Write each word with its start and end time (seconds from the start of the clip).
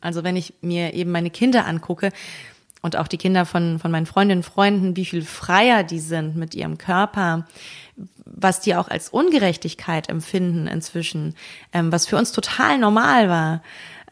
Also 0.00 0.24
wenn 0.24 0.36
ich 0.36 0.54
mir 0.60 0.94
eben 0.94 1.10
meine 1.10 1.30
Kinder 1.30 1.66
angucke 1.66 2.10
und 2.82 2.96
auch 2.96 3.08
die 3.08 3.18
Kinder 3.18 3.46
von, 3.46 3.78
von 3.78 3.90
meinen 3.90 4.06
Freundinnen 4.06 4.40
und 4.40 4.50
Freunden, 4.50 4.96
wie 4.96 5.04
viel 5.04 5.22
freier 5.22 5.82
die 5.84 5.98
sind 5.98 6.36
mit 6.36 6.54
ihrem 6.54 6.78
Körper, 6.78 7.46
was 8.24 8.60
die 8.60 8.74
auch 8.74 8.88
als 8.88 9.08
Ungerechtigkeit 9.08 10.08
empfinden 10.08 10.66
inzwischen, 10.66 11.34
ähm, 11.72 11.92
was 11.92 12.06
für 12.06 12.16
uns 12.16 12.32
total 12.32 12.78
normal 12.78 13.28
war, 13.28 13.62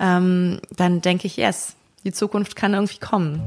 ähm, 0.00 0.60
dann 0.76 1.00
denke 1.00 1.26
ich, 1.26 1.36
yes, 1.36 1.76
die 2.04 2.12
Zukunft 2.12 2.56
kann 2.56 2.74
irgendwie 2.74 2.98
kommen. 2.98 3.42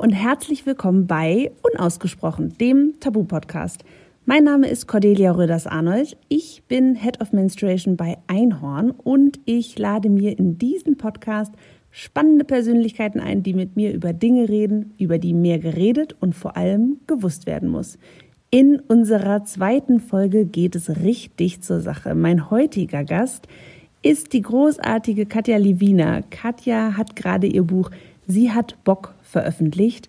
Und 0.00 0.12
herzlich 0.12 0.64
willkommen 0.64 1.06
bei 1.06 1.52
Unausgesprochen, 1.60 2.56
dem 2.56 2.94
Tabu-Podcast. 3.00 3.84
Mein 4.24 4.44
Name 4.44 4.66
ist 4.68 4.86
Cordelia 4.86 5.30
Röders-Arnold. 5.30 6.16
Ich 6.28 6.62
bin 6.66 6.94
Head 6.94 7.20
of 7.20 7.34
Menstruation 7.34 7.98
bei 7.98 8.16
Einhorn 8.26 8.92
und 8.92 9.38
ich 9.44 9.78
lade 9.78 10.08
mir 10.08 10.38
in 10.38 10.56
diesen 10.56 10.96
Podcast 10.96 11.52
spannende 11.90 12.46
Persönlichkeiten 12.46 13.20
ein, 13.20 13.42
die 13.42 13.52
mit 13.52 13.76
mir 13.76 13.92
über 13.92 14.14
Dinge 14.14 14.48
reden, 14.48 14.94
über 14.96 15.18
die 15.18 15.34
mehr 15.34 15.58
geredet 15.58 16.16
und 16.18 16.34
vor 16.34 16.56
allem 16.56 17.00
gewusst 17.06 17.44
werden 17.44 17.68
muss. 17.68 17.98
In 18.50 18.80
unserer 18.80 19.44
zweiten 19.44 20.00
Folge 20.00 20.46
geht 20.46 20.76
es 20.76 20.88
richtig 21.02 21.60
zur 21.60 21.80
Sache. 21.80 22.14
Mein 22.14 22.50
heutiger 22.50 23.04
Gast 23.04 23.48
ist 24.00 24.32
die 24.32 24.40
großartige 24.40 25.26
Katja 25.26 25.58
Livina. 25.58 26.22
Katja 26.30 26.96
hat 26.96 27.16
gerade 27.16 27.46
ihr 27.46 27.64
Buch 27.64 27.90
Sie 28.30 28.52
hat 28.52 28.76
Bock 28.84 29.14
veröffentlicht, 29.30 30.08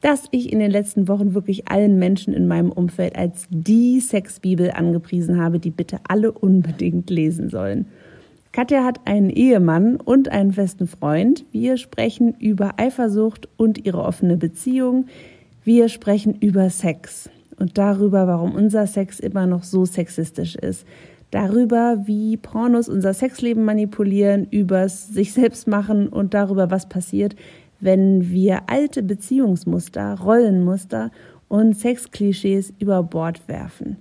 das 0.00 0.24
ich 0.30 0.52
in 0.52 0.60
den 0.60 0.70
letzten 0.70 1.08
Wochen 1.08 1.34
wirklich 1.34 1.68
allen 1.68 1.98
Menschen 1.98 2.32
in 2.32 2.46
meinem 2.46 2.70
Umfeld 2.70 3.16
als 3.16 3.46
die 3.50 4.00
Sexbibel 4.00 4.70
angepriesen 4.70 5.40
habe, 5.40 5.58
die 5.58 5.70
bitte 5.70 5.98
alle 6.06 6.30
unbedingt 6.30 7.10
lesen 7.10 7.50
sollen. 7.50 7.86
Katja 8.52 8.84
hat 8.84 9.00
einen 9.06 9.30
Ehemann 9.30 9.96
und 9.96 10.30
einen 10.30 10.52
festen 10.52 10.86
Freund. 10.86 11.44
Wir 11.52 11.76
sprechen 11.76 12.34
über 12.38 12.74
Eifersucht 12.78 13.48
und 13.56 13.84
ihre 13.84 14.02
offene 14.02 14.36
Beziehung. 14.36 15.06
Wir 15.64 15.88
sprechen 15.88 16.34
über 16.40 16.70
Sex 16.70 17.28
und 17.58 17.76
darüber, 17.76 18.26
warum 18.26 18.54
unser 18.54 18.86
Sex 18.86 19.20
immer 19.20 19.46
noch 19.46 19.64
so 19.64 19.84
sexistisch 19.84 20.54
ist. 20.54 20.86
Darüber, 21.30 22.06
wie 22.06 22.38
Pornos 22.38 22.88
unser 22.88 23.12
Sexleben 23.12 23.64
manipulieren, 23.64 24.46
übers 24.50 25.08
sich 25.08 25.32
selbst 25.34 25.68
machen 25.68 26.08
und 26.08 26.32
darüber, 26.32 26.70
was 26.70 26.88
passiert, 26.88 27.36
wenn 27.80 28.30
wir 28.30 28.68
alte 28.68 29.02
Beziehungsmuster, 29.02 30.18
Rollenmuster 30.20 31.10
und 31.48 31.78
Sexklischees 31.78 32.72
über 32.78 33.02
Bord 33.02 33.48
werfen. 33.48 33.96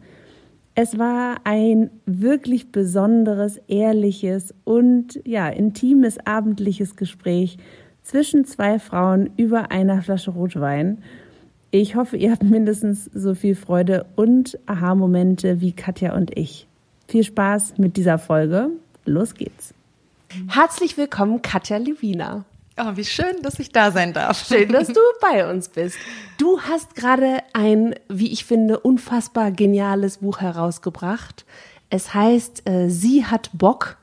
Es 0.76 1.00
war 1.00 1.38
ein 1.44 1.90
wirklich 2.06 2.72
besonderes, 2.72 3.60
ehrliches 3.68 4.54
und 4.64 5.20
ja, 5.26 5.50
intimes 5.50 6.20
abendliches 6.26 6.96
Gespräch 6.96 7.58
zwischen 8.04 8.46
zwei 8.46 8.78
Frauen 8.78 9.32
über 9.38 9.72
einer 9.72 10.02
Flasche 10.02 10.32
Rotwein. 10.32 11.00
Ich 11.72 11.96
hoffe, 11.96 12.16
ihr 12.18 12.32
habt 12.32 12.44
mindestens 12.44 13.06
so 13.14 13.34
viel 13.34 13.56
Freude 13.56 14.06
und 14.16 14.60
Aha-Momente 14.68 15.62
wie 15.62 15.72
Katja 15.72 16.16
und 16.16 16.38
ich. 16.38 16.68
Viel 17.08 17.24
Spaß 17.24 17.78
mit 17.78 17.98
dieser 17.98 18.20
Folge. 18.20 18.70
Los 19.06 19.34
geht's. 19.34 19.74
Herzlich 20.48 20.98
willkommen, 20.98 21.42
Katja 21.42 21.78
Livina. 21.78 22.46
Oh, 22.80 22.92
wie 22.96 23.06
schön, 23.06 23.42
dass 23.42 23.58
ich 23.58 23.72
da 23.72 23.92
sein 23.92 24.14
darf. 24.14 24.46
Schön, 24.48 24.72
dass 24.72 24.88
du 24.88 25.00
bei 25.20 25.50
uns 25.50 25.70
bist. 25.70 25.98
Du 26.38 26.62
hast 26.62 26.96
gerade 26.96 27.40
ein, 27.54 27.96
wie 28.08 28.32
ich 28.32 28.46
finde, 28.46 28.80
unfassbar 28.80 29.52
geniales 29.52 30.18
Buch 30.20 30.42
herausgebracht. 30.42 31.46
Es 31.90 32.14
heißt 32.14 32.70
äh, 32.70 32.90
Sie 32.90 33.26
hat 33.26 33.50
Bock 33.54 33.98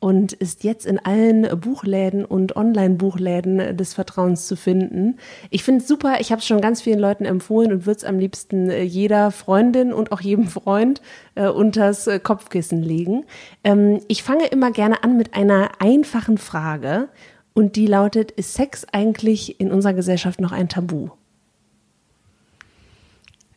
und 0.00 0.32
ist 0.32 0.64
jetzt 0.64 0.86
in 0.86 0.98
allen 0.98 1.60
Buchläden 1.60 2.24
und 2.24 2.56
Online-Buchläden 2.56 3.76
des 3.76 3.94
Vertrauens 3.94 4.46
zu 4.46 4.56
finden. 4.56 5.18
Ich 5.50 5.62
finde 5.62 5.82
es 5.82 5.88
super, 5.88 6.20
ich 6.20 6.32
habe 6.32 6.40
es 6.40 6.46
schon 6.46 6.62
ganz 6.62 6.80
vielen 6.80 6.98
Leuten 6.98 7.26
empfohlen 7.26 7.70
und 7.70 7.86
würde 7.86 7.98
es 7.98 8.04
am 8.04 8.18
liebsten 8.18 8.70
äh, 8.70 8.82
jeder 8.82 9.30
Freundin 9.30 9.92
und 9.92 10.10
auch 10.10 10.20
jedem 10.20 10.48
Freund 10.48 11.00
äh, 11.34 11.48
unters 11.48 12.06
äh, 12.06 12.18
Kopfkissen 12.18 12.82
legen. 12.82 13.24
Ähm, 13.62 14.00
ich 14.08 14.22
fange 14.22 14.46
immer 14.46 14.72
gerne 14.72 15.04
an 15.04 15.16
mit 15.16 15.34
einer 15.34 15.70
einfachen 15.78 16.38
Frage 16.38 17.08
und 17.54 17.76
die 17.76 17.86
lautet, 17.86 18.30
ist 18.30 18.54
Sex 18.54 18.86
eigentlich 18.92 19.60
in 19.60 19.70
unserer 19.70 19.94
Gesellschaft 19.94 20.40
noch 20.40 20.52
ein 20.52 20.68
Tabu? 20.68 21.10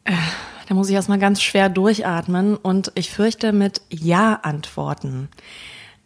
Äh, 0.06 0.14
da 0.68 0.76
muss 0.76 0.90
ich 0.90 0.96
erstmal 0.96 1.20
ganz 1.20 1.42
schwer 1.42 1.70
durchatmen 1.70 2.56
und 2.56 2.92
ich 2.96 3.12
fürchte 3.12 3.54
mit 3.54 3.82
Ja 3.90 4.40
antworten. 4.44 5.30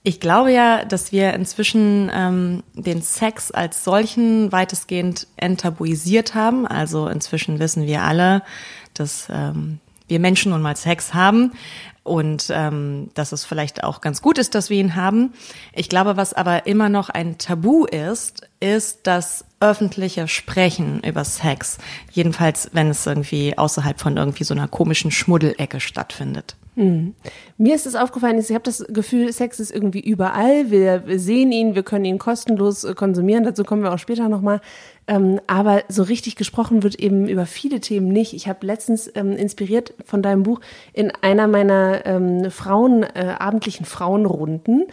Ich 0.04 0.20
glaube 0.20 0.54
ja, 0.54 0.86
dass 0.86 1.12
wir 1.12 1.34
inzwischen 1.34 2.10
ähm, 2.14 2.64
den 2.74 3.02
Sex 3.02 3.52
als 3.52 3.84
solchen 3.84 4.52
weitestgehend 4.52 5.28
enttabuisiert 5.36 6.34
haben. 6.34 6.66
Also 6.66 7.08
inzwischen 7.08 7.60
wissen 7.60 7.86
wir 7.86 8.04
alle, 8.04 8.42
dass 8.94 9.28
ähm, 9.30 9.80
wir 10.08 10.20
Menschen 10.20 10.52
nun 10.52 10.62
mal 10.62 10.78
Sex 10.78 11.14
haben 11.14 11.52
und 12.08 12.48
ähm, 12.52 13.10
dass 13.14 13.32
es 13.32 13.46
vielleicht 13.46 13.84
auch 13.84 14.02
ganz 14.02 14.22
gut 14.22 14.38
ist, 14.38 14.56
dass 14.56 14.70
wir 14.70 14.80
ihn 14.80 14.96
haben. 14.96 15.34
Ich 15.74 15.90
glaube, 15.90 16.18
was 16.18 16.34
aber 16.34 16.66
immer 16.66 16.90
noch 16.90 17.10
ein 17.10 17.38
Tabu 17.38 17.86
ist, 17.86 18.48
ist 18.60 19.02
das 19.04 19.46
öffentliche 19.60 20.28
Sprechen 20.28 21.02
über 21.04 21.24
Sex. 21.24 21.78
Jedenfalls, 22.12 22.70
wenn 22.74 22.90
es 22.90 23.06
irgendwie 23.06 23.58
außerhalb 23.58 24.00
von 24.00 24.18
irgendwie 24.18 24.44
so 24.44 24.54
einer 24.54 24.68
komischen 24.68 25.12
Schmuddelecke 25.12 25.80
stattfindet. 25.80 26.56
Mhm. 26.78 27.16
Mir 27.58 27.74
ist 27.74 27.88
es 27.88 27.96
aufgefallen, 27.96 28.38
ich 28.38 28.52
habe 28.52 28.64
das 28.64 28.86
Gefühl, 28.88 29.34
Sex 29.34 29.60
ist 29.60 29.72
irgendwie 29.72 30.00
überall. 30.00 30.70
Wir, 30.70 31.04
sehen 31.18 31.52
ihn, 31.52 31.74
wir 31.74 31.82
können 31.82 32.06
ihn 32.06 32.20
kostenlos 32.20 32.84
äh, 32.84 32.94
konsumieren. 32.94 33.44
Dazu 33.44 33.64
kommen 33.64 33.82
wir 33.82 33.92
auch 33.92 33.98
später 33.98 34.30
nochmal. 34.30 34.62
Ähm, 35.08 35.42
aber 35.48 35.84
so 35.88 36.04
richtig 36.04 36.36
gesprochen 36.36 36.84
wird 36.84 36.94
eben 36.96 37.28
über 37.28 37.48
viele 37.48 37.80
Themen 37.80 38.10
nicht. 38.10 38.34
Ich 38.34 38.48
habe 38.48 38.64
letztens 38.66 39.10
ähm, 39.16 39.32
inspiriert 39.32 39.96
von 40.06 40.22
deinem 40.22 40.44
Buch 40.44 40.62
in 40.94 41.12
einer 41.22 41.48
meiner 41.48 42.06
ähm, 42.06 42.52
Frauen, 42.52 43.02
äh, 43.02 43.36
abendlichen 43.40 43.88
Frauenrunden 43.88 44.86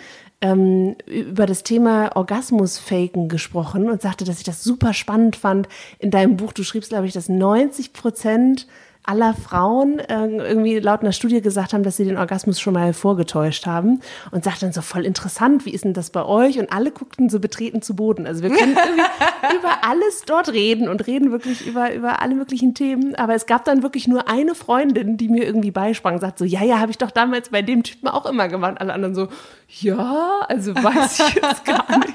ähm, 0.44 0.94
über 1.06 1.46
das 1.46 1.62
Thema 1.62 2.14
Orgasmus-Faken 2.14 3.28
gesprochen 3.28 3.88
und 3.88 4.02
sagte, 4.02 4.24
dass 4.24 4.38
ich 4.38 4.44
das 4.44 4.62
super 4.62 4.92
spannend 4.92 5.36
fand. 5.36 5.68
In 5.98 6.10
deinem 6.10 6.36
Buch, 6.36 6.52
du 6.52 6.62
schriebst, 6.62 6.90
glaube 6.90 7.06
ich, 7.06 7.14
dass 7.14 7.30
90 7.30 7.94
Prozent 7.94 8.66
aller 9.04 9.34
Frauen 9.34 9.98
äh, 9.98 10.26
irgendwie 10.26 10.78
laut 10.78 11.02
einer 11.02 11.12
Studie 11.12 11.42
gesagt 11.42 11.74
haben, 11.74 11.82
dass 11.82 11.98
sie 11.98 12.04
den 12.04 12.16
Orgasmus 12.16 12.58
schon 12.58 12.72
mal 12.72 12.94
vorgetäuscht 12.94 13.66
haben 13.66 14.00
und 14.30 14.44
sagt 14.44 14.62
dann 14.62 14.72
so 14.72 14.80
voll 14.80 15.04
interessant, 15.04 15.66
wie 15.66 15.70
ist 15.70 15.84
denn 15.84 15.92
das 15.92 16.10
bei 16.10 16.24
euch? 16.24 16.58
Und 16.58 16.72
alle 16.72 16.90
guckten 16.90 17.28
so 17.28 17.38
betreten 17.38 17.82
zu 17.82 17.94
Boden. 17.94 18.26
Also 18.26 18.42
wir 18.42 18.50
können 18.50 18.76
irgendwie 18.84 19.56
über 19.58 19.84
alles 19.84 20.22
dort 20.26 20.50
reden 20.52 20.88
und 20.88 21.06
reden 21.06 21.32
wirklich 21.32 21.66
über, 21.66 21.92
über 21.94 22.22
alle 22.22 22.34
möglichen 22.34 22.74
Themen. 22.74 23.14
Aber 23.14 23.34
es 23.34 23.44
gab 23.44 23.66
dann 23.66 23.82
wirklich 23.82 24.08
nur 24.08 24.28
eine 24.28 24.54
Freundin, 24.54 25.18
die 25.18 25.28
mir 25.28 25.44
irgendwie 25.44 25.70
beisprang, 25.70 26.18
sagt 26.18 26.38
so, 26.38 26.46
ja, 26.46 26.64
ja, 26.64 26.80
habe 26.80 26.90
ich 26.90 26.98
doch 26.98 27.10
damals 27.10 27.50
bei 27.50 27.60
dem 27.60 27.82
Typen 27.82 28.08
auch 28.08 28.24
immer 28.24 28.48
gemacht. 28.48 28.76
Alle 28.80 28.94
anderen 28.94 29.14
so, 29.14 29.28
ja, 29.68 30.40
also 30.48 30.74
weiß 30.74 31.20
ich 31.28 31.34
jetzt 31.42 31.64
gar 31.66 31.98
nicht. 31.98 32.14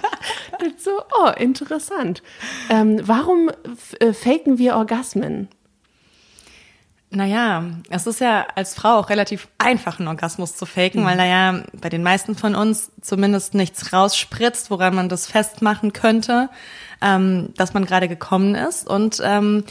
Und 0.59 0.79
so, 0.79 0.91
oh, 1.23 1.29
interessant. 1.37 2.23
Ähm, 2.71 2.99
warum 3.03 3.51
äh, 3.99 4.11
faken 4.13 4.57
wir 4.57 4.75
Orgasmen? 4.75 5.49
Naja, 7.11 7.63
es 7.89 8.05
ist 8.05 8.21
ja 8.21 8.45
als 8.55 8.75
Frau 8.75 8.99
auch 8.99 9.09
relativ 9.09 9.47
einfach, 9.57 9.97
einen 9.97 10.07
Orgasmus 10.07 10.55
zu 10.55 10.67
faken, 10.67 11.01
mhm. 11.01 11.05
weil 11.05 11.17
da 11.17 11.25
ja 11.25 11.63
bei 11.81 11.89
den 11.89 12.03
meisten 12.03 12.35
von 12.35 12.53
uns 12.53 12.91
zumindest 13.01 13.55
nichts 13.55 13.91
rausspritzt, 13.91 14.69
woran 14.69 14.93
man 14.93 15.09
das 15.09 15.25
festmachen 15.25 15.91
könnte, 15.91 16.49
ähm, 17.01 17.49
dass 17.57 17.73
man 17.73 17.85
gerade 17.85 18.07
gekommen 18.07 18.53
ist. 18.53 18.87
Und 18.87 19.21
ähm, 19.23 19.63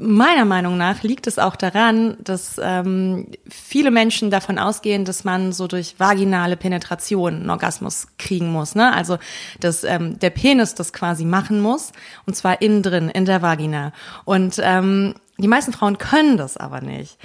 meiner 0.00 0.44
Meinung 0.44 0.78
nach 0.78 1.02
liegt 1.02 1.26
es 1.26 1.38
auch 1.38 1.56
daran, 1.56 2.16
dass 2.24 2.60
ähm, 2.62 3.26
viele 3.48 3.90
Menschen 3.90 4.30
davon 4.30 4.58
ausgehen, 4.58 5.04
dass 5.04 5.24
man 5.24 5.52
so 5.52 5.66
durch 5.66 5.96
vaginale 5.98 6.56
Penetration 6.56 7.34
einen 7.34 7.50
Orgasmus 7.50 8.08
kriegen 8.18 8.50
muss. 8.50 8.74
Ne? 8.74 8.92
Also 8.92 9.18
dass 9.60 9.84
ähm, 9.84 10.18
der 10.18 10.30
Penis 10.30 10.74
das 10.74 10.92
quasi 10.92 11.24
machen 11.24 11.60
muss, 11.60 11.92
und 12.26 12.34
zwar 12.34 12.62
innen 12.62 12.82
drin, 12.82 13.10
in 13.10 13.26
der 13.26 13.42
Vagina. 13.42 13.92
Und 14.24 14.56
ähm, 14.62 15.14
die 15.38 15.48
meisten 15.48 15.72
Frauen 15.72 15.98
können 15.98 16.36
das 16.36 16.56
aber 16.56 16.80
nicht. 16.80 17.18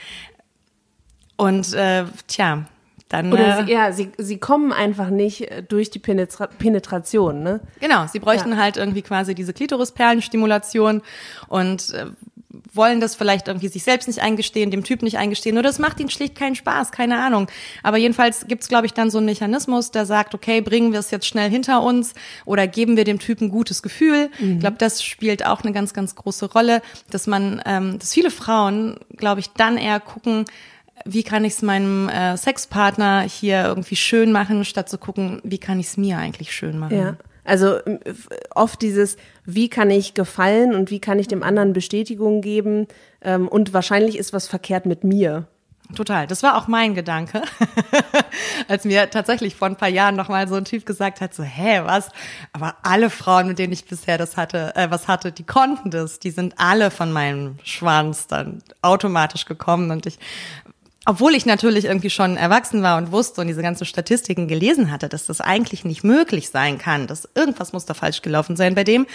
Und 1.38 1.74
äh, 1.74 2.06
tja, 2.28 2.66
dann. 3.10 3.32
Oder 3.32 3.66
sie, 3.66 3.72
äh, 3.72 3.74
ja, 3.74 3.92
sie, 3.92 4.12
sie 4.18 4.38
kommen 4.38 4.72
einfach 4.72 5.10
nicht 5.10 5.52
äh, 5.52 5.64
durch 5.64 5.90
die 5.90 6.00
Penetra 6.00 6.48
Penetration, 6.48 7.44
ne? 7.44 7.60
Genau, 7.80 8.08
sie 8.08 8.20
bräuchten 8.20 8.52
ja. 8.52 8.58
halt 8.58 8.78
irgendwie 8.78 9.02
quasi 9.02 9.36
diese 9.36 9.54
Klitorisperlenstimulation 9.54 11.02
und 11.48 11.94
äh, 11.94 12.08
wollen 12.76 13.00
das 13.00 13.16
vielleicht 13.16 13.48
irgendwie 13.48 13.68
sich 13.68 13.84
selbst 13.84 14.08
nicht 14.08 14.22
eingestehen, 14.22 14.72
dem 14.72 14.84
Typ 14.84 15.02
nicht 15.02 15.18
eingestehen 15.18 15.58
oder 15.58 15.70
es 15.70 15.80
macht 15.80 16.00
ihnen 16.00 16.10
schlicht 16.10 16.36
keinen 16.36 16.56
Spaß, 16.56 16.92
keine 16.92 17.20
Ahnung. 17.20 17.48
Aber 17.84 17.98
jedenfalls 17.98 18.48
gibt's 18.48 18.68
glaube 18.68 18.86
ich, 18.86 18.94
dann 18.94 19.10
so 19.10 19.18
einen 19.18 19.26
Mechanismus, 19.26 19.92
der 19.92 20.06
sagt, 20.06 20.36
okay, 20.36 20.62
bringen 20.62 20.92
wir 20.92 21.00
es 21.00 21.12
jetzt 21.12 21.28
schnell 21.28 21.50
hinter 21.50 21.82
uns 21.82 22.14
oder 22.46 22.68
geben 22.68 22.98
wir 22.98 23.04
dem 23.04 23.20
Typen 23.20 23.50
gutes 23.50 23.82
Gefühl. 23.82 24.30
Mhm. 24.40 24.54
Ich 24.54 24.60
glaube, 24.60 24.78
das 24.78 25.04
spielt 25.04 25.46
auch 25.46 25.62
eine 25.64 25.72
ganz, 25.72 25.94
ganz 25.94 26.16
große 26.16 26.52
Rolle, 26.52 26.82
dass 27.10 27.28
man, 27.28 27.62
ähm, 27.66 28.00
dass 28.00 28.14
viele 28.14 28.32
Frauen, 28.32 28.98
glaube 29.16 29.40
ich, 29.40 29.52
dann 29.52 29.78
eher 29.78 30.00
gucken, 30.00 30.46
wie 31.04 31.24
kann 31.24 31.44
ich 31.44 31.54
es 31.54 31.62
meinem 31.62 32.10
äh, 32.10 32.38
Sexpartner 32.38 33.22
hier 33.22 33.64
irgendwie 33.66 33.96
schön 33.96 34.32
machen, 34.32 34.66
statt 34.66 34.90
zu 34.90 34.98
gucken, 34.98 35.42
wie 35.44 35.58
kann 35.58 35.80
ich 35.80 35.88
es 35.88 35.98
mir 35.98 36.18
eigentlich 36.18 36.52
schön 36.52 36.80
machen. 36.80 36.98
Ja. 36.98 37.18
Also 37.46 37.80
oft 38.54 38.82
dieses, 38.82 39.18
wie 39.46 39.70
kann 39.70 39.90
ich 39.92 40.14
gefallen 40.14 40.74
und 40.74 40.92
wie 40.92 41.00
kann 41.00 41.20
ich 41.20 41.28
dem 41.28 41.44
anderen 41.44 41.74
Bestätigung 41.74 42.42
geben 42.42 42.88
ähm, 43.22 43.48
und 43.48 43.74
wahrscheinlich 43.74 44.18
ist 44.18 44.34
was 44.34 44.48
verkehrt 44.48 44.86
mit 44.86 45.04
mir. 45.04 45.48
Total. 45.94 46.26
Das 46.26 46.42
war 46.42 46.58
auch 46.58 46.68
mein 46.68 46.96
Gedanke, 46.96 47.44
als 48.68 48.86
mir 48.86 49.08
tatsächlich 49.12 49.56
vor 49.56 49.68
ein 49.68 49.76
paar 49.76 49.90
Jahren 49.90 50.16
noch 50.16 50.30
mal 50.30 50.48
so 50.48 50.56
ein 50.56 50.66
Typ 50.66 50.84
gesagt 50.84 51.22
hat, 51.22 51.36
so, 51.36 51.44
hä, 51.44 51.82
was? 51.84 52.10
Aber 52.54 52.76
alle 52.82 53.12
Frauen, 53.12 53.48
mit 53.48 53.60
denen 53.60 53.72
ich 53.72 53.86
bisher 53.86 54.18
das 54.18 54.36
hatte, 54.36 54.76
äh, 54.76 54.90
was 54.90 55.08
hatte, 55.08 55.32
die 55.32 55.44
konnten 55.44 55.92
das. 55.92 56.18
Die 56.18 56.32
sind 56.32 56.56
alle 56.58 56.90
von 56.90 57.12
meinem 57.12 57.60
Schwanz 57.64 58.26
dann 58.26 58.64
automatisch 58.82 59.46
gekommen 59.46 59.92
und 59.92 60.08
ich 60.08 60.18
obwohl 61.06 61.36
ich 61.36 61.46
natürlich 61.46 61.86
irgendwie 61.86 62.10
schon 62.10 62.36
erwachsen 62.36 62.82
war 62.82 62.98
und 62.98 63.12
wusste 63.12 63.42
und 63.42 63.48
diese 63.48 63.62
ganzen 63.62 63.86
Statistiken 63.86 64.48
gelesen 64.48 64.92
hatte, 64.92 65.08
dass 65.08 65.28
das 65.28 65.40
eigentlich 65.40 65.86
nicht 65.86 66.04
möglich 66.04 66.50
sein 66.50 66.80
kann, 66.80 67.06
dass 67.06 67.30
irgendwas 67.36 67.74
muss 67.74 67.86
da 67.86 67.94
falsch 67.94 68.24
gelaufen 68.24 68.56
sein 68.56 68.74
bei 68.74 68.84
dem 68.84 69.06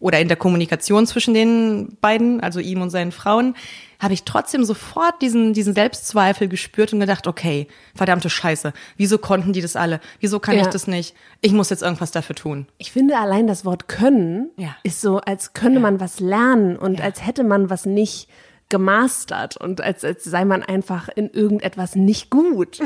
oder 0.00 0.20
in 0.20 0.28
der 0.28 0.38
Kommunikation 0.38 1.06
zwischen 1.06 1.34
den 1.34 1.96
beiden, 2.00 2.40
also 2.40 2.60
ihm 2.60 2.80
und 2.80 2.90
seinen 2.90 3.12
Frauen, 3.12 3.54
habe 4.00 4.14
ich 4.14 4.24
trotzdem 4.24 4.64
sofort 4.64 5.20
diesen, 5.22 5.52
diesen 5.52 5.74
Selbstzweifel 5.74 6.48
gespürt 6.48 6.92
und 6.92 7.00
gedacht, 7.00 7.26
okay, 7.26 7.68
verdammte 7.94 8.30
Scheiße, 8.30 8.72
wieso 8.96 9.18
konnten 9.18 9.52
die 9.52 9.60
das 9.60 9.76
alle? 9.76 10.00
Wieso 10.20 10.40
kann 10.40 10.56
ja. 10.56 10.62
ich 10.62 10.68
das 10.68 10.86
nicht? 10.86 11.14
Ich 11.40 11.52
muss 11.52 11.70
jetzt 11.70 11.82
irgendwas 11.82 12.10
dafür 12.10 12.36
tun. 12.36 12.66
Ich 12.78 12.92
finde 12.92 13.18
allein 13.18 13.46
das 13.46 13.64
Wort 13.64 13.88
können 13.88 14.50
ja. 14.56 14.76
ist 14.82 15.00
so, 15.00 15.18
als 15.20 15.52
könne 15.52 15.76
ja. 15.76 15.80
man 15.80 16.00
was 16.00 16.20
lernen 16.20 16.76
und 16.76 17.00
als 17.00 17.24
hätte 17.26 17.44
man 17.44 17.70
was 17.70 17.86
nicht 17.86 18.28
gemastert 18.68 19.56
und 19.56 19.80
als, 19.80 20.04
als 20.04 20.24
sei 20.24 20.44
man 20.44 20.62
einfach 20.62 21.08
in 21.08 21.30
irgendetwas 21.30 21.94
nicht 21.94 22.30
gut. 22.30 22.80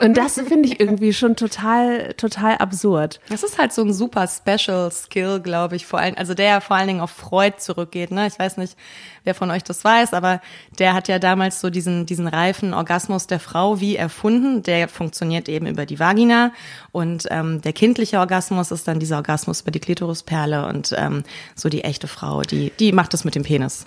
Und 0.00 0.16
das 0.16 0.34
finde 0.34 0.68
ich 0.68 0.80
irgendwie 0.80 1.12
schon 1.12 1.36
total, 1.36 2.14
total 2.14 2.56
absurd. 2.56 3.20
Das 3.28 3.42
ist 3.42 3.58
halt 3.58 3.72
so 3.72 3.82
ein 3.82 3.92
super 3.92 4.28
Special 4.28 4.90
Skill, 4.90 5.40
glaube 5.40 5.76
ich, 5.76 5.86
vor 5.86 5.98
allem, 5.98 6.14
also 6.16 6.34
der 6.34 6.60
vor 6.60 6.76
allen 6.76 6.88
Dingen 6.88 7.00
auf 7.00 7.10
Freud 7.10 7.56
zurückgeht, 7.58 8.10
ne? 8.10 8.26
Ich 8.26 8.38
weiß 8.38 8.56
nicht, 8.58 8.76
wer 9.26 9.34
von 9.34 9.50
euch 9.50 9.64
das 9.64 9.84
weiß, 9.84 10.14
aber 10.14 10.40
der 10.78 10.94
hat 10.94 11.08
ja 11.08 11.18
damals 11.18 11.60
so 11.60 11.68
diesen, 11.68 12.06
diesen 12.06 12.28
reifen 12.28 12.72
Orgasmus 12.72 13.26
der 13.26 13.40
Frau 13.40 13.80
wie 13.80 13.96
erfunden. 13.96 14.62
Der 14.62 14.88
funktioniert 14.88 15.48
eben 15.48 15.66
über 15.66 15.84
die 15.84 15.98
Vagina 15.98 16.52
und 16.92 17.26
ähm, 17.30 17.60
der 17.60 17.72
kindliche 17.72 18.18
Orgasmus 18.20 18.70
ist 18.70 18.88
dann 18.88 19.00
dieser 19.00 19.16
Orgasmus 19.16 19.62
über 19.62 19.72
die 19.72 19.80
Klitorisperle 19.80 20.66
und 20.66 20.94
ähm, 20.96 21.24
so 21.54 21.68
die 21.68 21.82
echte 21.82 22.06
Frau, 22.06 22.42
die, 22.42 22.72
die 22.78 22.92
macht 22.92 23.12
das 23.12 23.24
mit 23.24 23.34
dem 23.34 23.42
Penis. 23.42 23.84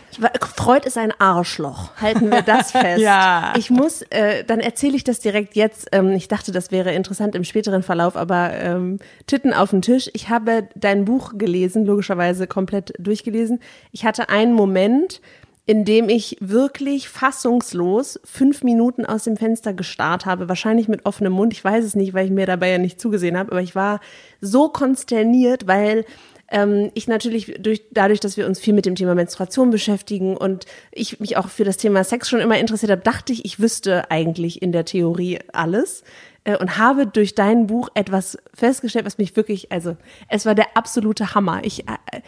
Freud 0.55 0.85
ist 0.85 0.97
ein 0.97 1.13
Arschloch, 1.19 1.91
halten 1.99 2.29
wir 2.31 2.41
das 2.41 2.71
fest. 2.73 3.01
ja. 3.01 3.53
Ich 3.57 3.69
muss, 3.69 4.01
äh, 4.09 4.43
dann 4.43 4.59
erzähle 4.59 4.95
ich 4.95 5.03
das 5.05 5.19
direkt 5.19 5.55
jetzt. 5.55 5.87
Ähm, 5.93 6.11
ich 6.11 6.27
dachte, 6.27 6.51
das 6.51 6.71
wäre 6.71 6.93
interessant 6.93 7.33
im 7.35 7.45
späteren 7.45 7.81
Verlauf, 7.81 8.17
aber 8.17 8.51
ähm, 8.53 8.99
Titten 9.25 9.53
auf 9.53 9.69
den 9.69 9.81
Tisch. 9.81 10.09
Ich 10.13 10.29
habe 10.29 10.67
dein 10.75 11.05
Buch 11.05 11.33
gelesen, 11.37 11.85
logischerweise 11.85 12.45
komplett 12.45 12.93
durchgelesen. 12.99 13.61
Ich 13.91 14.05
hatte 14.05 14.29
einen 14.29 14.53
Moment, 14.53 15.21
in 15.69 15.85
dem 15.85 16.09
ich 16.09 16.35
wirklich 16.39 17.09
fassungslos 17.09 18.19
fünf 18.23 18.63
Minuten 18.63 19.05
aus 19.05 19.25
dem 19.25 19.37
Fenster 19.37 19.71
gestarrt 19.71 20.25
habe, 20.25 20.49
wahrscheinlich 20.49 20.87
mit 20.87 21.05
offenem 21.05 21.33
Mund. 21.33 21.53
Ich 21.53 21.63
weiß 21.63 21.85
es 21.85 21.93
nicht, 21.93 22.15
weil 22.15 22.25
ich 22.25 22.31
mir 22.31 22.47
dabei 22.47 22.71
ja 22.71 22.79
nicht 22.79 22.99
zugesehen 22.99 23.37
habe, 23.37 23.51
aber 23.51 23.61
ich 23.61 23.75
war 23.75 23.99
so 24.41 24.69
konsterniert, 24.69 25.67
weil 25.67 26.05
ähm, 26.49 26.89
ich 26.95 27.07
natürlich 27.07 27.53
durch, 27.59 27.83
dadurch, 27.91 28.19
dass 28.19 28.35
wir 28.35 28.47
uns 28.47 28.59
viel 28.59 28.73
mit 28.73 28.87
dem 28.87 28.95
Thema 28.95 29.13
Menstruation 29.13 29.69
beschäftigen 29.69 30.35
und 30.35 30.65
ich 30.91 31.19
mich 31.19 31.37
auch 31.37 31.49
für 31.49 31.65
das 31.65 31.77
Thema 31.77 32.03
Sex 32.03 32.29
schon 32.29 32.39
immer 32.39 32.57
interessiert 32.57 32.91
habe, 32.91 33.03
dachte 33.03 33.31
ich, 33.31 33.45
ich 33.45 33.59
wüsste 33.59 34.09
eigentlich 34.09 34.63
in 34.63 34.71
der 34.71 34.85
Theorie 34.85 35.37
alles 35.53 36.03
äh, 36.45 36.57
und 36.57 36.79
habe 36.79 37.05
durch 37.05 37.35
dein 37.35 37.67
Buch 37.67 37.89
etwas 37.93 38.39
festgestellt, 38.55 39.05
was 39.05 39.19
mich 39.19 39.35
wirklich, 39.35 39.71
also 39.71 39.97
es 40.29 40.47
war 40.47 40.55
der 40.55 40.75
absolute 40.75 41.35
Hammer. 41.35 41.59
Ich 41.63 41.87
äh, 41.87 41.91
äh, 41.91 42.21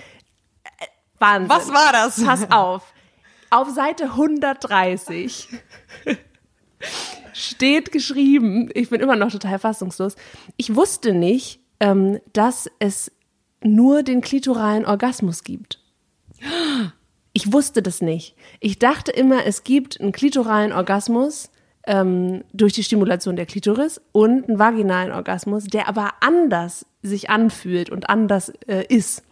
Wahnsinn. 1.18 1.50
Was 1.50 1.70
war 1.70 1.92
das? 1.92 2.24
Pass 2.24 2.52
auf 2.52 2.84
auf 3.52 3.70
Seite 3.70 4.06
130 4.06 5.50
steht 7.34 7.92
geschrieben, 7.92 8.70
ich 8.74 8.90
bin 8.90 9.02
immer 9.02 9.16
noch 9.16 9.32
total 9.32 9.60
fassungslos, 9.60 10.16
ich 10.58 10.76
wusste 10.76 11.14
nicht, 11.14 11.60
ähm, 11.80 12.20
dass 12.34 12.70
es 12.80 13.12
nur 13.64 14.04
den 14.04 14.22
klitoralen 14.22 14.86
Orgasmus 14.86 15.44
gibt. 15.44 15.80
Ich 17.34 17.54
wusste 17.54 17.82
das 17.82 18.02
nicht. 18.02 18.36
Ich 18.60 18.80
dachte 18.80 19.12
immer, 19.12 19.46
es 19.46 19.64
gibt 19.64 20.02
einen 20.02 20.12
klitoralen 20.12 20.74
Orgasmus 20.74 21.52
ähm, 21.86 22.44
durch 22.54 22.74
die 22.74 22.84
Stimulation 22.84 23.36
der 23.36 23.46
Klitoris 23.46 24.02
und 24.12 24.48
einen 24.48 24.60
vaginalen 24.60 25.12
Orgasmus, 25.12 25.66
der 25.66 25.88
aber 25.88 26.12
anders 26.22 26.86
sich 27.02 27.30
anfühlt 27.30 27.90
und 27.90 28.10
anders 28.10 28.50
äh, 28.68 28.86
ist. 28.88 29.24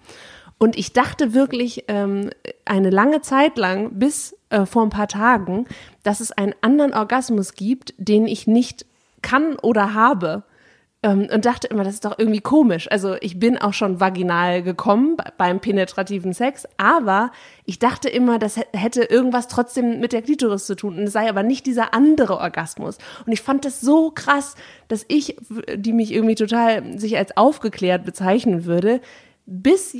Und 0.59 0.77
ich 0.77 0.93
dachte 0.93 1.33
wirklich 1.33 1.85
ähm, 1.87 2.29
eine 2.65 2.89
lange 2.89 3.21
Zeit 3.21 3.57
lang, 3.57 3.97
bis 3.97 4.35
äh, 4.49 4.65
vor 4.65 4.83
ein 4.83 4.89
paar 4.89 5.07
Tagen, 5.07 5.65
dass 6.03 6.19
es 6.19 6.31
einen 6.31 6.53
anderen 6.61 6.93
Orgasmus 6.93 7.53
gibt, 7.53 7.93
den 7.97 8.27
ich 8.27 8.45
nicht 8.45 8.85
kann 9.21 9.55
oder 9.55 9.93
habe. 9.93 10.43
Ähm, 11.01 11.29
und 11.33 11.45
dachte 11.45 11.67
immer, 11.67 11.85
das 11.85 11.93
ist 11.93 12.03
doch 12.03 12.19
irgendwie 12.19 12.41
komisch. 12.41 12.91
Also 12.91 13.15
ich 13.21 13.39
bin 13.39 13.57
auch 13.57 13.71
schon 13.71 14.01
vaginal 14.01 14.61
gekommen 14.61 15.15
beim 15.37 15.61
penetrativen 15.61 16.33
Sex, 16.33 16.67
aber 16.75 17.31
ich 17.63 17.79
dachte 17.79 18.09
immer, 18.09 18.37
das 18.37 18.59
hätte 18.73 19.03
irgendwas 19.03 19.47
trotzdem 19.47 20.01
mit 20.01 20.11
der 20.11 20.23
Klitoris 20.23 20.65
zu 20.65 20.75
tun 20.75 20.97
und 20.97 21.03
es 21.03 21.13
sei 21.13 21.29
aber 21.29 21.41
nicht 21.41 21.65
dieser 21.67 21.93
andere 21.93 22.37
Orgasmus. 22.37 22.97
Und 23.25 23.31
ich 23.31 23.41
fand 23.41 23.63
das 23.63 23.79
so 23.79 24.11
krass, 24.11 24.55
dass 24.89 25.05
ich, 25.07 25.37
die 25.73 25.93
mich 25.93 26.11
irgendwie 26.11 26.35
total 26.35 26.99
sich 26.99 27.17
als 27.17 27.37
aufgeklärt 27.37 28.03
bezeichnen 28.03 28.65
würde, 28.65 28.99
bis 29.45 29.95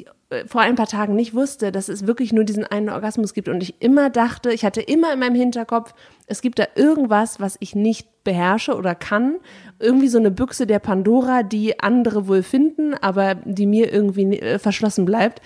vor 0.46 0.62
ein 0.62 0.76
paar 0.76 0.88
Tagen 0.88 1.16
nicht 1.16 1.34
wusste, 1.34 1.72
dass 1.72 1.90
es 1.90 2.06
wirklich 2.06 2.34
nur 2.34 2.44
diesen 2.44 2.64
einen 2.64 2.90
Orgasmus 2.90 3.34
gibt 3.34 3.50
und 3.50 3.64
ich 3.64 3.81
immer 3.81 4.12
dachte, 4.12 4.52
ich 4.52 4.64
hatte 4.64 4.81
immer 4.81 5.12
in 5.12 5.20
meinem 5.20 5.36
Hinterkopf, 5.36 5.96
es 6.28 6.42
gibt 6.42 6.60
da 6.60 6.66
irgendwas, 6.76 7.40
was 7.40 7.58
ich 7.60 7.74
nicht 7.74 8.08
beherrsche 8.24 8.76
oder 8.76 8.94
kann, 8.94 9.38
irgendwie 9.80 10.08
so 10.08 10.20
eine 10.20 10.30
Büchse 10.30 10.68
der 10.68 10.78
Pandora, 10.78 11.42
die 11.42 11.80
andere 11.80 12.28
wohl 12.28 12.44
finden, 12.44 12.94
aber 12.94 13.36
die 13.36 13.66
mir 13.66 13.92
irgendwie 13.92 14.40
äh, 14.40 14.60
verschlossen 14.60 15.06
bleibt. 15.06 15.42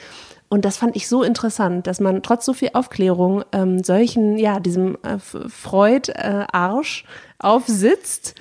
Und 0.49 0.65
das 0.65 0.77
fand 0.77 0.97
ich 0.97 1.07
so 1.07 1.23
interessant, 1.23 1.87
dass 1.87 1.99
man 2.01 2.21
trotz 2.21 2.45
so 2.45 2.53
viel 2.53 2.71
Aufklärung 2.73 3.43
ähm, 3.53 3.83
solchen, 3.83 4.37
ja, 4.37 4.59
diesem 4.59 4.97
äh, 5.01 5.17
Freud-Arsch 5.17 7.05
äh, 7.05 7.43
aufsitzt 7.43 8.35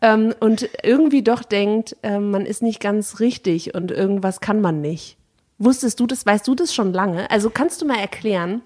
ähm, 0.00 0.32
und 0.38 0.68
irgendwie 0.82 1.22
doch 1.22 1.42
denkt, 1.42 1.96
äh, 2.02 2.20
man 2.20 2.46
ist 2.46 2.62
nicht 2.62 2.80
ganz 2.80 3.18
richtig 3.18 3.74
und 3.74 3.90
irgendwas 3.90 4.40
kann 4.40 4.60
man 4.60 4.80
nicht. 4.80 5.17
Wusstest 5.58 5.98
du 6.00 6.06
das, 6.06 6.24
weißt 6.24 6.46
du 6.46 6.54
das 6.54 6.72
schon 6.72 6.92
lange? 6.92 7.30
Also 7.30 7.50
kannst 7.50 7.82
du 7.82 7.86
mal 7.86 7.98
erklären, 7.98 8.62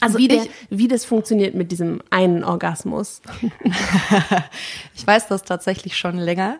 also 0.00 0.18
wie, 0.18 0.28
der, 0.28 0.46
wie 0.70 0.86
das 0.86 1.04
funktioniert 1.04 1.54
mit 1.54 1.72
diesem 1.72 2.00
einen 2.10 2.44
Orgasmus? 2.44 3.20
ich 4.94 5.06
weiß 5.06 5.26
das 5.28 5.42
tatsächlich 5.42 5.96
schon 5.96 6.18
länger. 6.18 6.58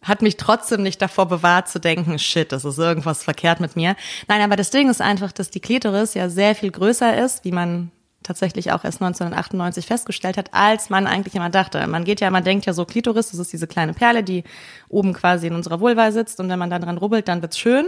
Hat 0.00 0.22
mich 0.22 0.36
trotzdem 0.36 0.82
nicht 0.82 1.02
davor 1.02 1.26
bewahrt 1.26 1.68
zu 1.68 1.80
denken, 1.80 2.18
shit, 2.18 2.52
das 2.52 2.64
ist 2.64 2.78
irgendwas 2.78 3.22
verkehrt 3.22 3.60
mit 3.60 3.76
mir. 3.76 3.96
Nein, 4.28 4.40
aber 4.40 4.56
das 4.56 4.70
Ding 4.70 4.88
ist 4.88 5.02
einfach, 5.02 5.32
dass 5.32 5.50
die 5.50 5.60
Klitoris 5.60 6.14
ja 6.14 6.30
sehr 6.30 6.54
viel 6.54 6.70
größer 6.70 7.22
ist, 7.22 7.44
wie 7.44 7.52
man 7.52 7.90
tatsächlich 8.28 8.70
auch 8.70 8.84
erst 8.84 9.02
1998 9.02 9.86
festgestellt 9.86 10.36
hat, 10.36 10.52
als 10.52 10.90
man 10.90 11.06
eigentlich 11.06 11.34
immer 11.34 11.50
dachte. 11.50 11.84
Man 11.86 12.04
geht 12.04 12.20
ja, 12.20 12.30
man 12.30 12.44
denkt 12.44 12.66
ja 12.66 12.74
so, 12.74 12.84
Klitoris, 12.84 13.30
das 13.30 13.40
ist 13.40 13.52
diese 13.52 13.66
kleine 13.66 13.94
Perle, 13.94 14.22
die 14.22 14.44
oben 14.88 15.14
quasi 15.14 15.48
in 15.48 15.54
unserer 15.54 15.80
Vulva 15.80 16.12
sitzt 16.12 16.38
und 16.38 16.48
wenn 16.48 16.58
man 16.58 16.70
dann 16.70 16.82
dran 16.82 16.98
rubbelt, 16.98 17.26
dann 17.26 17.42
wird's 17.42 17.58
schön. 17.58 17.86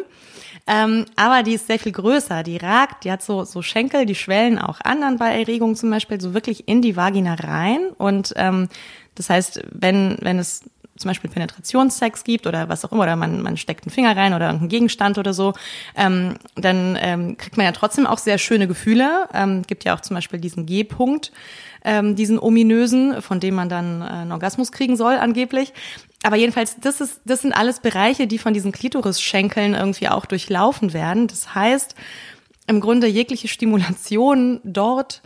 Ähm, 0.67 1.05
aber 1.15 1.43
die 1.43 1.55
ist 1.55 1.67
sehr 1.67 1.79
viel 1.79 1.93
größer, 1.93 2.43
die 2.43 2.57
ragt, 2.57 3.05
die 3.05 3.13
hat 3.13 3.23
so, 3.23 3.45
so 3.45 3.63
Schenkel, 3.63 4.07
die 4.07 4.15
schwellen 4.15 4.59
auch 4.59 4.81
an 4.83 5.03
dann 5.03 5.19
bei 5.19 5.39
Erregung 5.39 5.77
zum 5.77 5.91
Beispiel 5.91 6.21
so 6.21 6.35
wirklich 6.35 6.67
in 6.67 6.83
die 6.83 6.97
Vagina 6.97 7.35
rein 7.35 7.91
und 7.97 8.33
ähm, 8.37 8.69
das 9.15 9.29
heißt, 9.29 9.63
wenn, 9.71 10.17
wenn 10.21 10.39
es 10.39 10.63
zum 10.97 11.09
Beispiel 11.09 11.31
Penetrationssex 11.31 12.25
gibt 12.25 12.47
oder 12.47 12.69
was 12.69 12.85
auch 12.85 12.93
immer, 12.93 13.03
oder 13.03 13.17
man, 13.17 13.43
man 13.43 13.57
steckt 13.57 13.85
einen 13.85 13.93
Finger 13.93 14.17
rein 14.17 14.35
oder 14.35 14.47
irgendeinen 14.47 14.69
Gegenstand 14.69 15.19
oder 15.19 15.33
so, 15.33 15.55
ähm, 15.97 16.37
dann 16.57 16.99
ähm, 17.01 17.37
kriegt 17.37 17.57
man 17.57 17.67
ja 17.67 17.73
trotzdem 17.73 18.07
auch 18.07 18.19
sehr 18.19 18.39
schöne 18.39 18.69
Gefühle. 18.69 19.29
Ähm, 19.33 19.63
gibt 19.63 19.85
ja 19.85 19.95
auch 19.95 20.01
zum 20.01 20.15
Beispiel 20.15 20.41
diesen 20.41 20.67
G-Punkt, 20.67 21.33
ähm, 21.85 22.17
diesen 22.17 22.39
ominösen, 22.39 23.23
von 23.23 23.41
dem 23.41 23.55
man 23.55 23.69
dann 23.69 24.03
äh, 24.03 24.05
einen 24.05 24.33
Orgasmus 24.33 24.73
kriegen 24.73 24.97
soll, 24.97 25.15
angeblich. 25.15 25.73
Aber 26.23 26.37
jedenfalls, 26.37 26.77
das, 26.81 27.01
ist, 27.01 27.21
das 27.25 27.43
sind 27.43 27.53
alles 27.53 27.81
Bereiche, 27.81 28.27
die 28.27 28.39
von 28.39 28.53
diesen 28.53 28.73
Klitoris-Schenkeln 28.73 29.75
irgendwie 29.75 30.09
auch 30.09 30.27
durchlaufen 30.27 30.93
werden. 30.93 31.27
Das 31.29 31.55
heißt, 31.55 31.95
im 32.67 32.81
Grunde 32.81 33.07
jegliche 33.07 33.49
Stimulation 33.49 34.61
dort 34.65 35.23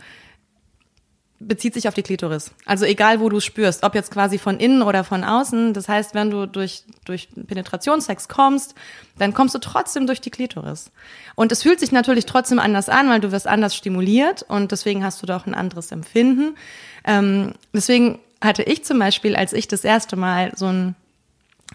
bezieht 1.39 1.73
sich 1.73 1.87
auf 1.87 1.93
die 1.93 2.03
Klitoris. 2.03 2.51
Also 2.65 2.85
egal, 2.85 3.19
wo 3.19 3.29
du 3.29 3.37
es 3.37 3.43
spürst, 3.43 3.83
ob 3.83 3.93
jetzt 3.93 4.11
quasi 4.11 4.37
von 4.37 4.57
innen 4.57 4.81
oder 4.81 5.03
von 5.03 5.23
außen. 5.23 5.73
Das 5.73 5.89
heißt, 5.89 6.15
wenn 6.15 6.31
du 6.31 6.47
durch, 6.47 6.83
durch 7.03 7.27
Penetrationssex 7.47 8.27
kommst, 8.27 8.73
dann 9.17 9.33
kommst 9.33 9.53
du 9.53 9.59
trotzdem 9.59 10.07
durch 10.07 10.21
die 10.21 10.29
Klitoris. 10.29 10.91
Und 11.35 11.51
es 11.51 11.63
fühlt 11.63 11.79
sich 11.79 11.91
natürlich 11.91 12.25
trotzdem 12.25 12.59
anders 12.59 12.87
an, 12.87 13.09
weil 13.09 13.19
du 13.19 13.31
wirst 13.31 13.47
anders 13.47 13.75
stimuliert 13.75 14.43
und 14.43 14.71
deswegen 14.71 15.03
hast 15.03 15.21
du 15.21 15.25
doch 15.25 15.45
ein 15.45 15.53
anderes 15.53 15.91
Empfinden. 15.91 16.55
Ähm, 17.03 17.53
deswegen 17.73 18.19
hatte 18.41 18.63
ich 18.63 18.85
zum 18.85 18.99
Beispiel, 18.99 19.35
als 19.35 19.51
ich 19.51 19.67
das 19.67 19.83
erste 19.83 20.15
Mal 20.15 20.53
so 20.55 20.67
einen 20.67 20.95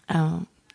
äh, 0.08 0.14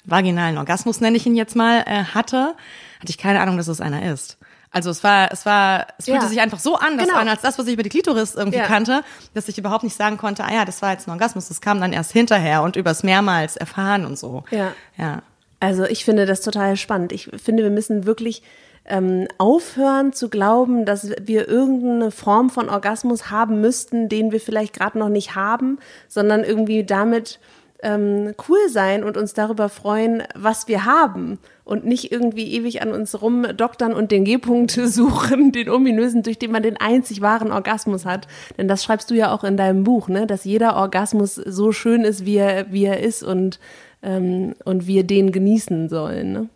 vaginalen 0.05 0.57
Orgasmus, 0.57 1.01
nenne 1.01 1.17
ich 1.17 1.25
ihn 1.25 1.35
jetzt 1.35 1.55
mal, 1.55 1.83
äh, 1.87 2.03
hatte, 2.03 2.55
hatte 2.99 3.09
ich 3.09 3.17
keine 3.17 3.41
Ahnung, 3.41 3.57
dass 3.57 3.67
es 3.67 3.81
einer 3.81 4.11
ist. 4.11 4.37
Also 4.75 4.89
es 4.89 5.05
war, 5.05 5.32
es 5.32 5.46
war, 5.46 5.88
es 5.98 6.05
fühlte 6.05 6.24
Ja. 6.24 6.27
sich 6.29 6.41
einfach 6.41 6.60
so 6.60 6.75
anders 6.75 7.08
Genau. 7.08 7.17
an 7.20 7.29
als 7.29 7.41
das, 7.41 7.58
was 7.58 7.65
ich 7.67 7.74
über 7.74 7.84
die 7.84 7.89
Klitoris 7.89 8.36
irgendwie 8.36 8.58
Ja. 8.58 8.65
kannte, 8.65 9.03
dass 9.34 9.48
ich 9.48 9.58
überhaupt 9.58 9.86
nicht 9.86 9.96
sagen 9.96 10.17
konnte, 10.17 10.44
ah 10.44 10.53
ja, 10.53 10.65
das 10.65 10.82
war 10.82 10.91
jetzt 10.91 11.08
ein 11.08 11.12
Orgasmus, 11.12 11.48
das 11.48 11.62
kam 11.62 11.79
dann 11.79 11.94
erst 11.94 12.12
hinterher 12.12 12.62
und 12.62 12.75
übers 12.75 13.01
mehrmals 13.01 13.55
erfahren 13.55 14.05
und 14.05 14.20
so. 14.20 14.44
Ja. 14.51 14.74
Ja. 14.98 15.22
Also 15.62 15.86
ich 15.86 16.03
finde 16.03 16.25
das 16.25 16.41
total 16.41 16.75
spannend. 16.75 17.13
Ich 17.13 17.29
finde, 17.41 17.63
wir 17.63 17.70
müssen 17.70 18.05
wirklich 18.05 18.44
ähm, 18.84 19.27
aufhören 19.38 20.12
zu 20.12 20.27
glauben, 20.29 20.86
dass 20.86 21.10
wir 21.22 21.48
irgendeine 21.48 22.12
Form 22.12 22.50
von 22.50 22.70
Orgasmus 22.70 23.32
haben 23.32 23.62
müssten, 23.62 24.10
den 24.10 24.34
wir 24.34 24.41
vielleicht 24.41 24.74
gerade 24.74 25.00
noch 25.00 25.10
nicht 25.10 25.36
haben, 25.36 25.79
sondern 26.10 26.44
irgendwie 26.44 26.84
damit 26.84 27.39
ähm, 27.82 28.34
cool 28.50 28.60
sein 28.70 29.03
und 29.05 29.15
uns 29.15 29.34
darüber 29.34 29.70
freuen, 29.70 30.24
was 30.36 30.67
wir 30.67 30.84
haben 30.86 31.39
und 31.65 31.84
nicht 31.84 32.12
irgendwie 32.12 32.53
ewig 32.53 32.81
an 32.81 32.91
uns 32.91 33.22
rumdoktern 33.22 33.93
und 33.93 34.12
den 34.12 34.24
G-Punkt 34.24 34.72
suchen, 34.86 35.51
den 35.51 35.69
ominösen, 35.69 36.24
durch 36.24 36.39
den 36.39 36.51
man 36.51 36.63
den 36.63 36.77
einzig 36.77 37.22
wahren 37.22 37.51
Orgasmus 37.51 38.05
hat. 38.05 38.27
Denn 38.57 38.67
das 38.67 38.84
schreibst 38.84 39.12
du 39.12 39.15
ja 39.15 39.34
auch 39.34 39.43
in 39.43 39.57
deinem 39.57 39.84
Buch, 39.84 40.07
ne? 40.07 40.27
dass 40.27 40.45
jeder 40.45 40.77
Orgasmus 40.77 41.36
so 41.36 41.72
schön 41.72 42.03
ist, 42.03 42.25
wie 42.25 42.38
er, 42.38 42.72
wie 42.72 42.86
er 42.86 43.01
ist 43.01 43.24
und, 43.24 43.60
ähm, 44.03 44.53
und 44.63 44.88
wir 44.88 45.03
den 45.03 45.31
genießen 45.31 45.89
sollen. 45.89 46.31
Ne? 46.31 46.50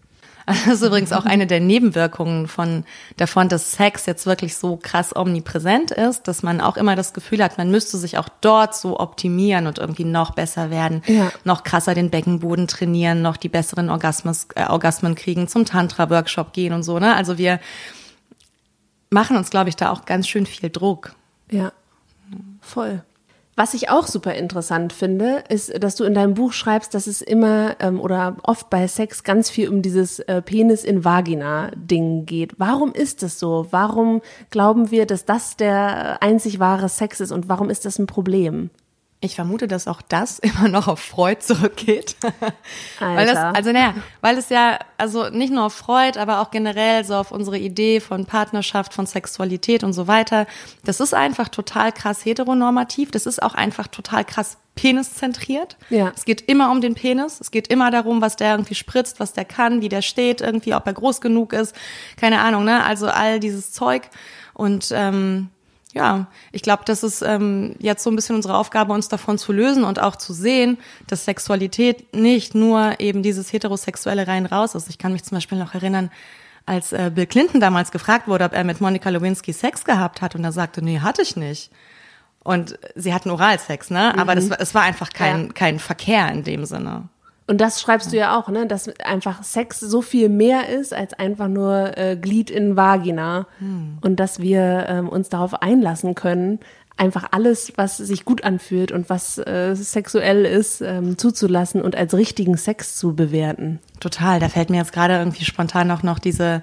Das 0.65 0.75
ist 0.75 0.81
übrigens 0.81 1.11
auch 1.13 1.25
eine 1.25 1.45
der 1.47 1.59
Nebenwirkungen 1.59 2.47
von 2.47 2.83
davon, 3.17 3.49
dass 3.49 3.73
Sex 3.73 4.05
jetzt 4.05 4.25
wirklich 4.25 4.55
so 4.55 4.77
krass 4.81 5.15
omnipräsent 5.15 5.91
ist, 5.91 6.27
dass 6.27 6.41
man 6.43 6.59
auch 6.61 6.75
immer 6.77 6.95
das 6.95 7.13
Gefühl 7.13 7.43
hat, 7.43 7.57
man 7.57 7.69
müsste 7.71 7.97
sich 7.97 8.17
auch 8.17 8.29
dort 8.41 8.75
so 8.75 8.99
optimieren 8.99 9.67
und 9.67 9.77
irgendwie 9.77 10.05
noch 10.05 10.31
besser 10.31 10.69
werden, 10.69 11.03
Ja. 11.05 11.31
noch 11.43 11.63
krasser 11.63 11.93
den 11.93 12.09
Beckenboden 12.09 12.67
trainieren, 12.67 13.21
noch 13.21 13.37
die 13.37 13.49
besseren 13.49 13.89
Orgasmus, 13.89 14.47
äh, 14.55 14.65
Orgasmen 14.65 15.15
kriegen, 15.15 15.47
zum 15.47 15.65
Tantra-Workshop 15.65 16.53
gehen 16.53 16.73
und 16.73 16.83
so. 16.83 16.97
Ne? 16.99 17.15
Also 17.15 17.37
wir 17.37 17.59
machen 19.09 19.37
uns, 19.37 19.49
glaube 19.49 19.69
ich, 19.69 19.75
da 19.75 19.91
auch 19.91 20.05
ganz 20.05 20.27
schön 20.27 20.45
viel 20.45 20.69
Druck. 20.69 21.13
Ja, 21.51 21.71
voll. 22.61 23.03
Was 23.59 23.73
ich 23.73 23.89
auch 23.89 24.07
super 24.07 24.35
interessant 24.35 24.93
finde, 24.93 25.43
ist, 25.49 25.83
dass 25.83 25.95
du 25.95 26.05
in 26.05 26.13
deinem 26.13 26.33
Buch 26.33 26.53
schreibst, 26.53 26.93
dass 26.93 27.07
es 27.07 27.21
immer 27.21 27.75
ähm, 27.81 27.99
oder 27.99 28.37
oft 28.43 28.69
bei 28.69 28.87
Sex 28.87 29.25
ganz 29.25 29.49
viel 29.49 29.67
um 29.67 29.81
dieses 29.81 30.19
äh, 30.19 30.41
Penis 30.41 30.85
in 30.85 31.03
Vagina 31.03 31.69
Ding 31.75 32.25
geht. 32.25 32.53
Warum 32.57 32.93
ist 32.93 33.21
das 33.21 33.37
so? 33.37 33.67
Warum 33.71 34.21
glauben 34.49 34.91
wir, 34.91 35.05
dass 35.05 35.25
das 35.25 35.57
der 35.57 36.23
einzig 36.23 36.59
wahre 36.59 36.87
Sex 36.87 37.19
ist 37.19 37.33
und 37.33 37.49
warum 37.49 37.69
ist 37.69 37.83
das 37.83 37.99
ein 37.99 38.07
Problem? 38.07 38.69
Ich 39.21 39.35
vermute, 39.35 39.67
dass 39.67 39.87
auch 39.87 40.01
das 40.01 40.39
immer 40.39 40.69
noch 40.69 40.87
auf 40.87 40.99
Freud 40.99 41.41
zurückgeht. 41.41 42.15
weil 42.99 43.25
das, 43.25 43.37
also 43.37 43.71
naja, 43.71 43.93
weil 44.21 44.37
es 44.37 44.49
ja, 44.49 44.79
also 44.97 45.29
nicht 45.29 45.51
nur 45.51 45.65
auf 45.65 45.73
Freud, 45.73 46.17
aber 46.17 46.39
auch 46.39 46.51
generell 46.51 47.03
so 47.03 47.15
auf 47.15 47.31
unsere 47.31 47.57
Idee 47.57 47.99
von 47.99 48.25
Partnerschaft, 48.25 48.93
von 48.93 49.05
Sexualität 49.05 49.83
und 49.83 49.91
so 49.91 50.07
weiter. 50.07 50.47
Das 50.85 51.01
ist 51.01 51.13
einfach 51.13 51.49
total 51.49 51.91
krass 51.91 52.23
heteronormativ. 52.23 53.11
Das 53.11 53.25
ist 53.25 53.43
auch 53.43 53.55
einfach 53.55 53.87
total 53.87 54.23
krass 54.23 54.57
peniszentriert. 54.75 55.75
Ja. 55.89 56.13
Es 56.15 56.23
geht 56.23 56.41
immer 56.41 56.71
um 56.71 56.79
den 56.79 56.95
Penis. 56.95 57.41
Es 57.41 57.51
geht 57.51 57.67
immer 57.67 57.91
darum, 57.91 58.21
was 58.21 58.37
der 58.37 58.51
irgendwie 58.51 58.75
spritzt, 58.75 59.19
was 59.19 59.33
der 59.33 59.43
kann, 59.43 59.81
wie 59.81 59.89
der 59.89 60.01
steht, 60.01 60.39
irgendwie, 60.39 60.73
ob 60.73 60.87
er 60.87 60.93
groß 60.93 61.19
genug 61.19 61.51
ist. 61.51 61.75
Keine 62.15 62.39
Ahnung, 62.39 62.63
ne? 62.63 62.85
Also 62.85 63.09
all 63.09 63.41
dieses 63.41 63.73
Zeug. 63.73 64.09
Und 64.53 64.93
ähm, 64.95 65.49
ja, 65.93 66.27
ich 66.51 66.61
glaube, 66.61 66.83
das 66.85 67.03
ist 67.03 67.21
ähm, 67.23 67.75
jetzt 67.79 68.03
so 68.03 68.11
ein 68.11 68.15
bisschen 68.15 68.35
unsere 68.35 68.55
Aufgabe, 68.55 68.93
uns 68.93 69.07
davon 69.09 69.37
zu 69.39 69.51
lösen 69.51 69.83
und 69.83 69.99
auch 69.99 70.15
zu 70.15 70.33
sehen, 70.33 70.77
dass 71.07 71.25
Sexualität 71.25 72.13
nicht 72.15 72.53
nur 72.53 72.99
eben 72.99 73.23
dieses 73.23 73.51
heterosexuelle 73.51 74.27
rein 74.27 74.45
raus 74.45 74.75
ist. 74.75 74.87
Ich 74.89 74.97
kann 74.99 75.13
mich 75.13 75.23
zum 75.23 75.37
Beispiel 75.37 75.57
noch 75.57 75.73
erinnern, 75.73 76.11
als 76.67 76.91
äh, 76.93 77.09
Bill 77.13 77.25
Clinton 77.25 77.59
damals 77.59 77.89
gefragt 77.91 78.27
wurde, 78.27 78.45
ob 78.45 78.53
er 78.53 78.63
mit 78.63 78.79
Monica 78.81 79.09
Lewinsky 79.09 79.51
Sex 79.51 79.83
gehabt 79.83 80.21
hat 80.21 80.35
und 80.35 80.43
er 80.43 80.51
sagte, 80.51 80.83
nee, 80.83 80.99
hatte 80.99 81.23
ich 81.23 81.35
nicht. 81.35 81.71
Und 82.43 82.77
sie 82.95 83.13
hatten 83.13 83.31
Oralsex, 83.31 83.89
ne? 83.89 84.17
Aber 84.17 84.35
das, 84.35 84.49
war- 84.49 84.61
es 84.61 84.73
war 84.75 84.83
einfach 84.83 85.09
kein, 85.11 85.47
Ja. 85.47 85.53
kein 85.53 85.79
Verkehr 85.79 86.29
in 86.31 86.43
dem 86.43 86.65
Sinne. 86.65 87.09
Und 87.49 87.59
das 87.59 87.81
schreibst 87.81 88.13
du 88.13 88.17
ja 88.17 88.37
auch, 88.37 88.47
ne? 88.49 88.67
Dass 88.67 88.87
einfach 88.99 89.41
Sex 89.43 89.79
so 89.79 90.03
viel 90.03 90.29
mehr 90.29 90.69
ist 90.69 90.93
als 90.93 91.13
einfach 91.13 91.47
nur 91.47 91.97
äh, 91.97 92.15
Glied 92.15 92.51
in 92.51 92.75
Vagina. 92.75 93.47
Und 94.01 94.19
dass 94.19 94.39
wir 94.39 94.85
ähm, 94.87 95.09
uns 95.09 95.29
darauf 95.29 95.59
einlassen 95.63 96.13
können, 96.13 96.59
einfach 96.95 97.25
alles, 97.31 97.73
was 97.75 97.97
sich 97.97 98.23
gut 98.23 98.43
anfühlt 98.43 98.91
und 98.91 99.09
was 99.09 99.39
äh, 99.39 99.73
sexuell 99.75 100.45
ist, 100.45 100.81
ähm, 100.81 101.17
zuzulassen 101.17 101.81
und 101.81 101.95
als 101.95 102.13
richtigen 102.13 102.55
Sex 102.55 102.97
zu 102.97 103.15
bewerten. 103.15 103.79
Total. 103.99 104.39
Da 104.39 104.49
fällt 104.49 104.69
mir 104.69 104.77
jetzt 104.77 104.93
gerade 104.93 105.15
irgendwie 105.15 105.45
spontan 105.45 105.89
auch 105.89 106.03
noch 106.03 106.19
diese, 106.19 106.61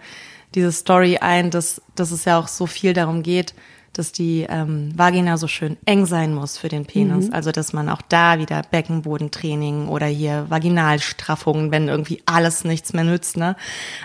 diese 0.55 0.71
Story 0.71 1.19
ein, 1.19 1.51
dass, 1.51 1.83
dass 1.97 2.13
es 2.13 2.27
ja 2.27 2.39
auch 2.39 2.47
so 2.47 2.67
viel 2.67 2.93
darum 2.93 3.25
geht, 3.25 3.55
dass 3.99 4.13
die 4.13 4.47
ähm, 4.49 4.93
Vagina 4.95 5.37
so 5.39 5.49
schön 5.49 5.77
eng 5.87 6.07
sein 6.07 6.35
muss 6.35 6.59
für 6.59 6.69
den 6.69 6.85
Penis. 6.85 7.31
Also 7.33 7.53
dass 7.53 7.73
man 7.73 7.89
auch 7.89 8.03
da 8.03 8.39
wieder 8.39 8.63
Beckenbodentraining 8.71 9.89
oder 9.89 10.07
hier 10.07 10.47
Vaginalstraffungen, 10.49 11.71
wenn 11.71 11.89
irgendwie 11.89 12.23
alles 12.27 12.65
nichts 12.65 12.93
mehr 12.93 13.05
nützt. 13.05 13.37
Ne? 13.37 13.57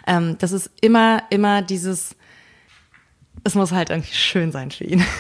Ähm, 0.08 0.38
das 0.40 0.52
ist 0.52 0.70
immer, 0.80 1.24
immer 1.30 1.62
dieses, 1.62 2.16
es 3.44 3.56
muss 3.56 3.72
halt 3.72 3.90
irgendwie 3.90 4.14
schön 4.14 4.52
sein 4.52 4.72
für 4.72 4.86
ihn. 4.86 5.04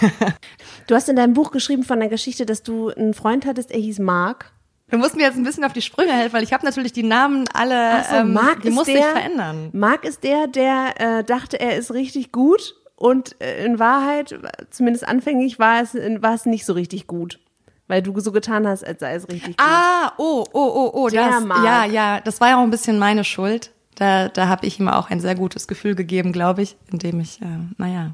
Du 0.87 0.95
hast 0.95 1.07
in 1.07 1.15
deinem 1.15 1.33
Buch 1.33 1.51
geschrieben 1.51 1.83
von 1.83 1.99
der 1.99 2.09
Geschichte, 2.09 2.45
dass 2.45 2.63
du 2.63 2.89
einen 2.89 3.13
Freund 3.13 3.45
hattest, 3.45 3.71
er 3.71 3.79
hieß 3.79 3.99
Mark. 3.99 4.51
Du 4.89 4.97
musst 4.97 5.15
mir 5.15 5.23
jetzt 5.23 5.37
ein 5.37 5.43
bisschen 5.43 5.63
auf 5.63 5.71
die 5.71 5.81
Sprünge 5.81 6.11
helfen, 6.11 6.33
weil 6.33 6.43
ich 6.43 6.51
habe 6.51 6.65
natürlich 6.65 6.91
die 6.91 7.03
Namen 7.03 7.45
alle, 7.53 8.01
Ach 8.01 8.09
so, 8.09 8.15
ähm, 8.17 8.33
Mark 8.33 8.61
die 8.63 8.69
ist 8.69 8.73
musste 8.73 8.91
ich 8.91 9.05
verändern. 9.05 9.69
Mark 9.71 10.03
ist 10.03 10.23
der, 10.23 10.47
der 10.47 10.93
äh, 10.97 11.23
dachte, 11.23 11.61
er 11.61 11.77
ist 11.77 11.93
richtig 11.93 12.33
gut 12.33 12.80
und 13.01 13.35
äh, 13.41 13.65
in 13.65 13.79
Wahrheit, 13.79 14.39
zumindest 14.69 15.07
anfänglich, 15.07 15.57
war 15.57 15.81
es, 15.81 15.95
war 15.95 16.35
es 16.35 16.45
nicht 16.45 16.65
so 16.65 16.73
richtig 16.73 17.07
gut. 17.07 17.39
Weil 17.87 18.01
du 18.01 18.17
so 18.19 18.31
getan 18.31 18.67
hast, 18.67 18.85
als 18.85 18.99
sei 19.01 19.15
es 19.15 19.27
richtig 19.27 19.57
gut. 19.57 19.65
Ah, 19.65 20.13
oh, 20.17 20.45
oh, 20.53 20.71
oh, 20.73 20.91
oh, 20.93 21.09
Der 21.09 21.29
das, 21.29 21.43
Mark. 21.43 21.65
ja, 21.65 21.85
ja, 21.85 22.21
das 22.21 22.39
war 22.39 22.49
ja 22.49 22.57
auch 22.57 22.63
ein 22.63 22.69
bisschen 22.69 22.99
meine 22.99 23.23
Schuld. 23.23 23.71
Da, 23.95 24.29
da 24.29 24.47
habe 24.47 24.65
ich 24.65 24.79
ihm 24.79 24.87
auch 24.87 25.09
ein 25.09 25.19
sehr 25.19 25.35
gutes 25.35 25.67
Gefühl 25.67 25.95
gegeben, 25.95 26.31
glaube 26.31 26.61
ich, 26.61 26.77
indem 26.91 27.19
ich, 27.19 27.41
äh, 27.41 27.45
naja. 27.77 28.11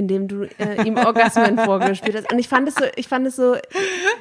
Indem 0.00 0.28
du 0.28 0.42
äh, 0.58 0.86
ihm 0.86 0.96
Orgasmen 0.96 1.58
vorgespielt 1.64 2.16
hast. 2.16 2.32
Und 2.32 2.38
ich 2.38 2.48
fand 2.48 2.68
es 2.68 2.74
so, 2.74 2.84
ich 2.96 3.06
fand 3.06 3.26
es 3.26 3.36
so 3.36 3.56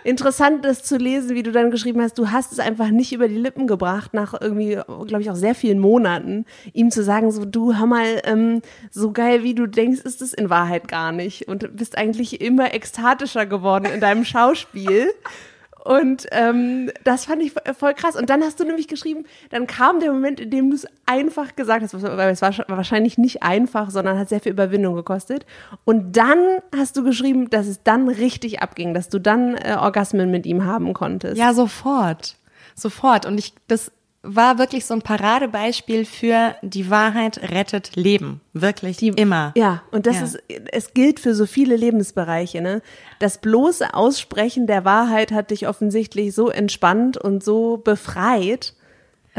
interessant, 0.04 0.66
das 0.66 0.84
zu 0.84 0.98
lesen, 0.98 1.36
wie 1.36 1.44
du 1.44 1.52
dann 1.52 1.72
geschrieben 1.72 2.02
hast, 2.02 2.18
du 2.18 2.32
hast 2.32 2.52
es 2.52 2.60
einfach 2.60 2.90
nicht 2.90 3.14
über 3.14 3.28
die 3.28 3.38
Lippen 3.38 3.66
gebracht, 3.66 4.14
nach 4.14 4.40
irgendwie, 4.40 4.80
glaube 5.08 5.22
ich, 5.22 5.30
auch 5.30 5.36
sehr 5.36 5.56
vielen 5.56 5.80
Monaten, 5.80 6.46
ihm 6.74 6.92
zu 6.92 7.04
sagen, 7.04 7.32
so, 7.32 7.46
du, 7.46 7.76
hör 7.76 7.86
mal, 7.86 8.22
ähm, 8.26 8.62
so 8.92 9.12
geil, 9.12 9.44
wie 9.44 9.56
du 9.56 9.66
denkst, 9.66 10.02
ist 10.02 10.22
es 10.22 10.34
in 10.34 10.50
Wahrheit 10.50 10.88
gar 10.88 11.12
nicht. 11.12 11.48
Und 11.48 11.76
bist 11.76 11.98
eigentlich 11.98 12.42
immer 12.42 12.74
ekstatischer 12.74 13.46
geworden 13.46 13.86
in 13.86 14.02
deinem 14.02 14.26
Schauspiel. 14.26 15.10
Und 15.84 16.28
ähm, 16.32 16.92
das 17.04 17.26
fand 17.26 17.42
ich 17.42 17.54
voll 17.78 17.94
krass. 17.94 18.16
Und 18.16 18.30
dann 18.30 18.44
hast 18.44 18.60
du 18.60 18.66
nämlich 18.66 18.88
geschrieben, 18.88 19.26
dann 19.50 19.68
kam 19.68 20.00
der 20.00 20.12
Moment, 20.12 20.40
in 20.40 20.50
dem 20.50 20.70
du 20.70 20.76
es 20.76 20.88
einfach 21.06 21.56
gesagt 21.56 21.84
hast, 21.84 21.94
weil 22.02 22.32
es 22.32 22.42
war 22.42 22.54
wahrscheinlich 22.68 23.18
nicht 23.18 23.44
einfach, 23.44 23.90
sondern 23.90 24.18
hat 24.18 24.30
sehr 24.30 24.40
viel 24.40 24.52
Überwindung 24.52 24.96
gekostet. 24.96 25.46
Und 25.86 26.18
dann 26.18 26.40
hast 26.76 26.98
du 26.98 27.04
geschrieben, 27.04 27.50
dass 27.50 27.68
es 27.68 27.84
dann 27.84 28.10
richtig 28.10 28.62
abging, 28.62 28.94
dass 28.94 29.10
du 29.10 29.20
dann 29.20 29.56
äh, 29.56 29.78
Orgasmen 29.80 30.30
mit 30.32 30.46
ihm 30.46 30.66
haben 30.66 30.94
konntest. 30.94 31.38
Ja, 31.38 31.54
sofort. 31.54 32.36
Sofort. 32.76 33.26
Und 33.26 33.38
ich, 33.38 33.54
das 33.68 33.92
war 34.22 34.58
wirklich 34.60 34.86
so 34.86 34.94
ein 34.94 35.02
Paradebeispiel 35.02 36.04
für 36.06 36.56
die 36.62 36.90
Wahrheit 36.90 37.40
rettet 37.52 37.96
Leben. 37.96 38.42
Wirklich 38.54 39.02
immer. 39.02 39.54
Ja, 39.56 39.82
und 39.92 40.06
das 40.08 40.18
Ja. 40.18 40.24
ist, 40.24 40.40
es 40.72 40.94
gilt 40.94 41.20
für 41.22 41.34
so 41.34 41.46
viele 41.46 41.76
Lebensbereiche, 41.78 42.62
ne? 42.62 42.82
Das 43.20 43.38
bloße 43.38 43.94
Aussprechen 43.94 44.68
der 44.68 44.84
Wahrheit 44.84 45.32
hat 45.32 45.52
dich 45.52 45.68
offensichtlich 45.68 46.36
so 46.36 46.50
entspannt 46.50 47.18
und 47.18 47.44
so 47.44 47.78
befreit, 47.78 48.74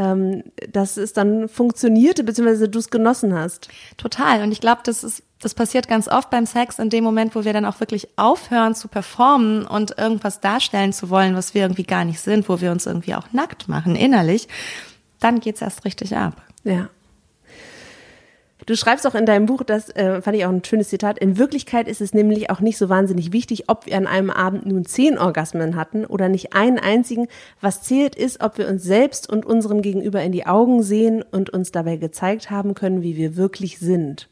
ähm, 0.00 0.44
dass 0.72 0.96
es 0.96 1.12
dann 1.12 1.48
funktionierte, 1.48 2.24
beziehungsweise 2.24 2.70
du 2.70 2.78
es 2.78 2.88
genossen 2.88 3.34
hast. 3.34 3.68
Total. 3.98 4.42
Und 4.42 4.50
ich 4.50 4.60
glaube, 4.60 4.80
das 4.84 5.04
ist, 5.04 5.22
das 5.42 5.52
passiert 5.52 5.88
ganz 5.88 6.08
oft 6.08 6.30
beim 6.30 6.46
Sex 6.46 6.78
in 6.78 6.88
dem 6.88 7.04
Moment, 7.04 7.34
wo 7.34 7.44
wir 7.44 7.52
dann 7.52 7.66
auch 7.66 7.80
wirklich 7.80 8.08
aufhören 8.16 8.74
zu 8.74 8.88
performen 8.88 9.66
und 9.66 9.98
irgendwas 9.98 10.40
darstellen 10.40 10.94
zu 10.94 11.10
wollen, 11.10 11.36
was 11.36 11.52
wir 11.52 11.62
irgendwie 11.62 11.82
gar 11.82 12.06
nicht 12.06 12.20
sind, 12.20 12.48
wo 12.48 12.62
wir 12.62 12.72
uns 12.72 12.86
irgendwie 12.86 13.14
auch 13.14 13.30
nackt 13.32 13.68
machen, 13.68 13.94
innerlich. 13.94 14.48
Dann 15.18 15.40
geht's 15.40 15.60
erst 15.60 15.84
richtig 15.84 16.16
ab. 16.16 16.40
Ja. 16.64 16.88
Du 18.66 18.76
schreibst 18.76 19.06
auch 19.06 19.14
in 19.14 19.26
deinem 19.26 19.46
Buch, 19.46 19.62
das 19.62 19.90
äh, 19.90 20.20
fand 20.20 20.36
ich 20.36 20.44
auch 20.44 20.50
ein 20.50 20.64
schönes 20.64 20.88
Zitat, 20.88 21.18
in 21.18 21.38
Wirklichkeit 21.38 21.88
ist 21.88 22.00
es 22.00 22.12
nämlich 22.12 22.50
auch 22.50 22.60
nicht 22.60 22.78
so 22.78 22.88
wahnsinnig 22.88 23.32
wichtig, 23.32 23.68
ob 23.68 23.86
wir 23.86 23.96
an 23.96 24.06
einem 24.06 24.30
Abend 24.30 24.66
nun 24.66 24.84
zehn 24.84 25.18
Orgasmen 25.18 25.76
hatten 25.76 26.04
oder 26.04 26.28
nicht 26.28 26.52
einen 26.54 26.78
einzigen. 26.78 27.28
Was 27.60 27.82
zählt 27.82 28.14
ist, 28.14 28.42
ob 28.42 28.58
wir 28.58 28.68
uns 28.68 28.82
selbst 28.82 29.28
und 29.30 29.46
unserem 29.46 29.82
Gegenüber 29.82 30.22
in 30.22 30.32
die 30.32 30.46
Augen 30.46 30.82
sehen 30.82 31.24
und 31.30 31.50
uns 31.50 31.72
dabei 31.72 31.96
gezeigt 31.96 32.50
haben 32.50 32.74
können, 32.74 33.02
wie 33.02 33.16
wir 33.16 33.36
wirklich 33.36 33.78
sind. 33.78 34.28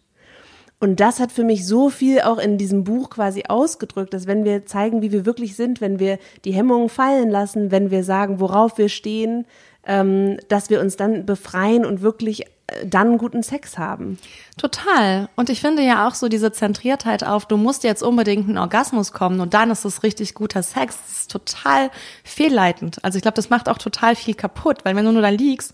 Und 0.80 1.00
das 1.00 1.18
hat 1.18 1.32
für 1.32 1.42
mich 1.42 1.66
so 1.66 1.90
viel 1.90 2.20
auch 2.20 2.38
in 2.38 2.56
diesem 2.56 2.85
Buch 2.85 3.11
quasi 3.11 3.44
ausgedrückt, 3.49 4.14
dass 4.14 4.28
wenn 4.28 4.44
wir 4.44 4.64
zeigen, 4.64 5.02
wie 5.02 5.11
wir 5.11 5.26
wirklich 5.26 5.56
sind, 5.56 5.80
wenn 5.80 5.99
wir 5.99 6.18
die 6.44 6.52
Hemmungen 6.52 6.88
fallen 6.88 7.30
lassen, 7.30 7.73
wenn 7.73 7.90
wir 7.90 8.04
sagen, 8.04 8.38
worauf 8.38 8.78
wir 8.78 8.88
stehen, 8.88 9.44
ähm, 9.85 10.37
dass 10.49 10.70
wir 10.70 10.80
uns 10.80 10.97
dann 10.97 11.26
befreien 11.26 11.85
und 11.85 12.00
wirklich 12.02 12.44
dann 12.85 13.19
guten 13.19 13.43
Sex 13.43 13.79
haben. 13.79 14.19
Total. 14.57 15.29
Und 15.37 15.49
ich 15.49 15.61
finde 15.61 15.83
ja 15.83 16.07
auch 16.07 16.15
so 16.15 16.29
diese 16.29 16.53
Zentriertheit 16.53 17.25
auf, 17.25 17.47
du 17.47 17.57
musst 17.57 17.85
jetzt 17.85 18.03
unbedingt 18.03 18.49
einen 18.49 18.59
Orgasmus 18.59 19.13
kommen 19.13 19.41
und 19.41 19.55
dann 19.55 19.71
ist 19.71 19.85
es 19.85 20.03
richtig 20.03 20.35
guter 20.35 20.63
Sex. 20.63 20.99
Das 21.07 21.19
ist 21.21 21.31
total 21.31 21.91
fehlleitend. 22.25 23.03
Also 23.05 23.17
ich 23.17 23.23
glaube, 23.23 23.37
das 23.37 23.51
macht 23.51 23.69
auch 23.69 23.79
total 23.79 24.17
viel 24.17 24.35
kaputt, 24.35 24.85
weil 24.85 24.95
wenn 24.97 25.05
du 25.05 25.13
nur 25.13 25.23
da 25.23 25.31
liegst 25.31 25.73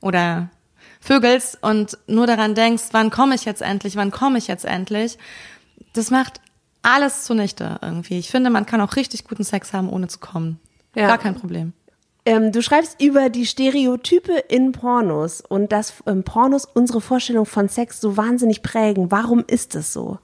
oder 0.00 0.50
vögelst 1.00 1.58
und 1.62 1.98
nur 2.06 2.26
daran 2.26 2.54
denkst, 2.54 2.84
wann 2.92 3.10
komme 3.10 3.34
ich 3.34 3.44
jetzt 3.44 3.62
endlich, 3.62 3.96
wann 3.96 4.10
komme 4.10 4.38
ich 4.38 4.46
jetzt 4.46 4.64
endlich, 4.64 5.18
das 5.92 6.10
macht 6.10 6.40
alles 6.82 7.24
zunichte 7.24 7.78
irgendwie. 7.80 8.18
Ich 8.18 8.30
finde, 8.30 8.50
man 8.50 8.66
kann 8.66 8.80
auch 8.80 8.96
richtig 8.96 9.24
guten 9.24 9.44
Sex 9.44 9.72
haben, 9.72 9.88
ohne 9.88 10.08
zu 10.08 10.18
kommen. 10.18 10.60
Ja. 10.94 11.06
Gar 11.08 11.18
kein 11.18 11.34
Problem. 11.34 11.72
Ähm, 12.26 12.52
du 12.52 12.62
schreibst 12.62 13.02
über 13.02 13.28
die 13.28 13.44
Stereotype 13.44 14.32
in 14.48 14.72
Pornos 14.72 15.42
und 15.42 15.72
dass 15.72 15.94
ähm, 16.06 16.22
Pornos 16.24 16.64
unsere 16.64 17.00
Vorstellung 17.00 17.44
von 17.44 17.68
Sex 17.68 18.00
so 18.00 18.16
wahnsinnig 18.16 18.62
prägen. 18.62 19.10
Warum 19.10 19.44
ist 19.46 19.74
es 19.74 19.92
so? 19.92 20.18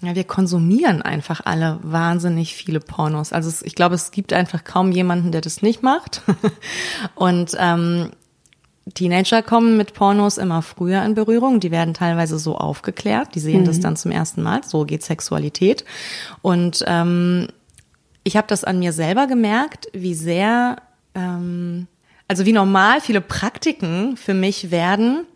Ja, 0.00 0.14
wir 0.14 0.24
konsumieren 0.24 1.02
einfach 1.02 1.40
alle 1.44 1.80
wahnsinnig 1.82 2.54
viele 2.54 2.78
Pornos. 2.78 3.32
Also 3.32 3.48
es, 3.48 3.62
ich 3.62 3.74
glaube, 3.74 3.96
es 3.96 4.12
gibt 4.12 4.32
einfach 4.32 4.62
kaum 4.62 4.92
jemanden, 4.92 5.32
der 5.32 5.40
das 5.40 5.60
nicht 5.60 5.82
macht. 5.82 6.22
und 7.16 7.56
ähm, 7.58 8.10
Teenager 8.94 9.42
kommen 9.42 9.76
mit 9.76 9.94
Pornos 9.94 10.38
immer 10.38 10.62
früher 10.62 11.02
in 11.04 11.14
Berührung. 11.14 11.58
Die 11.58 11.72
werden 11.72 11.94
teilweise 11.94 12.38
so 12.38 12.56
aufgeklärt. 12.56 13.34
Die 13.34 13.40
sehen 13.40 13.62
mhm. 13.62 13.66
das 13.66 13.80
dann 13.80 13.96
zum 13.96 14.12
ersten 14.12 14.42
Mal. 14.42 14.62
So 14.64 14.84
geht 14.84 15.02
Sexualität. 15.02 15.84
Und 16.42 16.84
ähm, 16.86 17.48
ich 18.22 18.36
habe 18.36 18.46
das 18.46 18.62
an 18.62 18.78
mir 18.78 18.92
selber 18.92 19.26
gemerkt, 19.26 19.88
wie 19.92 20.14
sehr, 20.14 20.76
ähm, 21.18 21.86
also 22.28 22.46
wie 22.46 22.52
normal 22.52 23.00
viele 23.00 23.20
Praktiken 23.20 24.16
für 24.16 24.34
mich 24.34 24.70
werden, 24.70 25.26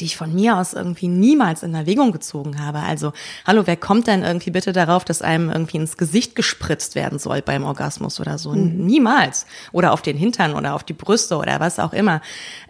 die 0.00 0.06
ich 0.06 0.16
von 0.16 0.34
mir 0.34 0.56
aus 0.56 0.72
irgendwie 0.72 1.08
niemals 1.08 1.62
in 1.62 1.74
Erwägung 1.74 2.12
gezogen 2.12 2.64
habe. 2.64 2.78
Also, 2.80 3.12
hallo, 3.46 3.62
wer 3.66 3.76
kommt 3.76 4.06
denn 4.06 4.22
irgendwie 4.22 4.50
bitte 4.50 4.72
darauf, 4.72 5.04
dass 5.04 5.20
einem 5.20 5.50
irgendwie 5.50 5.76
ins 5.76 5.96
Gesicht 5.98 6.34
gespritzt 6.34 6.94
werden 6.94 7.18
soll 7.18 7.42
beim 7.42 7.64
Orgasmus 7.64 8.18
oder 8.18 8.38
so? 8.38 8.52
Mhm. 8.52 8.86
Niemals. 8.86 9.46
Oder 9.70 9.92
auf 9.92 10.00
den 10.00 10.16
Hintern 10.16 10.54
oder 10.54 10.74
auf 10.74 10.82
die 10.82 10.94
Brüste 10.94 11.36
oder 11.36 11.60
was 11.60 11.78
auch 11.78 11.92
immer. 11.92 12.22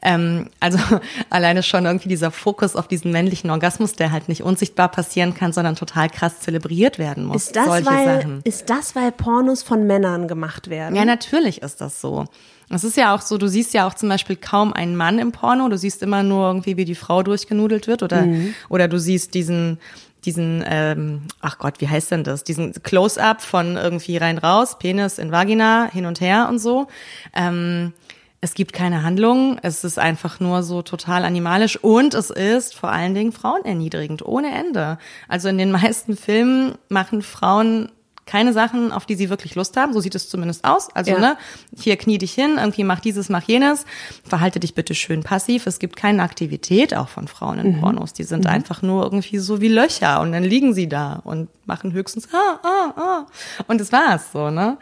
Ähm, 0.03 0.51
also 0.59 0.79
alleine 1.31 1.63
schon 1.63 1.87
irgendwie 1.87 2.09
dieser 2.09 2.33
Fokus 2.33 2.75
auf 2.75 2.89
diesen 2.89 3.13
männlichen 3.13 3.51
Orgasmus, 3.51 3.93
der 3.95 4.11
halt 4.11 4.29
nicht 4.29 4.43
unsichtbar 4.43 4.89
passieren 4.89 5.35
kann, 5.35 5.53
sondern 5.53 5.77
total 5.77 6.11
krass 6.11 6.41
zelebriert 6.41 6.99
werden 6.99 7.25
muss. 7.25 7.47
Ist 7.47 7.57
das, 7.57 7.67
solche 7.67 7.87
weil, 7.87 8.21
Sachen. 8.21 8.41
ist 8.43 8.69
das, 8.69 8.97
weil 8.97 9.13
Pornos 9.13 9.63
von 9.63 9.87
Männern 9.87 10.27
gemacht 10.27 10.71
werden? 10.71 10.97
Ja, 10.97 11.05
natürlich 11.05 11.63
ist 11.63 11.81
das 11.81 12.01
so. 12.01 12.27
Es 12.71 12.85
ist 12.85 12.97
ja 12.97 13.15
auch 13.15 13.21
so, 13.21 13.39
du 13.39 13.49
siehst 13.49 13.75
ja 13.75 13.87
auch 13.87 13.95
zum 13.95 14.09
Beispiel 14.09 14.37
kaum 14.37 14.73
einen 14.73 14.97
Mann 14.97 15.19
im 15.19 15.33
Porno, 15.33 15.69
du 15.69 15.77
siehst 15.77 16.03
immer 16.03 16.23
nur 16.23 16.47
irgendwie, 16.47 16.77
wie 16.77 16.85
die 16.85 16.95
Frau 16.95 17.23
durchgenudelt 17.23 17.87
wird 17.87 18.03
oder, 18.03 18.23
mhm. 18.23 18.55
oder 18.69 18.89
du 18.89 18.99
siehst 18.99 19.35
diesen, 19.35 19.79
diesen, 20.25 20.65
ähm, 20.67 21.23
ach 21.41 21.59
Gott, 21.59 21.81
wie 21.81 21.89
heißt 21.89 22.11
denn 22.11 22.25
das? 22.25 22.45
Diesen 22.45 22.73
Close-up 22.83 23.43
von 23.43 23.77
irgendwie 23.77 24.17
rein 24.17 24.39
raus, 24.39 24.79
Penis 24.79 25.19
in 25.19 25.33
Vagina, 25.33 25.89
hin 25.93 26.07
und 26.07 26.21
her 26.21 26.49
und 26.49 26.59
so. 26.59 26.87
Ähm, 27.35 27.93
es 28.45 28.55
gibt 28.55 28.73
keine 28.73 29.05
Handlung, 29.05 29.59
es 29.63 29.85
ist 29.85 30.01
einfach 30.01 30.41
nur 30.41 30.65
so 30.65 30.83
total 30.83 31.25
animalisch 31.25 31.77
und 31.77 32.13
es 32.13 32.29
ist 32.29 32.75
vor 32.75 32.91
allen 32.91 33.15
Dingen 33.15 33.31
frauenerniedrigend, 33.31 34.27
ohne 34.27 34.53
Ende. 34.53 34.99
Also 35.29 35.49
in 35.49 35.59
den 35.59 35.71
meisten 35.71 36.17
Filmen 36.17 36.75
machen 36.89 37.23
Frauen 37.23 37.91
keine 38.27 38.53
Sachen, 38.53 38.93
auf 38.93 39.07
die 39.07 39.15
sie 39.15 39.31
wirklich 39.31 39.55
Lust 39.55 39.77
haben. 39.77 39.93
So 39.93 40.01
sieht 40.01 40.15
es 40.15 40.29
zumindest 40.29 40.65
aus. 40.65 40.89
Also, 40.95 41.13
ja. 41.13 41.19
ne, 41.19 41.37
hier 41.77 41.97
knie 41.97 42.19
dich 42.19 42.33
hin, 42.33 42.57
irgendwie 42.59 42.85
mach 42.85 43.01
dieses, 43.01 43.29
mach 43.29 43.43
jenes. 43.43 43.85
Verhalte 44.25 44.61
dich 44.61 44.75
bitte 44.75 44.95
schön 44.95 45.23
passiv. 45.23 45.67
Es 45.67 45.79
gibt 45.79 45.97
keine 45.97 46.23
Aktivität 46.23 46.95
auch 46.95 47.09
von 47.09 47.29
Frauen 47.29 47.59
in 47.59 47.77
mhm. 47.77 47.81
Pornos. 47.81 48.13
Die 48.13 48.25
sind 48.25 48.45
mhm. 48.45 48.51
einfach 48.51 48.83
nur 48.83 49.03
irgendwie 49.03 49.39
so 49.39 49.61
wie 49.61 49.69
Löcher 49.69 50.21
und 50.21 50.33
dann 50.33 50.45
liegen 50.45 50.75
sie 50.75 50.89
da 50.89 51.21
und 51.25 51.49
machen 51.67 51.93
höchstens 51.93 52.29
ah, 52.33 52.61
ah, 52.63 52.93
ah. 52.97 53.27
Und 53.67 53.81
das 53.81 53.93
war's 53.93 54.33
so, 54.33 54.51
ne? 54.51 54.79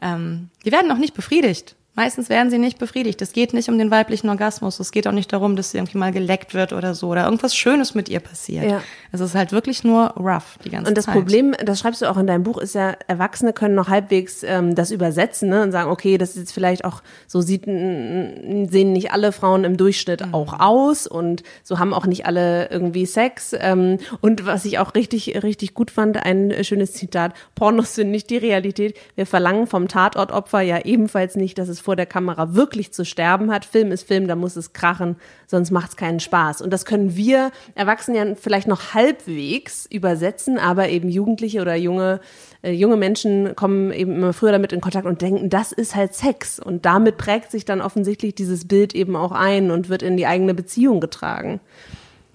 Ähm, 0.00 0.48
die 0.64 0.72
werden 0.72 0.88
noch 0.88 0.98
nicht 0.98 1.14
befriedigt. 1.14 1.74
Meistens 1.98 2.28
werden 2.28 2.48
sie 2.48 2.58
nicht 2.58 2.78
befriedigt. 2.78 3.20
Es 3.22 3.32
geht 3.32 3.52
nicht 3.52 3.68
um 3.68 3.76
den 3.76 3.90
weiblichen 3.90 4.28
Orgasmus. 4.28 4.78
Es 4.78 4.92
geht 4.92 5.08
auch 5.08 5.12
nicht 5.12 5.32
darum, 5.32 5.56
dass 5.56 5.72
sie 5.72 5.78
irgendwie 5.78 5.98
mal 5.98 6.12
geleckt 6.12 6.54
wird 6.54 6.72
oder 6.72 6.94
so 6.94 7.08
oder 7.08 7.24
irgendwas 7.24 7.56
Schönes 7.56 7.96
mit 7.96 8.08
ihr 8.08 8.20
passiert. 8.20 8.70
Ja. 8.70 8.82
Es 9.10 9.18
ist 9.18 9.34
halt 9.34 9.50
wirklich 9.50 9.82
nur 9.82 10.10
rough 10.16 10.60
die 10.64 10.70
ganze 10.70 10.84
Zeit. 10.84 10.88
Und 10.90 10.96
das 10.96 11.06
Zeit. 11.06 11.14
Problem, 11.14 11.56
das 11.60 11.80
schreibst 11.80 12.00
du 12.00 12.06
auch 12.08 12.16
in 12.16 12.28
deinem 12.28 12.44
Buch, 12.44 12.58
ist 12.58 12.76
ja, 12.76 12.94
Erwachsene 13.08 13.52
können 13.52 13.74
noch 13.74 13.88
halbwegs 13.88 14.44
ähm, 14.44 14.76
das 14.76 14.92
übersetzen 14.92 15.48
ne, 15.48 15.60
und 15.64 15.72
sagen, 15.72 15.90
okay, 15.90 16.18
das 16.18 16.30
ist 16.30 16.36
jetzt 16.36 16.52
vielleicht 16.52 16.84
auch, 16.84 17.02
so 17.26 17.40
sieht, 17.40 17.64
sehen 17.64 18.92
nicht 18.92 19.10
alle 19.10 19.32
Frauen 19.32 19.64
im 19.64 19.76
Durchschnitt 19.76 20.24
mhm. 20.24 20.34
auch 20.34 20.60
aus 20.60 21.08
und 21.08 21.42
so 21.64 21.80
haben 21.80 21.92
auch 21.92 22.06
nicht 22.06 22.26
alle 22.26 22.70
irgendwie 22.70 23.06
Sex. 23.06 23.56
Ähm, 23.58 23.98
und 24.20 24.46
was 24.46 24.64
ich 24.66 24.78
auch 24.78 24.94
richtig, 24.94 25.42
richtig 25.42 25.74
gut 25.74 25.90
fand, 25.90 26.16
ein 26.16 26.54
schönes 26.62 26.92
Zitat, 26.92 27.34
Pornos 27.56 27.96
sind 27.96 28.12
nicht 28.12 28.30
die 28.30 28.36
Realität. 28.36 28.96
Wir 29.16 29.26
verlangen 29.26 29.66
vom 29.66 29.88
Tatortopfer 29.88 30.60
ja 30.60 30.84
ebenfalls 30.84 31.34
nicht, 31.34 31.58
dass 31.58 31.68
es 31.68 31.87
vor 31.88 31.96
der 31.96 32.04
Kamera 32.04 32.54
wirklich 32.54 32.92
zu 32.92 33.06
sterben 33.06 33.50
hat. 33.50 33.64
Film 33.64 33.92
ist 33.92 34.06
Film, 34.06 34.28
da 34.28 34.36
muss 34.36 34.56
es 34.56 34.74
krachen, 34.74 35.16
sonst 35.46 35.70
macht 35.70 35.88
es 35.88 35.96
keinen 35.96 36.20
Spaß. 36.20 36.60
Und 36.60 36.70
das 36.70 36.84
können 36.84 37.16
wir 37.16 37.50
Erwachsene 37.74 38.18
ja 38.18 38.34
vielleicht 38.34 38.68
noch 38.68 38.92
halbwegs 38.92 39.86
übersetzen, 39.86 40.58
aber 40.58 40.90
eben 40.90 41.08
Jugendliche 41.08 41.62
oder 41.62 41.76
junge, 41.76 42.20
äh, 42.60 42.72
junge 42.72 42.98
Menschen 42.98 43.56
kommen 43.56 43.90
eben 43.90 44.16
immer 44.16 44.34
früher 44.34 44.52
damit 44.52 44.74
in 44.74 44.82
Kontakt 44.82 45.06
und 45.06 45.22
denken, 45.22 45.48
das 45.48 45.72
ist 45.72 45.94
halt 45.94 46.12
Sex. 46.12 46.60
Und 46.60 46.84
damit 46.84 47.16
prägt 47.16 47.50
sich 47.50 47.64
dann 47.64 47.80
offensichtlich 47.80 48.34
dieses 48.34 48.68
Bild 48.68 48.94
eben 48.94 49.16
auch 49.16 49.32
ein 49.32 49.70
und 49.70 49.88
wird 49.88 50.02
in 50.02 50.18
die 50.18 50.26
eigene 50.26 50.52
Beziehung 50.52 51.00
getragen 51.00 51.58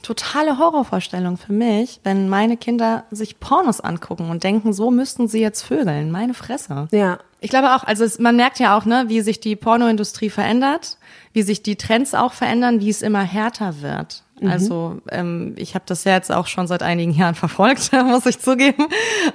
totale 0.02 0.58
Horrorvorstellung 0.58 1.38
für 1.38 1.54
mich, 1.54 2.02
wenn 2.04 2.28
meine 2.28 2.58
Kinder 2.58 3.06
sich 3.10 3.40
Pornos 3.40 3.80
angucken 3.80 4.30
und 4.30 4.44
denken, 4.44 4.74
so 4.74 4.92
müssten 4.92 5.30
sie 5.30 5.40
jetzt 5.40 5.62
vögeln. 5.62 6.12
Meine 6.12 6.34
Fresse. 6.34 6.90
Ja. 6.92 7.20
Ich 7.44 7.50
glaube 7.50 7.76
auch, 7.76 7.84
also 7.84 8.06
es, 8.06 8.20
man 8.20 8.38
merkt 8.38 8.60
ja 8.60 8.78
auch, 8.78 8.86
ne, 8.86 9.06
wie 9.10 9.20
sich 9.20 9.42
die 9.42 9.58
Pornoindustrie 9.58 10.30
verändert, 10.30 10.98
wie 11.34 11.42
sich 11.42 11.62
die 11.62 11.76
Trends 11.76 12.14
auch 12.14 12.32
verändern, 12.32 12.80
wie 12.80 12.90
es 12.90 13.02
immer 13.02 13.22
härter 13.22 13.82
wird. 13.82 14.24
Mhm. 14.40 14.50
Also 14.50 15.02
ähm, 15.10 15.54
ich 15.58 15.76
habe 15.76 15.84
das 15.86 16.06
ja 16.06 16.14
jetzt 16.14 16.32
auch 16.32 16.48
schon 16.48 16.68
seit 16.68 16.82
einigen 16.84 17.12
Jahren 17.20 17.36
verfolgt, 17.36 17.92
muss 18.06 18.26
ich 18.26 18.40
zugeben. 18.40 18.88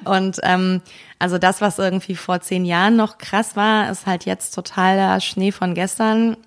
Und 0.05 0.39
ähm, 0.43 0.81
also 1.19 1.37
das, 1.37 1.61
was 1.61 1.79
irgendwie 1.79 2.15
vor 2.15 2.41
zehn 2.41 2.65
Jahren 2.65 2.97
noch 2.97 3.19
krass 3.19 3.57
war, 3.57 3.91
ist 3.91 4.07
halt 4.07 4.25
jetzt 4.25 4.55
totaler 4.55 5.21
Schnee 5.21 5.53
von 5.53 5.75
gestern. 5.75 6.39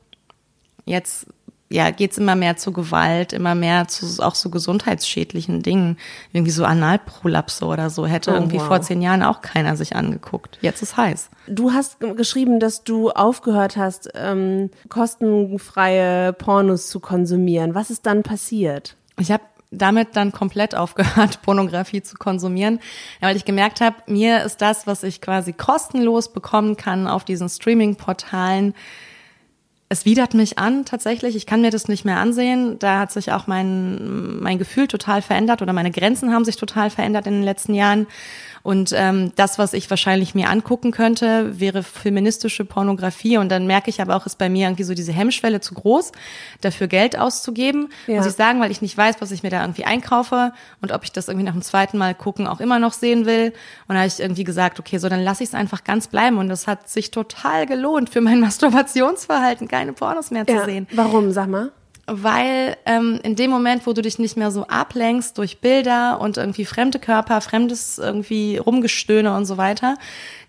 Jetzt 0.85 1.27
ja, 1.71 1.89
geht's 1.89 2.17
immer 2.17 2.35
mehr 2.35 2.57
zu 2.57 2.73
Gewalt, 2.73 3.31
immer 3.31 3.55
mehr 3.55 3.87
zu 3.87 4.21
auch 4.23 4.35
so 4.35 4.49
gesundheitsschädlichen 4.49 5.61
Dingen. 5.61 5.97
Irgendwie 6.33 6.51
so 6.51 6.65
Analprolapse 6.65 7.65
oder 7.65 7.89
so. 7.89 8.05
Hätte 8.05 8.31
oh, 8.31 8.33
irgendwie 8.33 8.57
wow. 8.57 8.67
vor 8.67 8.81
zehn 8.81 9.01
Jahren 9.01 9.23
auch 9.23 9.41
keiner 9.41 9.77
sich 9.77 9.95
angeguckt. 9.95 10.57
Jetzt 10.61 10.81
ist 10.81 10.97
heiß. 10.97 11.29
Du 11.47 11.71
hast 11.71 11.99
geschrieben, 11.99 12.59
dass 12.59 12.83
du 12.83 13.11
aufgehört 13.11 13.77
hast, 13.77 14.09
ähm, 14.15 14.69
kostenfreie 14.89 16.33
Pornos 16.33 16.89
zu 16.89 16.99
konsumieren. 16.99 17.73
Was 17.73 17.89
ist 17.89 18.05
dann 18.05 18.23
passiert? 18.23 18.97
Ich 19.17 19.31
habe 19.31 19.43
damit 19.71 20.17
dann 20.17 20.33
komplett 20.33 20.75
aufgehört, 20.75 21.41
Pornografie 21.41 22.03
zu 22.03 22.17
konsumieren, 22.17 22.79
weil 23.21 23.37
ich 23.37 23.45
gemerkt 23.45 23.79
habe, 23.79 23.95
mir 24.07 24.43
ist 24.43 24.61
das, 24.61 24.87
was 24.87 25.03
ich 25.03 25.21
quasi 25.21 25.53
kostenlos 25.53 26.33
bekommen 26.33 26.75
kann 26.75 27.07
auf 27.07 27.23
diesen 27.23 27.47
Streaming-Portalen, 27.47 28.73
es 29.91 30.05
widert 30.05 30.33
mich 30.33 30.57
an 30.57 30.85
tatsächlich. 30.85 31.35
Ich 31.35 31.45
kann 31.45 31.59
mir 31.59 31.69
das 31.69 31.89
nicht 31.89 32.05
mehr 32.05 32.15
ansehen. 32.15 32.79
Da 32.79 32.99
hat 32.99 33.11
sich 33.11 33.33
auch 33.33 33.45
mein, 33.45 34.39
mein 34.39 34.57
Gefühl 34.57 34.87
total 34.87 35.21
verändert 35.21 35.61
oder 35.61 35.73
meine 35.73 35.91
Grenzen 35.91 36.33
haben 36.33 36.45
sich 36.45 36.55
total 36.55 36.89
verändert 36.89 37.27
in 37.27 37.33
den 37.33 37.43
letzten 37.43 37.73
Jahren. 37.73 38.07
Und 38.63 38.93
ähm, 38.95 39.31
das, 39.35 39.57
was 39.57 39.73
ich 39.73 39.89
wahrscheinlich 39.89 40.35
mir 40.35 40.49
angucken 40.49 40.91
könnte, 40.91 41.59
wäre 41.59 41.83
feministische 41.83 42.65
Pornografie. 42.65 43.37
Und 43.37 43.49
dann 43.49 43.67
merke 43.67 43.89
ich 43.89 44.01
aber 44.01 44.15
auch, 44.15 44.25
ist 44.25 44.37
bei 44.37 44.49
mir 44.49 44.67
irgendwie 44.67 44.83
so 44.83 44.93
diese 44.93 45.11
Hemmschwelle 45.11 45.61
zu 45.61 45.73
groß, 45.73 46.11
dafür 46.61 46.87
Geld 46.87 47.17
auszugeben. 47.17 47.89
Ja. 48.07 48.17
Muss 48.17 48.27
ich 48.27 48.33
sagen, 48.33 48.59
weil 48.59 48.71
ich 48.71 48.81
nicht 48.81 48.97
weiß, 48.97 49.15
was 49.19 49.31
ich 49.31 49.43
mir 49.43 49.49
da 49.49 49.61
irgendwie 49.61 49.85
einkaufe 49.85 50.53
und 50.81 50.91
ob 50.91 51.03
ich 51.03 51.11
das 51.11 51.27
irgendwie 51.27 51.45
nach 51.45 51.53
dem 51.53 51.61
zweiten 51.61 51.97
Mal 51.97 52.13
gucken 52.13 52.47
auch 52.47 52.59
immer 52.59 52.79
noch 52.79 52.93
sehen 52.93 53.25
will. 53.25 53.53
Und 53.87 53.95
da 53.95 53.99
habe 53.99 54.07
ich 54.07 54.19
irgendwie 54.19 54.43
gesagt, 54.43 54.79
okay, 54.79 54.97
so 54.97 55.09
dann 55.09 55.21
lasse 55.21 55.43
ich 55.43 55.49
es 55.49 55.55
einfach 55.55 55.83
ganz 55.83 56.07
bleiben. 56.07 56.37
Und 56.37 56.49
das 56.49 56.67
hat 56.67 56.89
sich 56.89 57.11
total 57.11 57.65
gelohnt 57.65 58.09
für 58.09 58.21
mein 58.21 58.39
Masturbationsverhalten, 58.41 59.67
keine 59.67 59.93
Pornos 59.93 60.31
mehr 60.31 60.45
zu 60.45 60.53
ja. 60.53 60.65
sehen. 60.65 60.87
Warum, 60.93 61.31
sag 61.31 61.47
mal? 61.47 61.71
Weil 62.13 62.75
ähm, 62.85 63.19
in 63.23 63.37
dem 63.37 63.49
Moment, 63.49 63.87
wo 63.87 63.93
du 63.93 64.01
dich 64.01 64.19
nicht 64.19 64.35
mehr 64.35 64.51
so 64.51 64.67
ablenkst 64.67 65.37
durch 65.37 65.61
Bilder 65.61 66.19
und 66.19 66.35
irgendwie 66.35 66.65
fremde 66.65 66.99
Körper, 66.99 67.39
fremdes 67.39 67.97
irgendwie 67.97 68.57
Rumgestöhne 68.57 69.33
und 69.33 69.45
so 69.45 69.57
weiter, 69.57 69.95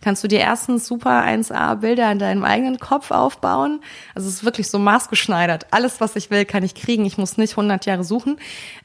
kannst 0.00 0.24
du 0.24 0.28
dir 0.28 0.40
erstens 0.40 0.86
super 0.88 1.24
1A 1.24 1.76
Bilder 1.76 2.10
in 2.10 2.18
deinem 2.18 2.42
eigenen 2.42 2.80
Kopf 2.80 3.12
aufbauen. 3.12 3.80
Also 4.14 4.28
es 4.28 4.34
ist 4.34 4.44
wirklich 4.44 4.68
so 4.68 4.80
maßgeschneidert. 4.80 5.66
Alles, 5.70 6.00
was 6.00 6.16
ich 6.16 6.30
will, 6.30 6.44
kann 6.44 6.64
ich 6.64 6.74
kriegen. 6.74 7.06
Ich 7.06 7.16
muss 7.16 7.38
nicht 7.38 7.52
100 7.52 7.86
Jahre 7.86 8.02
suchen. 8.02 8.38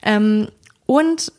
Ähm, 0.04 0.50
und 0.86 1.32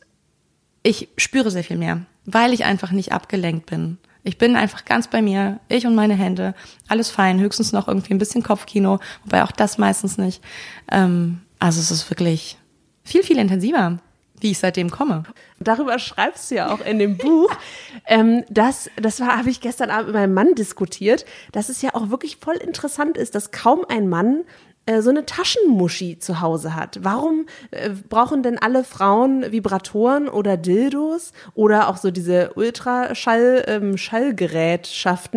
ich 0.82 1.08
spüre 1.16 1.52
sehr 1.52 1.64
viel 1.64 1.78
mehr, 1.78 2.00
weil 2.24 2.52
ich 2.52 2.64
einfach 2.64 2.90
nicht 2.90 3.12
abgelenkt 3.12 3.66
bin. 3.66 3.98
Ich 4.28 4.36
bin 4.36 4.56
einfach 4.56 4.84
ganz 4.84 5.08
bei 5.08 5.22
mir, 5.22 5.58
ich 5.70 5.86
und 5.86 5.94
meine 5.94 6.12
Hände, 6.12 6.54
alles 6.86 7.08
fein, 7.08 7.40
höchstens 7.40 7.72
noch 7.72 7.88
irgendwie 7.88 8.12
ein 8.12 8.18
bisschen 8.18 8.42
Kopfkino, 8.42 8.98
wobei 9.24 9.42
auch 9.42 9.52
das 9.52 9.78
meistens 9.78 10.18
nicht. 10.18 10.44
Ähm, 10.92 11.40
also 11.58 11.80
es 11.80 11.90
ist 11.90 12.10
wirklich 12.10 12.58
viel, 13.04 13.22
viel 13.22 13.38
intensiver, 13.38 14.00
wie 14.38 14.50
ich 14.50 14.58
seitdem 14.58 14.90
komme. 14.90 15.22
Darüber 15.60 15.98
schreibst 15.98 16.50
du 16.50 16.56
ja 16.56 16.70
auch 16.70 16.82
in 16.82 16.98
dem 16.98 17.16
Buch. 17.16 17.50
ähm, 18.06 18.44
das 18.50 18.90
das 18.96 19.18
war, 19.20 19.38
habe 19.38 19.48
ich 19.48 19.62
gestern 19.62 19.88
Abend 19.88 20.08
mit 20.08 20.16
meinem 20.16 20.34
Mann 20.34 20.54
diskutiert, 20.54 21.24
dass 21.52 21.70
es 21.70 21.80
ja 21.80 21.94
auch 21.94 22.10
wirklich 22.10 22.36
voll 22.36 22.56
interessant 22.56 23.16
ist, 23.16 23.34
dass 23.34 23.50
kaum 23.50 23.86
ein 23.88 24.10
Mann 24.10 24.44
äh, 24.88 25.02
so 25.02 25.10
eine 25.10 25.26
Taschenmuschi 25.26 26.18
zu 26.18 26.40
Hause 26.40 26.74
hat. 26.74 27.00
Warum 27.02 27.44
äh, 27.72 27.90
brauchen 28.08 28.42
denn 28.42 28.58
alle 28.58 28.84
Frauen 28.84 29.52
Vibratoren 29.52 30.28
oder 30.28 30.56
Dildos 30.56 31.32
oder 31.54 31.88
auch 31.88 31.98
so 31.98 32.10
diese 32.10 32.54
Ultraschall 32.54 33.64
ähm, 33.66 33.96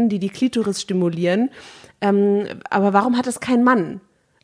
die 0.10 0.20
die 0.20 0.30
Klitoris 0.30 0.82
stimulieren? 0.82 1.50
Ähm, 2.00 2.46
aber 2.70 2.94
warum 2.94 3.18
hat 3.18 3.28
das 3.28 3.42
kein 3.42 3.64
Mann? 3.64 4.00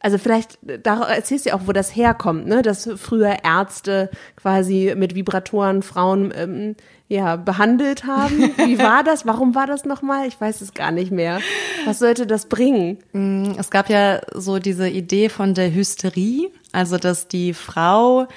Also 0.08 0.20
vielleicht, 0.20 0.58
da 0.62 1.04
erzählst 1.04 1.46
du 1.46 1.50
ja 1.50 1.56
auch, 1.58 1.63
wo 1.65 1.74
das 1.74 1.93
herkommt, 1.93 2.48
ne? 2.48 2.62
Dass 2.62 2.89
früher 2.96 3.43
Ärzte 3.43 4.10
quasi 4.38 4.93
mit 4.96 5.15
Vibratoren 5.15 5.84
Frauen 5.84 6.34
ähm, 6.34 6.76
ja 7.10 7.36
behandelt 7.36 8.06
haben. 8.06 8.54
Wie 8.56 8.80
war 8.80 9.04
das? 9.04 9.26
Warum 9.26 9.54
war 9.54 9.67
das 9.67 9.84
nochmal? 9.84 10.26
Ich 10.26 10.39
weiß 10.39 10.62
es 10.62 10.74
gar 10.74 10.91
nicht 10.91 11.12
mehr. 11.12 11.41
Was 11.84 12.00
sollte 12.00 12.26
das 12.26 12.46
bringen? 12.46 13.00
Mm, 13.12 13.52
es 13.60 13.70
gab 13.70 13.89
ja 13.89 14.22
so 14.34 14.60
diese 14.60 14.88
Idee 14.88 15.28
von 15.28 15.54
der 15.54 15.76
Hysterie, 15.76 16.52
also 16.72 16.98
dass 16.98 17.28
die 17.28 17.54
Frau, 17.54 18.28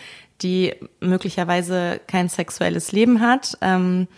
die 0.43 0.75
möglicherweise 0.99 2.01
kein 2.09 2.29
sexuelles 2.29 2.91
Leben 2.91 3.21
hat, 3.21 3.57
ähm, 3.61 4.09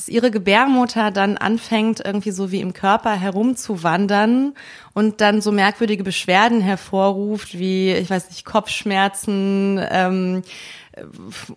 dass 0.00 0.08
ihre 0.08 0.30
Gebärmutter 0.30 1.10
dann 1.10 1.36
anfängt, 1.36 2.00
irgendwie 2.02 2.30
so 2.30 2.50
wie 2.50 2.62
im 2.62 2.72
Körper 2.72 3.10
herumzuwandern 3.10 4.54
und 4.94 5.20
dann 5.20 5.42
so 5.42 5.52
merkwürdige 5.52 6.02
Beschwerden 6.02 6.62
hervorruft, 6.62 7.58
wie, 7.58 7.92
ich 7.92 8.08
weiß 8.08 8.30
nicht, 8.30 8.46
Kopfschmerzen, 8.46 9.78
ähm, 9.90 10.42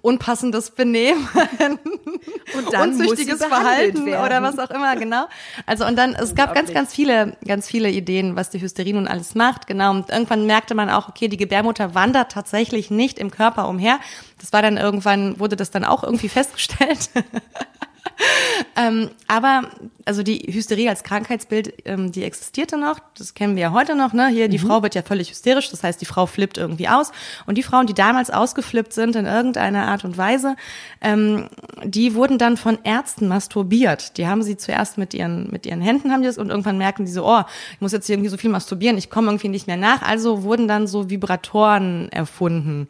unpassendes 0.01 0.71
Benehmen, 0.71 1.25
und 2.58 2.73
dann 2.73 2.89
unzüchtiges 2.91 3.45
Verhalten 3.45 4.06
werden. 4.06 4.25
oder 4.25 4.41
was 4.41 4.60
auch 4.60 4.69
immer, 4.71 4.97
genau. 4.97 5.25
Also 5.65 5.86
und 5.86 5.97
dann, 5.97 6.13
es 6.13 6.36
gab 6.36 6.53
ganz, 6.53 6.73
ganz 6.73 6.93
viele, 6.93 7.38
ganz 7.47 7.67
viele 7.67 7.89
Ideen, 7.89 8.36
was 8.36 8.49
die 8.49 8.60
Hysterie 8.60 8.93
nun 8.93 9.08
alles 9.08 9.36
macht, 9.36 9.67
genau. 9.67 9.91
Und 9.91 10.10
irgendwann 10.10 10.45
merkte 10.45 10.75
man 10.75 10.89
auch, 10.89 11.08
okay, 11.08 11.29
die 11.29 11.38
Gebärmutter 11.38 11.95
wandert 11.95 12.34
tatsächlich 12.34 12.91
nicht 12.91 13.19
im 13.19 13.32
Körper 13.32 13.69
umher. 13.69 13.99
Das 14.39 14.51
war 14.51 14.62
dann 14.62 14.75
irgendwann, 14.75 15.39
wurde 15.39 15.56
das 15.56 15.71
dann 15.71 15.86
auch 15.86 16.03
irgendwie 16.03 16.29
festgestellt. 16.29 17.10
ähm, 18.76 19.10
aber 19.28 19.69
also 20.06 20.23
die 20.23 20.39
Hysterie 20.52 20.89
als 20.89 21.04
Krankheitsbild, 21.04 21.73
ähm, 21.86 22.12
die 22.12 22.23
existierte 22.23 22.78
noch, 22.78 22.99
das 23.17 23.34
kennen 23.34 23.56
wir 23.56 23.63
ja 23.63 23.71
heute 23.71 23.95
noch, 23.95 24.13
ne? 24.13 24.28
Hier, 24.28 24.49
die 24.49 24.58
mhm. 24.58 24.67
Frau 24.67 24.84
wird 24.84 24.95
ja 24.95 25.02
völlig 25.02 25.30
hysterisch, 25.30 25.69
das 25.71 25.84
heißt, 25.84 26.02
die 26.02 26.06
Frau 26.06 26.26
flippt 26.26 26.58
irgendwie 26.58 26.89
aus. 26.89 27.12
Und 27.45 27.58
die 27.58 27.63
Frauen, 27.63 27.88
die 27.88 27.93
damals 27.93 28.30
ausgeflippt 28.30 28.93
sind 28.93 29.15
in 29.15 29.26
irgendeiner 29.26 29.88
Art 29.88 30.04
und 30.04 30.17
Weise, 30.17 30.56
ähm, 31.02 31.47
die 31.84 32.15
wurden 32.15 32.38
dann 32.38 32.58
von 32.58 32.80
Ärzten 32.84 33.28
masturbiert. 33.28 34.17
Die 34.17 34.28
haben 34.28 34.43
sie 34.43 34.58
zuerst 34.58 34.97
mit 34.97 35.13
ihren, 35.13 35.49
mit 35.52 35.65
ihren 35.65 35.82
Händen 35.82 36.12
haben 36.12 36.21
die 36.21 36.28
das 36.28 36.38
und 36.38 36.49
irgendwann 36.49 36.78
merken 36.78 37.06
die 37.06 37.12
so, 37.12 37.26
oh, 37.26 37.43
ich 37.73 37.82
muss 37.82 37.91
jetzt 37.91 38.10
irgendwie 38.10 38.30
so 38.30 38.38
viel 38.38 38.49
masturbieren, 38.49 38.97
ich 38.97 39.10
komme 39.10 39.28
irgendwie 39.28 39.49
nicht 39.49 39.67
mehr 39.67 39.78
nach. 39.78 40.02
Also 40.02 40.43
wurden 40.43 40.67
dann 40.67 40.88
so 40.88 41.10
Vibratoren 41.10 42.10
erfunden. 42.12 42.88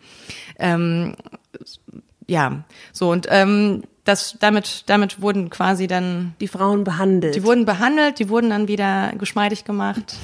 Ähm, 0.57 1.15
ja, 2.27 2.63
so 2.91 3.11
und 3.11 3.27
ähm, 3.29 3.83
das 4.03 4.37
damit 4.39 4.83
damit 4.87 5.21
wurden 5.21 5.49
quasi 5.49 5.87
dann 5.87 6.35
die 6.39 6.47
Frauen 6.47 6.83
behandelt. 6.83 7.35
Die 7.35 7.43
wurden 7.43 7.65
behandelt, 7.65 8.19
die 8.19 8.29
wurden 8.29 8.49
dann 8.49 8.67
wieder 8.67 9.11
geschmeidig 9.17 9.65
gemacht. 9.65 10.15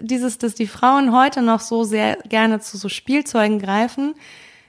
Dieses, 0.00 0.38
dass 0.38 0.54
die 0.54 0.66
Frauen 0.66 1.12
heute 1.12 1.42
noch 1.42 1.60
so 1.60 1.84
sehr 1.84 2.16
gerne 2.28 2.60
zu 2.60 2.76
so 2.76 2.88
Spielzeugen 2.88 3.58
greifen, 3.58 4.14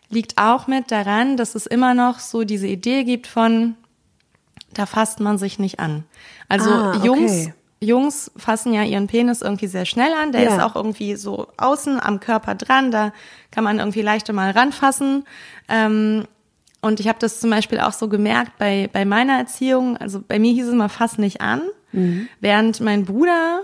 liegt 0.09 0.37
auch 0.37 0.67
mit 0.67 0.91
daran, 0.91 1.37
dass 1.37 1.55
es 1.55 1.65
immer 1.65 1.93
noch 1.93 2.19
so 2.19 2.43
diese 2.43 2.67
Idee 2.67 3.03
gibt 3.03 3.27
von 3.27 3.75
da 4.73 4.85
fasst 4.85 5.19
man 5.19 5.37
sich 5.37 5.59
nicht 5.59 5.79
an. 5.79 6.03
Also 6.49 6.69
ah, 6.69 6.95
okay. 6.95 7.05
Jungs 7.05 7.49
Jungs 7.79 8.31
fassen 8.35 8.73
ja 8.73 8.83
ihren 8.83 9.07
Penis 9.07 9.41
irgendwie 9.41 9.67
sehr 9.67 9.85
schnell 9.85 10.11
an. 10.13 10.31
Der 10.31 10.41
ja. 10.41 10.55
ist 10.55 10.61
auch 10.61 10.75
irgendwie 10.75 11.15
so 11.15 11.47
außen 11.57 11.99
am 11.99 12.19
Körper 12.19 12.55
dran. 12.55 12.89
Da 12.89 13.13
kann 13.51 13.63
man 13.63 13.77
irgendwie 13.79 14.01
leichter 14.01 14.33
mal 14.33 14.51
ranfassen. 14.51 15.25
Ähm, 15.69 16.25
und 16.81 16.99
ich 16.99 17.07
habe 17.07 17.19
das 17.19 17.39
zum 17.39 17.49
Beispiel 17.49 17.79
auch 17.79 17.93
so 17.93 18.07
gemerkt 18.07 18.57
bei, 18.57 18.89
bei 18.91 19.05
meiner 19.05 19.37
Erziehung. 19.37 19.97
Also 19.97 20.21
bei 20.25 20.39
mir 20.39 20.53
hieß 20.53 20.67
es 20.67 20.73
mal 20.73 20.89
fast 20.89 21.19
nicht 21.19 21.41
an, 21.41 21.61
mhm. 21.91 22.27
während 22.39 22.79
mein 22.81 23.05
Bruder, 23.05 23.63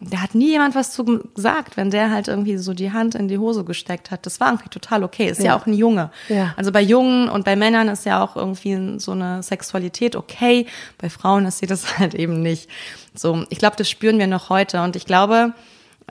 der 0.00 0.22
hat 0.22 0.34
nie 0.34 0.50
jemand 0.50 0.74
was 0.74 0.92
zu 0.92 1.04
gesagt, 1.34 1.76
wenn 1.76 1.90
der 1.90 2.10
halt 2.10 2.28
irgendwie 2.28 2.56
so 2.56 2.74
die 2.74 2.92
Hand 2.92 3.14
in 3.14 3.28
die 3.28 3.38
Hose 3.38 3.64
gesteckt 3.64 4.10
hat. 4.10 4.26
Das 4.26 4.40
war 4.40 4.48
irgendwie 4.48 4.70
total 4.70 5.04
okay. 5.04 5.28
Ist 5.28 5.38
ja, 5.38 5.46
ja 5.46 5.56
auch 5.56 5.66
ein 5.66 5.74
Junge. 5.74 6.10
Ja. 6.28 6.54
Also 6.56 6.72
bei 6.72 6.80
Jungen 6.80 7.28
und 7.28 7.44
bei 7.44 7.54
Männern 7.54 7.88
ist 7.88 8.04
ja 8.04 8.22
auch 8.22 8.34
irgendwie 8.34 8.98
so 8.98 9.12
eine 9.12 9.42
Sexualität 9.42 10.16
okay. 10.16 10.66
Bei 10.98 11.08
Frauen 11.08 11.46
ist 11.46 11.58
sie 11.58 11.66
das 11.66 11.98
halt 11.98 12.14
eben 12.14 12.42
nicht. 12.42 12.68
So, 13.14 13.44
ich 13.50 13.58
glaube, 13.58 13.76
das 13.76 13.88
spüren 13.88 14.18
wir 14.18 14.26
noch 14.26 14.48
heute. 14.48 14.82
Und 14.82 14.96
ich 14.96 15.06
glaube, 15.06 15.52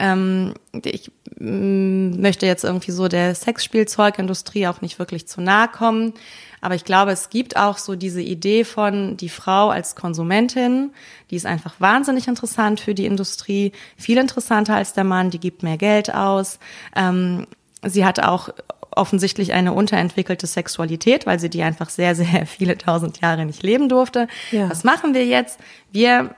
ähm, 0.02 0.54
ich 0.84 1.12
mm, 1.38 2.20
möchte 2.20 2.44
jetzt 2.44 2.64
irgendwie 2.64 2.90
so 2.90 3.06
der 3.06 3.36
Sexspielzeugindustrie 3.36 4.66
auch 4.66 4.80
nicht 4.80 4.98
wirklich 4.98 5.28
zu 5.28 5.40
nahe 5.40 5.68
kommen. 5.68 6.12
Aber 6.60 6.74
ich 6.74 6.84
glaube, 6.84 7.12
es 7.12 7.30
gibt 7.30 7.56
auch 7.56 7.78
so 7.78 7.94
diese 7.94 8.20
Idee 8.20 8.64
von 8.64 9.16
die 9.16 9.28
Frau 9.28 9.70
als 9.70 9.94
Konsumentin, 9.94 10.90
die 11.30 11.36
ist 11.36 11.46
einfach 11.46 11.74
wahnsinnig 11.78 12.26
interessant 12.28 12.80
für 12.80 12.94
die 12.94 13.06
Industrie, 13.06 13.72
viel 13.96 14.18
interessanter 14.18 14.74
als 14.74 14.92
der 14.92 15.04
Mann, 15.04 15.30
die 15.30 15.40
gibt 15.40 15.62
mehr 15.62 15.78
Geld 15.78 16.12
aus. 16.12 16.58
Ähm, 16.96 17.46
sie 17.84 18.04
hat 18.04 18.20
auch 18.20 18.50
offensichtlich 18.90 19.52
eine 19.52 19.72
unterentwickelte 19.72 20.46
Sexualität, 20.46 21.26
weil 21.26 21.38
sie 21.38 21.48
die 21.48 21.62
einfach 21.62 21.90
sehr, 21.90 22.14
sehr 22.14 22.46
viele 22.46 22.76
tausend 22.76 23.20
Jahre 23.20 23.46
nicht 23.46 23.62
leben 23.62 23.88
durfte. 23.88 24.26
Ja. 24.50 24.68
Was 24.68 24.82
machen 24.82 25.14
wir 25.14 25.24
jetzt? 25.24 25.60
Wir 25.92 26.34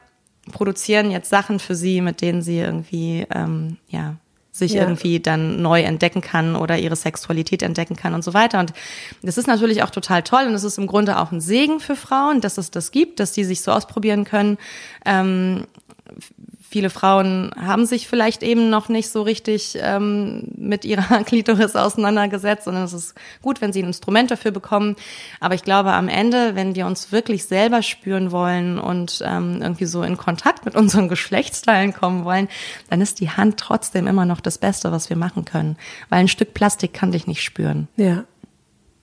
produzieren 0.52 1.10
jetzt 1.10 1.30
Sachen 1.30 1.58
für 1.58 1.74
sie, 1.74 2.00
mit 2.00 2.20
denen 2.20 2.42
sie 2.42 2.58
irgendwie, 2.58 3.26
ähm, 3.34 3.78
ja, 3.88 4.16
sich 4.54 4.74
ja. 4.74 4.82
irgendwie 4.82 5.18
dann 5.18 5.62
neu 5.62 5.82
entdecken 5.82 6.20
kann 6.20 6.54
oder 6.54 6.78
ihre 6.78 6.94
Sexualität 6.94 7.62
entdecken 7.62 7.96
kann 7.96 8.14
und 8.14 8.22
so 8.22 8.34
weiter. 8.34 8.60
Und 8.60 8.72
das 9.22 9.36
ist 9.36 9.48
natürlich 9.48 9.82
auch 9.82 9.90
total 9.90 10.22
toll 10.22 10.44
und 10.46 10.54
es 10.54 10.62
ist 10.62 10.78
im 10.78 10.86
Grunde 10.86 11.18
auch 11.18 11.32
ein 11.32 11.40
Segen 11.40 11.80
für 11.80 11.96
Frauen, 11.96 12.40
dass 12.40 12.56
es 12.56 12.70
das 12.70 12.92
gibt, 12.92 13.18
dass 13.18 13.32
die 13.32 13.44
sich 13.44 13.62
so 13.62 13.72
ausprobieren 13.72 14.24
können. 14.24 14.58
Ähm, 15.04 15.66
viele 16.74 16.90
Frauen 16.90 17.52
haben 17.56 17.86
sich 17.86 18.08
vielleicht 18.08 18.42
eben 18.42 18.68
noch 18.68 18.88
nicht 18.88 19.08
so 19.08 19.22
richtig 19.22 19.78
ähm, 19.80 20.48
mit 20.56 20.84
ihrer 20.84 21.22
Klitoris 21.24 21.76
auseinandergesetzt, 21.76 22.64
sondern 22.64 22.82
es 22.82 22.92
ist 22.92 23.14
gut, 23.42 23.60
wenn 23.60 23.72
sie 23.72 23.80
ein 23.80 23.86
Instrument 23.86 24.28
dafür 24.32 24.50
bekommen. 24.50 24.96
Aber 25.38 25.54
ich 25.54 25.62
glaube, 25.62 25.92
am 25.92 26.08
Ende, 26.08 26.56
wenn 26.56 26.74
wir 26.74 26.86
uns 26.86 27.12
wirklich 27.12 27.44
selber 27.44 27.82
spüren 27.82 28.32
wollen 28.32 28.80
und 28.80 29.22
ähm, 29.24 29.62
irgendwie 29.62 29.84
so 29.84 30.02
in 30.02 30.16
Kontakt 30.16 30.64
mit 30.64 30.74
unseren 30.74 31.08
Geschlechtsteilen 31.14 31.94
kommen 31.94 32.24
wollen, 32.24 32.48
dann 32.90 33.00
ist 33.00 33.20
die 33.20 33.30
Hand 33.30 33.58
trotzdem 33.58 34.08
immer 34.08 34.24
noch 34.24 34.40
das 34.40 34.58
Beste, 34.58 34.90
was 34.90 35.08
wir 35.08 35.16
machen 35.16 35.44
können. 35.44 35.76
Weil 36.08 36.18
ein 36.18 36.28
Stück 36.28 36.54
Plastik 36.54 36.92
kann 36.92 37.12
dich 37.12 37.28
nicht 37.28 37.44
spüren. 37.44 37.86
Ja. 37.96 38.24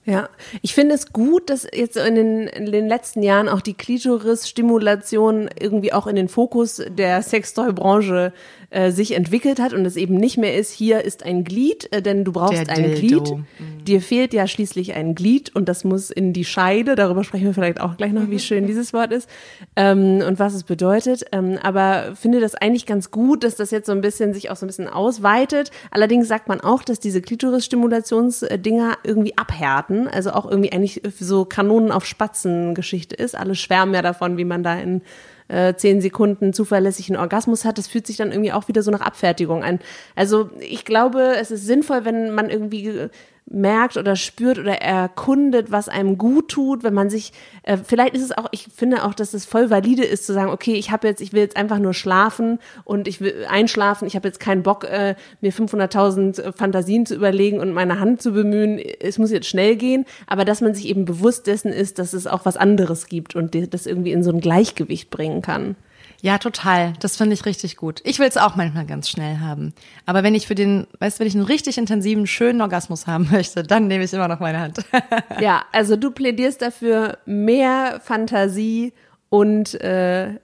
Ja, 0.04 0.28
ich 0.62 0.74
finde 0.74 0.96
es 0.96 1.12
gut, 1.12 1.48
dass 1.48 1.66
jetzt 1.72 1.96
in 1.96 2.16
den, 2.16 2.46
in 2.48 2.72
den 2.72 2.88
letzten 2.88 3.22
Jahren 3.22 3.48
auch 3.48 3.60
die 3.60 3.74
Klitoris-Stimulation 3.74 5.48
irgendwie 5.60 5.92
auch 5.92 6.08
in 6.08 6.16
den 6.16 6.28
Fokus 6.28 6.82
der 6.88 7.22
Sextoy-Branche 7.22 8.32
äh, 8.70 8.90
sich 8.90 9.12
entwickelt 9.12 9.60
hat 9.60 9.74
und 9.74 9.84
es 9.84 9.96
eben 9.96 10.16
nicht 10.16 10.38
mehr 10.38 10.56
ist, 10.56 10.72
hier 10.72 11.04
ist 11.04 11.24
ein 11.24 11.44
Glied, 11.44 11.92
äh, 11.92 12.02
denn 12.02 12.24
du 12.24 12.32
brauchst 12.32 12.66
Der 12.66 12.74
ein 12.74 12.94
Glied. 12.94 13.30
Mhm. 13.30 13.84
Dir 13.84 14.00
fehlt 14.00 14.32
ja 14.32 14.48
schließlich 14.48 14.94
ein 14.94 15.14
Glied 15.14 15.54
und 15.54 15.68
das 15.68 15.84
muss 15.84 16.10
in 16.10 16.32
die 16.32 16.44
Scheide. 16.44 16.94
Darüber 16.94 17.22
sprechen 17.22 17.44
wir 17.44 17.54
vielleicht 17.54 17.80
auch 17.80 17.96
gleich 17.96 18.12
noch, 18.12 18.30
wie 18.30 18.38
schön 18.38 18.66
dieses 18.66 18.92
Wort 18.92 19.12
ist 19.12 19.28
ähm, 19.76 20.22
und 20.26 20.38
was 20.38 20.54
es 20.54 20.64
bedeutet. 20.64 21.24
Ähm, 21.32 21.58
aber 21.62 22.16
finde 22.16 22.40
das 22.40 22.54
eigentlich 22.54 22.86
ganz 22.86 23.10
gut, 23.10 23.44
dass 23.44 23.56
das 23.56 23.70
jetzt 23.70 23.86
so 23.86 23.92
ein 23.92 24.00
bisschen 24.00 24.34
sich 24.34 24.50
auch 24.50 24.56
so 24.56 24.64
ein 24.64 24.68
bisschen 24.68 24.88
ausweitet. 24.88 25.70
Allerdings 25.90 26.26
sagt 26.26 26.48
man 26.48 26.60
auch, 26.60 26.82
dass 26.82 26.98
diese 26.98 27.20
Klitoris-Stimulationsdinger 27.20 28.96
irgendwie 29.04 29.36
abhärten 29.36 29.91
starten. 29.92 30.08
Also 30.08 30.32
auch 30.32 30.48
irgendwie 30.48 30.72
eigentlich 30.72 31.02
so 31.18 31.44
Kanonen 31.44 31.92
auf 31.92 32.06
Spatzen 32.06 32.74
Geschichte 32.74 33.14
ist. 33.14 33.36
Alle 33.36 33.54
schwärmen 33.54 33.94
ja 33.94 34.02
davon, 34.02 34.36
wie 34.36 34.44
man 34.44 34.62
da 34.62 34.74
in 34.74 35.02
äh, 35.48 35.74
zehn 35.74 36.00
Sekunden 36.00 36.52
zuverlässigen 36.52 37.16
Orgasmus 37.16 37.64
hat, 37.64 37.78
das 37.78 37.88
fühlt 37.88 38.06
sich 38.06 38.16
dann 38.16 38.32
irgendwie 38.32 38.52
auch 38.52 38.68
wieder 38.68 38.82
so 38.82 38.90
nach 38.90 39.00
Abfertigung 39.00 39.62
an. 39.62 39.80
Also 40.16 40.50
ich 40.60 40.84
glaube, 40.84 41.34
es 41.38 41.50
ist 41.50 41.66
sinnvoll, 41.66 42.04
wenn 42.04 42.30
man 42.30 42.48
irgendwie 42.48 43.08
merkt 43.46 43.96
oder 43.96 44.16
spürt 44.16 44.58
oder 44.58 44.80
erkundet, 44.80 45.70
was 45.70 45.88
einem 45.88 46.16
gut 46.16 46.48
tut, 46.48 46.84
wenn 46.84 46.94
man 46.94 47.10
sich, 47.10 47.32
äh, 47.64 47.76
vielleicht 47.76 48.14
ist 48.14 48.22
es 48.22 48.32
auch, 48.32 48.48
ich 48.50 48.68
finde 48.74 49.04
auch, 49.04 49.14
dass 49.14 49.34
es 49.34 49.44
voll 49.44 49.70
valide 49.70 50.04
ist 50.04 50.26
zu 50.26 50.32
sagen, 50.32 50.50
okay, 50.50 50.74
ich 50.74 50.90
habe 50.90 51.08
jetzt, 51.08 51.20
ich 51.20 51.32
will 51.32 51.40
jetzt 51.40 51.56
einfach 51.56 51.78
nur 51.78 51.94
schlafen 51.94 52.58
und 52.84 53.08
ich 53.08 53.20
will 53.20 53.46
einschlafen, 53.48 54.06
ich 54.06 54.16
habe 54.16 54.28
jetzt 54.28 54.40
keinen 54.40 54.62
Bock, 54.62 54.84
äh, 54.84 55.16
mir 55.40 55.52
500.000 55.52 56.56
Fantasien 56.56 57.04
zu 57.04 57.14
überlegen 57.14 57.60
und 57.60 57.72
meine 57.72 58.00
Hand 58.00 58.22
zu 58.22 58.32
bemühen, 58.32 58.78
es 58.78 59.18
muss 59.18 59.30
jetzt 59.30 59.48
schnell 59.48 59.76
gehen, 59.76 60.06
aber 60.26 60.44
dass 60.44 60.60
man 60.60 60.74
sich 60.74 60.88
eben 60.88 61.04
bewusst 61.04 61.46
dessen 61.46 61.72
ist, 61.72 61.98
dass 61.98 62.12
es 62.12 62.26
auch 62.26 62.44
was 62.44 62.56
anderes 62.56 63.06
gibt 63.06 63.36
und 63.36 63.54
das 63.74 63.86
irgendwie 63.86 64.12
in 64.12 64.22
so 64.22 64.30
ein 64.30 64.40
Gleichgewicht 64.40 65.10
bringen 65.10 65.42
kann. 65.42 65.76
Ja, 66.20 66.38
total. 66.38 66.92
Das 67.00 67.16
finde 67.16 67.34
ich 67.34 67.46
richtig 67.46 67.76
gut. 67.76 68.00
Ich 68.04 68.18
will 68.18 68.28
es 68.28 68.36
auch 68.36 68.54
manchmal 68.56 68.86
ganz 68.86 69.08
schnell 69.08 69.38
haben. 69.38 69.74
Aber 70.06 70.22
wenn 70.22 70.34
ich 70.34 70.46
für 70.46 70.54
den, 70.54 70.86
weißt 70.98 71.18
du, 71.18 71.20
wenn 71.20 71.26
ich 71.26 71.34
einen 71.34 71.44
richtig 71.44 71.78
intensiven, 71.78 72.26
schönen 72.26 72.60
Orgasmus 72.60 73.06
haben 73.06 73.28
möchte, 73.30 73.62
dann 73.62 73.88
nehme 73.88 74.04
ich 74.04 74.12
immer 74.12 74.28
noch 74.28 74.40
meine 74.40 74.60
Hand. 74.60 74.84
ja, 75.40 75.64
also 75.72 75.96
du 75.96 76.10
plädierst 76.10 76.62
dafür 76.62 77.18
mehr 77.26 78.00
Fantasie 78.02 78.92
und 79.28 79.74
äh, 79.80 80.38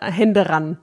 Hände 0.00 0.48
ran 0.48 0.78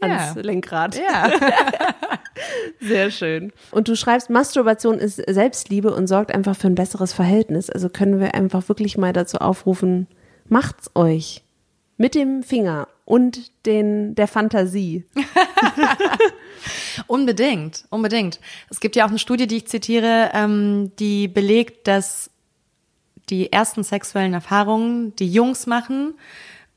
ans 0.00 0.34
ja. 0.34 0.42
Lenkrad. 0.42 0.96
Ja. 0.96 1.30
Sehr 2.80 3.10
schön. 3.10 3.52
Und 3.70 3.88
du 3.88 3.96
schreibst, 3.96 4.30
Masturbation 4.30 4.98
ist 4.98 5.16
Selbstliebe 5.16 5.92
und 5.92 6.06
sorgt 6.06 6.34
einfach 6.34 6.56
für 6.56 6.68
ein 6.68 6.74
besseres 6.74 7.12
Verhältnis. 7.12 7.70
Also 7.70 7.88
können 7.88 8.20
wir 8.20 8.34
einfach 8.34 8.68
wirklich 8.68 8.96
mal 8.96 9.12
dazu 9.12 9.38
aufrufen, 9.38 10.06
macht's 10.48 10.90
euch 10.94 11.42
mit 11.96 12.14
dem 12.14 12.42
Finger 12.42 12.88
und 13.08 13.50
den, 13.64 14.14
der 14.14 14.28
Fantasie. 14.28 15.06
unbedingt, 17.06 17.86
unbedingt. 17.88 18.38
Es 18.68 18.80
gibt 18.80 18.96
ja 18.96 19.06
auch 19.06 19.08
eine 19.08 19.18
Studie, 19.18 19.46
die 19.46 19.56
ich 19.56 19.66
zitiere, 19.66 20.30
ähm, 20.34 20.92
die 20.98 21.26
belegt, 21.26 21.88
dass 21.88 22.30
die 23.30 23.50
ersten 23.50 23.82
sexuellen 23.82 24.34
Erfahrungen, 24.34 25.16
die 25.16 25.32
Jungs 25.32 25.66
machen, 25.66 26.16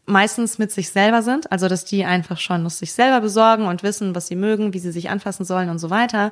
meistens 0.05 0.57
mit 0.57 0.71
sich 0.71 0.89
selber 0.91 1.21
sind, 1.21 1.51
also 1.51 1.67
dass 1.67 1.83
die 1.83 2.05
einfach 2.05 2.39
schon 2.39 2.67
sich 2.69 2.93
selber 2.93 3.19
besorgen 3.19 3.65
und 3.65 3.83
wissen, 3.83 4.15
was 4.15 4.27
sie 4.27 4.37
mögen, 4.37 4.73
wie 4.73 4.79
sie 4.79 4.93
sich 4.93 5.09
anfassen 5.09 5.43
sollen 5.43 5.69
und 5.69 5.79
so 5.79 5.89
weiter. 5.89 6.31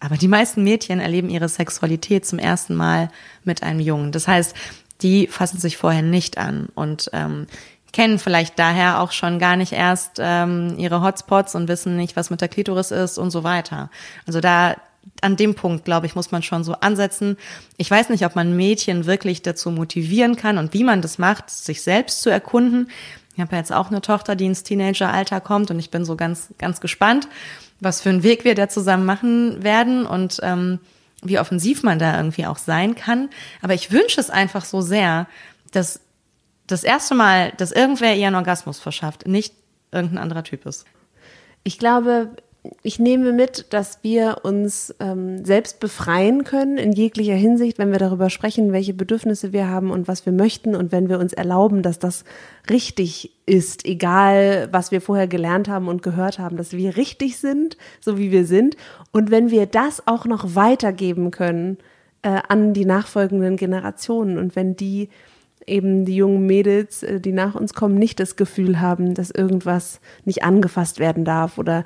Aber 0.00 0.18
die 0.18 0.28
meisten 0.28 0.62
Mädchen 0.62 1.00
erleben 1.00 1.30
ihre 1.30 1.48
Sexualität 1.48 2.26
zum 2.26 2.38
ersten 2.38 2.74
Mal 2.74 3.10
mit 3.44 3.62
einem 3.62 3.80
Jungen. 3.80 4.12
Das 4.12 4.28
heißt, 4.28 4.54
die 5.00 5.28
fassen 5.28 5.58
sich 5.58 5.78
vorher 5.78 6.02
nicht 6.02 6.36
an 6.36 6.68
und 6.74 7.08
ähm, 7.14 7.46
kennen 7.92 8.18
vielleicht 8.18 8.58
daher 8.58 9.00
auch 9.00 9.12
schon 9.12 9.38
gar 9.38 9.56
nicht 9.56 9.72
erst 9.72 10.18
ähm, 10.18 10.74
ihre 10.78 11.02
Hotspots 11.02 11.54
und 11.54 11.68
wissen 11.68 11.96
nicht, 11.96 12.16
was 12.16 12.30
mit 12.30 12.40
der 12.40 12.48
Klitoris 12.48 12.90
ist 12.90 13.18
und 13.18 13.30
so 13.30 13.44
weiter. 13.44 13.90
Also 14.26 14.40
da 14.40 14.76
an 15.22 15.36
dem 15.36 15.54
Punkt, 15.54 15.84
glaube 15.84 16.06
ich, 16.06 16.14
muss 16.14 16.30
man 16.30 16.42
schon 16.42 16.64
so 16.64 16.74
ansetzen. 16.74 17.36
Ich 17.76 17.90
weiß 17.90 18.10
nicht, 18.10 18.24
ob 18.24 18.36
man 18.36 18.56
Mädchen 18.56 19.06
wirklich 19.06 19.42
dazu 19.42 19.70
motivieren 19.70 20.36
kann 20.36 20.58
und 20.58 20.74
wie 20.74 20.84
man 20.84 21.02
das 21.02 21.18
macht, 21.18 21.50
sich 21.50 21.82
selbst 21.82 22.22
zu 22.22 22.30
erkunden. 22.30 22.90
Ich 23.34 23.40
habe 23.40 23.52
ja 23.52 23.58
jetzt 23.58 23.72
auch 23.72 23.90
eine 23.90 24.02
Tochter, 24.02 24.36
die 24.36 24.46
ins 24.46 24.62
Teenageralter 24.62 25.40
kommt 25.40 25.70
und 25.70 25.78
ich 25.78 25.90
bin 25.90 26.04
so 26.04 26.16
ganz, 26.16 26.48
ganz 26.58 26.80
gespannt, 26.80 27.28
was 27.80 28.00
für 28.00 28.10
einen 28.10 28.22
Weg 28.22 28.44
wir 28.44 28.54
da 28.54 28.68
zusammen 28.68 29.06
machen 29.06 29.62
werden 29.62 30.04
und 30.06 30.40
ähm, 30.42 30.80
wie 31.22 31.38
offensiv 31.38 31.82
man 31.82 31.98
da 31.98 32.16
irgendwie 32.16 32.46
auch 32.46 32.58
sein 32.58 32.94
kann. 32.94 33.28
Aber 33.62 33.74
ich 33.74 33.92
wünsche 33.92 34.20
es 34.20 34.30
einfach 34.30 34.64
so 34.64 34.80
sehr, 34.80 35.26
dass 35.72 36.00
das 36.72 36.84
erste 36.84 37.14
Mal, 37.14 37.52
dass 37.56 37.72
irgendwer 37.72 38.14
ihren 38.16 38.34
Orgasmus 38.34 38.78
verschafft, 38.78 39.26
nicht 39.26 39.54
irgendein 39.92 40.18
anderer 40.18 40.44
Typ 40.44 40.66
ist. 40.66 40.86
Ich 41.64 41.78
glaube, 41.78 42.30
ich 42.82 42.98
nehme 42.98 43.32
mit, 43.32 43.72
dass 43.72 44.00
wir 44.02 44.38
uns 44.42 44.94
ähm, 45.00 45.44
selbst 45.44 45.80
befreien 45.80 46.44
können 46.44 46.76
in 46.76 46.92
jeglicher 46.92 47.34
Hinsicht, 47.34 47.78
wenn 47.78 47.90
wir 47.90 47.98
darüber 47.98 48.28
sprechen, 48.28 48.72
welche 48.72 48.92
Bedürfnisse 48.92 49.52
wir 49.52 49.68
haben 49.68 49.90
und 49.90 50.08
was 50.08 50.26
wir 50.26 50.32
möchten 50.32 50.74
und 50.74 50.92
wenn 50.92 51.08
wir 51.08 51.18
uns 51.18 51.32
erlauben, 51.32 51.82
dass 51.82 51.98
das 51.98 52.24
richtig 52.68 53.32
ist, 53.46 53.86
egal 53.86 54.68
was 54.72 54.90
wir 54.90 55.00
vorher 55.00 55.26
gelernt 55.26 55.68
haben 55.68 55.88
und 55.88 56.02
gehört 56.02 56.38
haben, 56.38 56.58
dass 56.58 56.72
wir 56.72 56.96
richtig 56.96 57.38
sind, 57.38 57.78
so 58.00 58.18
wie 58.18 58.30
wir 58.30 58.44
sind. 58.44 58.76
Und 59.10 59.30
wenn 59.30 59.50
wir 59.50 59.64
das 59.66 60.06
auch 60.06 60.26
noch 60.26 60.54
weitergeben 60.54 61.30
können 61.30 61.78
äh, 62.22 62.40
an 62.48 62.74
die 62.74 62.84
nachfolgenden 62.84 63.56
Generationen 63.56 64.38
und 64.38 64.54
wenn 64.54 64.76
die 64.76 65.08
eben 65.70 66.04
die 66.04 66.16
jungen 66.16 66.46
Mädels, 66.46 67.02
äh, 67.02 67.20
die 67.20 67.32
nach 67.32 67.54
uns 67.54 67.74
kommen, 67.74 67.94
nicht 67.94 68.20
das 68.20 68.36
Gefühl 68.36 68.80
haben, 68.80 69.14
dass 69.14 69.30
irgendwas 69.30 70.00
nicht 70.24 70.42
angefasst 70.42 70.98
werden 70.98 71.24
darf 71.24 71.58
oder 71.58 71.84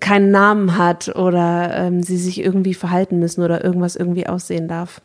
keinen 0.00 0.30
Namen 0.30 0.76
hat 0.76 1.14
oder 1.16 1.74
ähm, 1.74 2.02
sie 2.02 2.18
sich 2.18 2.40
irgendwie 2.40 2.74
verhalten 2.74 3.18
müssen 3.18 3.42
oder 3.42 3.64
irgendwas 3.64 3.96
irgendwie 3.96 4.26
aussehen 4.26 4.68
darf. 4.68 5.00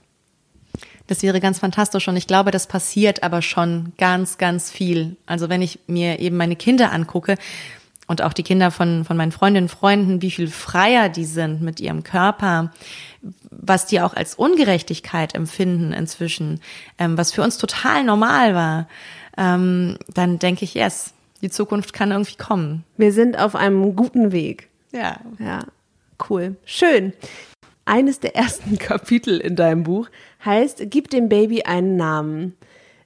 Das 1.07 1.21
wäre 1.21 1.39
ganz 1.39 1.59
fantastisch 1.59 2.07
und 2.07 2.15
ich 2.15 2.27
glaube, 2.27 2.51
das 2.51 2.67
passiert 2.67 3.23
aber 3.23 3.41
schon 3.41 3.93
ganz, 3.97 4.37
ganz 4.37 4.71
viel. 4.71 5.17
Also 5.25 5.49
wenn 5.49 5.61
ich 5.61 5.79
mir 5.87 6.19
eben 6.19 6.37
meine 6.37 6.55
Kinder 6.55 6.91
angucke 6.91 7.35
und 8.07 8.21
auch 8.21 8.33
die 8.33 8.43
Kinder 8.43 8.71
von, 8.71 9.05
von 9.05 9.17
meinen 9.17 9.31
Freundinnen 9.31 9.65
und 9.65 9.75
Freunden, 9.75 10.21
wie 10.21 10.31
viel 10.31 10.47
freier 10.47 11.09
die 11.09 11.25
sind 11.25 11.61
mit 11.61 11.79
ihrem 11.79 12.03
Körper, 12.03 12.71
was 13.49 13.85
die 13.85 14.01
auch 14.01 14.13
als 14.13 14.35
Ungerechtigkeit 14.35 15.35
empfinden 15.35 15.93
inzwischen, 15.93 16.59
ähm, 16.97 17.17
was 17.17 17.31
für 17.31 17.41
uns 17.41 17.57
total 17.57 18.03
normal 18.03 18.55
war, 18.55 18.87
ähm, 19.37 19.97
dann 20.13 20.39
denke 20.39 20.65
ich, 20.65 20.73
yes, 20.73 21.13
die 21.41 21.49
Zukunft 21.49 21.93
kann 21.93 22.11
irgendwie 22.11 22.35
kommen. 22.35 22.83
Wir 22.97 23.11
sind 23.11 23.37
auf 23.37 23.55
einem 23.55 23.95
guten 23.95 24.31
Weg. 24.31 24.69
Ja. 24.91 25.19
Ja, 25.39 25.59
cool. 26.29 26.55
Schön. 26.65 27.13
Eines 27.85 28.19
der 28.19 28.35
ersten 28.35 28.77
Kapitel 28.79 29.39
in 29.39 29.55
deinem 29.55 29.83
Buch 29.83 30.09
heißt, 30.43 30.83
gib 30.85 31.09
dem 31.09 31.29
Baby 31.29 31.63
einen 31.63 31.95
Namen. 31.95 32.55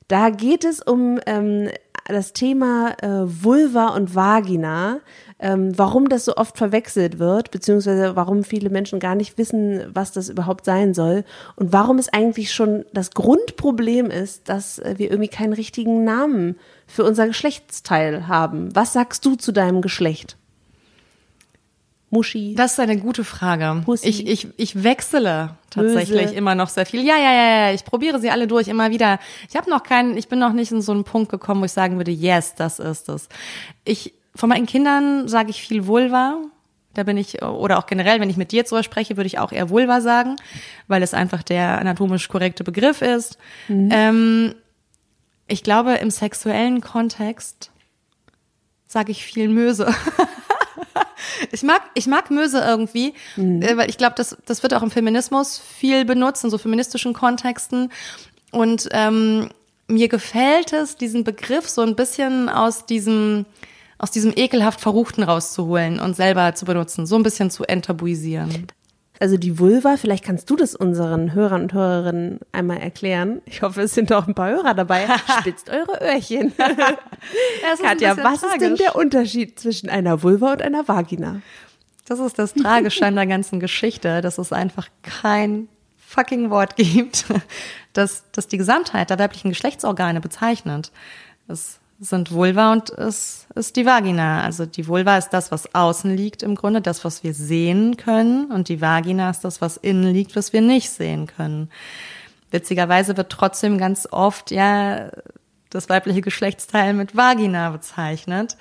Da 0.07 0.29
geht 0.29 0.63
es 0.63 0.81
um 0.81 1.19
ähm, 1.25 1.69
das 2.13 2.33
Thema 2.33 2.95
äh, 3.01 3.07
Vulva 3.25 3.89
und 3.89 4.15
Vagina, 4.15 4.99
ähm, 5.39 5.77
warum 5.77 6.09
das 6.09 6.25
so 6.25 6.35
oft 6.35 6.57
verwechselt 6.57 7.19
wird, 7.19 7.51
beziehungsweise 7.51 8.15
warum 8.15 8.43
viele 8.43 8.69
Menschen 8.69 8.99
gar 8.99 9.15
nicht 9.15 9.37
wissen, 9.37 9.83
was 9.93 10.11
das 10.11 10.29
überhaupt 10.29 10.65
sein 10.65 10.93
soll 10.93 11.23
und 11.55 11.73
warum 11.73 11.99
es 11.99 12.09
eigentlich 12.09 12.53
schon 12.53 12.85
das 12.93 13.11
Grundproblem 13.11 14.09
ist, 14.09 14.49
dass 14.49 14.79
äh, 14.79 14.95
wir 14.97 15.11
irgendwie 15.11 15.29
keinen 15.29 15.53
richtigen 15.53 16.03
Namen 16.03 16.55
für 16.87 17.03
unser 17.03 17.27
Geschlechtsteil 17.27 18.27
haben. 18.27 18.75
Was 18.75 18.93
sagst 18.93 19.25
du 19.25 19.35
zu 19.35 19.51
deinem 19.51 19.81
Geschlecht? 19.81 20.37
Muschi? 22.09 22.55
Das 22.55 22.73
ist 22.73 22.79
eine 22.79 22.97
gute 22.97 23.23
Frage. 23.23 23.81
Pussy. 23.83 24.07
Ich, 24.07 24.27
ich, 24.27 24.47
ich 24.55 24.83
wechsle 24.83 25.55
tatsächlich 25.69 26.27
Böse. 26.27 26.35
immer 26.35 26.55
noch 26.55 26.69
sehr 26.69 26.85
viel. 26.85 27.05
Ja, 27.05 27.17
ja, 27.17 27.33
ja, 27.33 27.67
ja. 27.67 27.73
Ich 27.73 27.83
probiere 27.83 28.19
sie 28.19 28.29
alle 28.29 28.47
durch, 28.47 28.67
immer 28.67 28.91
wieder. 28.91 29.19
Ich 29.49 29.55
habe 29.57 29.69
noch 29.69 29.83
keinen, 29.83 30.17
ich 30.17 30.29
bin 30.29 30.39
noch 30.39 30.53
nicht 30.53 30.71
in 30.71 30.81
so 30.81 30.93
einen 30.93 31.03
Punkt 31.03 31.29
gekommen, 31.29 31.61
wo 31.61 31.65
ich 31.65 31.71
sagen 31.73 31.97
würde, 31.97 32.11
yes, 32.11 32.55
das 32.55 32.79
ist 32.79 33.09
es. 33.09 33.27
Ich, 33.83 34.13
von 34.35 34.49
meinen 34.49 34.65
Kindern 34.65 35.27
sage 35.27 35.49
ich 35.49 35.61
viel 35.61 35.85
Vulva. 35.85 36.37
Da 36.93 37.03
bin 37.03 37.17
ich, 37.17 37.43
oder 37.43 37.77
auch 37.77 37.85
generell, 37.85 38.19
wenn 38.19 38.29
ich 38.29 38.37
mit 38.37 38.51
dir 38.51 38.63
so 38.65 38.81
spreche, 38.81 39.17
würde 39.17 39.27
ich 39.27 39.37
auch 39.37 39.51
eher 39.51 39.69
Vulva 39.69 40.01
sagen, 40.01 40.35
weil 40.87 41.03
es 41.03 41.13
einfach 41.13 41.43
der 41.43 41.77
anatomisch 41.77 42.27
korrekte 42.27 42.63
Begriff 42.63 43.01
ist. 43.01 43.37
Mhm. 43.67 43.89
Ähm, 43.91 44.55
ich 45.47 45.61
glaube, 45.63 45.95
im 45.95 46.09
sexuellen 46.09 46.81
Kontext 46.81 47.71
sage 48.87 49.11
ich 49.11 49.25
viel 49.25 49.49
Möse. 49.49 49.93
Ich 51.51 51.63
mag, 51.63 51.81
ich 51.93 52.07
mag 52.07 52.31
Möse 52.31 52.59
irgendwie, 52.59 53.13
mhm. 53.35 53.61
Äh, 53.61 53.77
weil 53.77 53.89
ich 53.89 53.97
glaube, 53.97 54.15
das, 54.15 54.37
das 54.45 54.63
wird 54.63 54.73
auch 54.73 54.83
im 54.83 54.91
Feminismus 54.91 55.57
viel 55.59 56.05
benutzt, 56.05 56.43
in 56.43 56.49
so 56.49 56.57
feministischen 56.57 57.13
Kontexten. 57.13 57.91
Und 58.51 58.89
ähm, 58.91 59.49
mir 59.87 60.07
gefällt 60.07 60.73
es, 60.73 60.95
diesen 60.95 61.23
Begriff 61.23 61.67
so 61.67 61.81
ein 61.81 61.95
bisschen 61.95 62.49
aus 62.49 62.85
diesem, 62.85 63.45
aus 63.97 64.11
diesem 64.11 64.33
ekelhaft 64.35 64.81
Verruchten 64.81 65.23
rauszuholen 65.23 65.99
und 65.99 66.15
selber 66.15 66.53
zu 66.55 66.65
benutzen, 66.65 67.05
so 67.05 67.15
ein 67.15 67.23
bisschen 67.23 67.49
zu 67.49 67.63
enttabuisieren. 67.63 68.67
Also 69.19 69.37
die 69.37 69.57
Vulva, 69.57 69.97
vielleicht 69.97 70.23
kannst 70.23 70.49
du 70.49 70.55
das 70.55 70.75
unseren 70.75 71.33
Hörern 71.33 71.63
und 71.63 71.73
Hörerinnen 71.73 72.39
einmal 72.51 72.77
erklären. 72.77 73.41
Ich 73.45 73.61
hoffe, 73.61 73.81
es 73.81 73.93
sind 73.93 74.13
auch 74.13 74.27
ein 74.27 74.35
paar 74.35 74.49
Hörer 74.49 74.73
dabei. 74.73 75.07
Spitzt 75.39 75.69
eure 75.69 75.99
Öhrchen. 76.01 76.53
Katja, 77.81 78.15
was 78.17 78.41
tragisch. 78.41 78.53
ist 78.53 78.61
denn 78.61 78.75
der 78.75 78.95
Unterschied 78.95 79.59
zwischen 79.59 79.89
einer 79.89 80.21
Vulva 80.21 80.53
und 80.53 80.61
einer 80.61 80.87
Vagina? 80.87 81.41
Das 82.05 82.19
ist 82.19 82.39
das 82.39 82.53
Tragische 82.53 83.05
an 83.05 83.15
der 83.15 83.25
ganzen 83.25 83.59
Geschichte, 83.59 84.21
dass 84.21 84.37
es 84.37 84.53
einfach 84.53 84.87
kein 85.01 85.67
fucking 85.97 86.49
Wort 86.49 86.77
gibt, 86.77 87.25
das, 87.93 88.23
das 88.31 88.47
die 88.47 88.57
Gesamtheit 88.57 89.09
der 89.09 89.19
weiblichen 89.19 89.49
Geschlechtsorgane 89.49 90.21
bezeichnet. 90.21 90.91
Es 91.47 91.79
sind 91.99 92.31
Vulva 92.31 92.73
und 92.73 92.89
es 92.91 93.47
ist 93.55 93.75
die 93.75 93.85
Vagina. 93.85 94.43
Also 94.43 94.65
die 94.65 94.87
Vulva 94.87 95.17
ist 95.17 95.29
das, 95.29 95.51
was 95.51 95.73
außen 95.73 96.15
liegt 96.15 96.43
im 96.43 96.55
Grunde, 96.55 96.81
das, 96.81 97.03
was 97.03 97.23
wir 97.23 97.33
sehen 97.33 97.97
können. 97.97 98.51
Und 98.51 98.69
die 98.69 98.81
Vagina 98.81 99.29
ist 99.29 99.43
das, 99.43 99.61
was 99.61 99.77
innen 99.77 100.13
liegt, 100.13 100.35
was 100.35 100.53
wir 100.53 100.61
nicht 100.61 100.89
sehen 100.91 101.27
können. 101.27 101.69
witzigerweise 102.51 103.17
wird 103.17 103.31
trotzdem 103.31 103.77
ganz 103.77 104.07
oft 104.09 104.51
ja 104.51 105.09
das 105.69 105.89
weibliche 105.89 106.21
Geschlechtsteil 106.21 106.93
mit 106.93 107.15
Vagina 107.15 107.71
bezeichnet, 107.71 108.57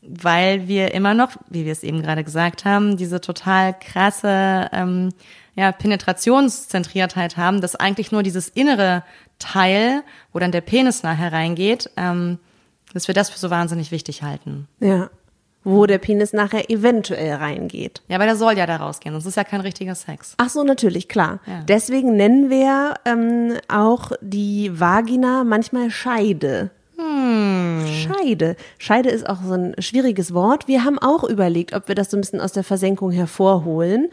weil 0.00 0.66
wir 0.66 0.94
immer 0.94 1.12
noch, 1.12 1.32
wie 1.48 1.64
wir 1.64 1.72
es 1.72 1.82
eben 1.82 2.02
gerade 2.02 2.24
gesagt 2.24 2.64
haben, 2.64 2.96
diese 2.96 3.20
total 3.20 3.78
krasse 3.78 4.68
ähm, 4.72 5.10
ja, 5.56 5.72
Penetrationszentriertheit 5.72 7.36
haben, 7.36 7.60
dass 7.60 7.76
eigentlich 7.76 8.12
nur 8.12 8.22
dieses 8.22 8.48
innere 8.48 9.02
Teil, 9.38 10.02
wo 10.32 10.38
dann 10.38 10.52
der 10.52 10.60
Penis 10.62 11.02
nachher 11.02 11.32
reingeht, 11.32 11.90
ähm, 11.96 12.38
dass 12.94 13.08
wir 13.08 13.14
das 13.14 13.30
für 13.30 13.38
so 13.38 13.50
wahnsinnig 13.50 13.90
wichtig 13.90 14.22
halten. 14.22 14.68
Ja. 14.80 15.10
Wo 15.64 15.86
der 15.86 15.98
Penis 15.98 16.32
nachher 16.32 16.70
eventuell 16.70 17.34
reingeht. 17.34 18.02
Ja, 18.08 18.16
aber 18.16 18.24
der 18.24 18.36
soll 18.36 18.56
ja 18.56 18.66
da 18.66 18.76
rausgehen, 18.76 19.12
sonst 19.14 19.26
ist 19.26 19.36
ja 19.36 19.44
kein 19.44 19.60
richtiger 19.60 19.94
Sex. 19.94 20.34
Ach 20.38 20.48
so, 20.48 20.62
natürlich, 20.62 21.08
klar. 21.08 21.40
Ja. 21.46 21.62
Deswegen 21.66 22.16
nennen 22.16 22.48
wir 22.48 22.94
ähm, 23.04 23.54
auch 23.68 24.12
die 24.20 24.70
Vagina 24.78 25.44
manchmal 25.44 25.90
Scheide. 25.90 26.70
Hm. 26.96 27.86
Scheide. 27.86 28.56
Scheide 28.78 29.10
ist 29.10 29.28
auch 29.28 29.42
so 29.44 29.54
ein 29.54 29.74
schwieriges 29.78 30.34
Wort. 30.34 30.66
Wir 30.66 30.84
haben 30.84 30.98
auch 30.98 31.22
überlegt, 31.24 31.72
ob 31.74 31.88
wir 31.88 31.94
das 31.94 32.10
so 32.10 32.16
ein 32.16 32.20
bisschen 32.20 32.40
aus 32.40 32.52
der 32.52 32.64
Versenkung 32.64 33.12
hervorholen 33.12 34.08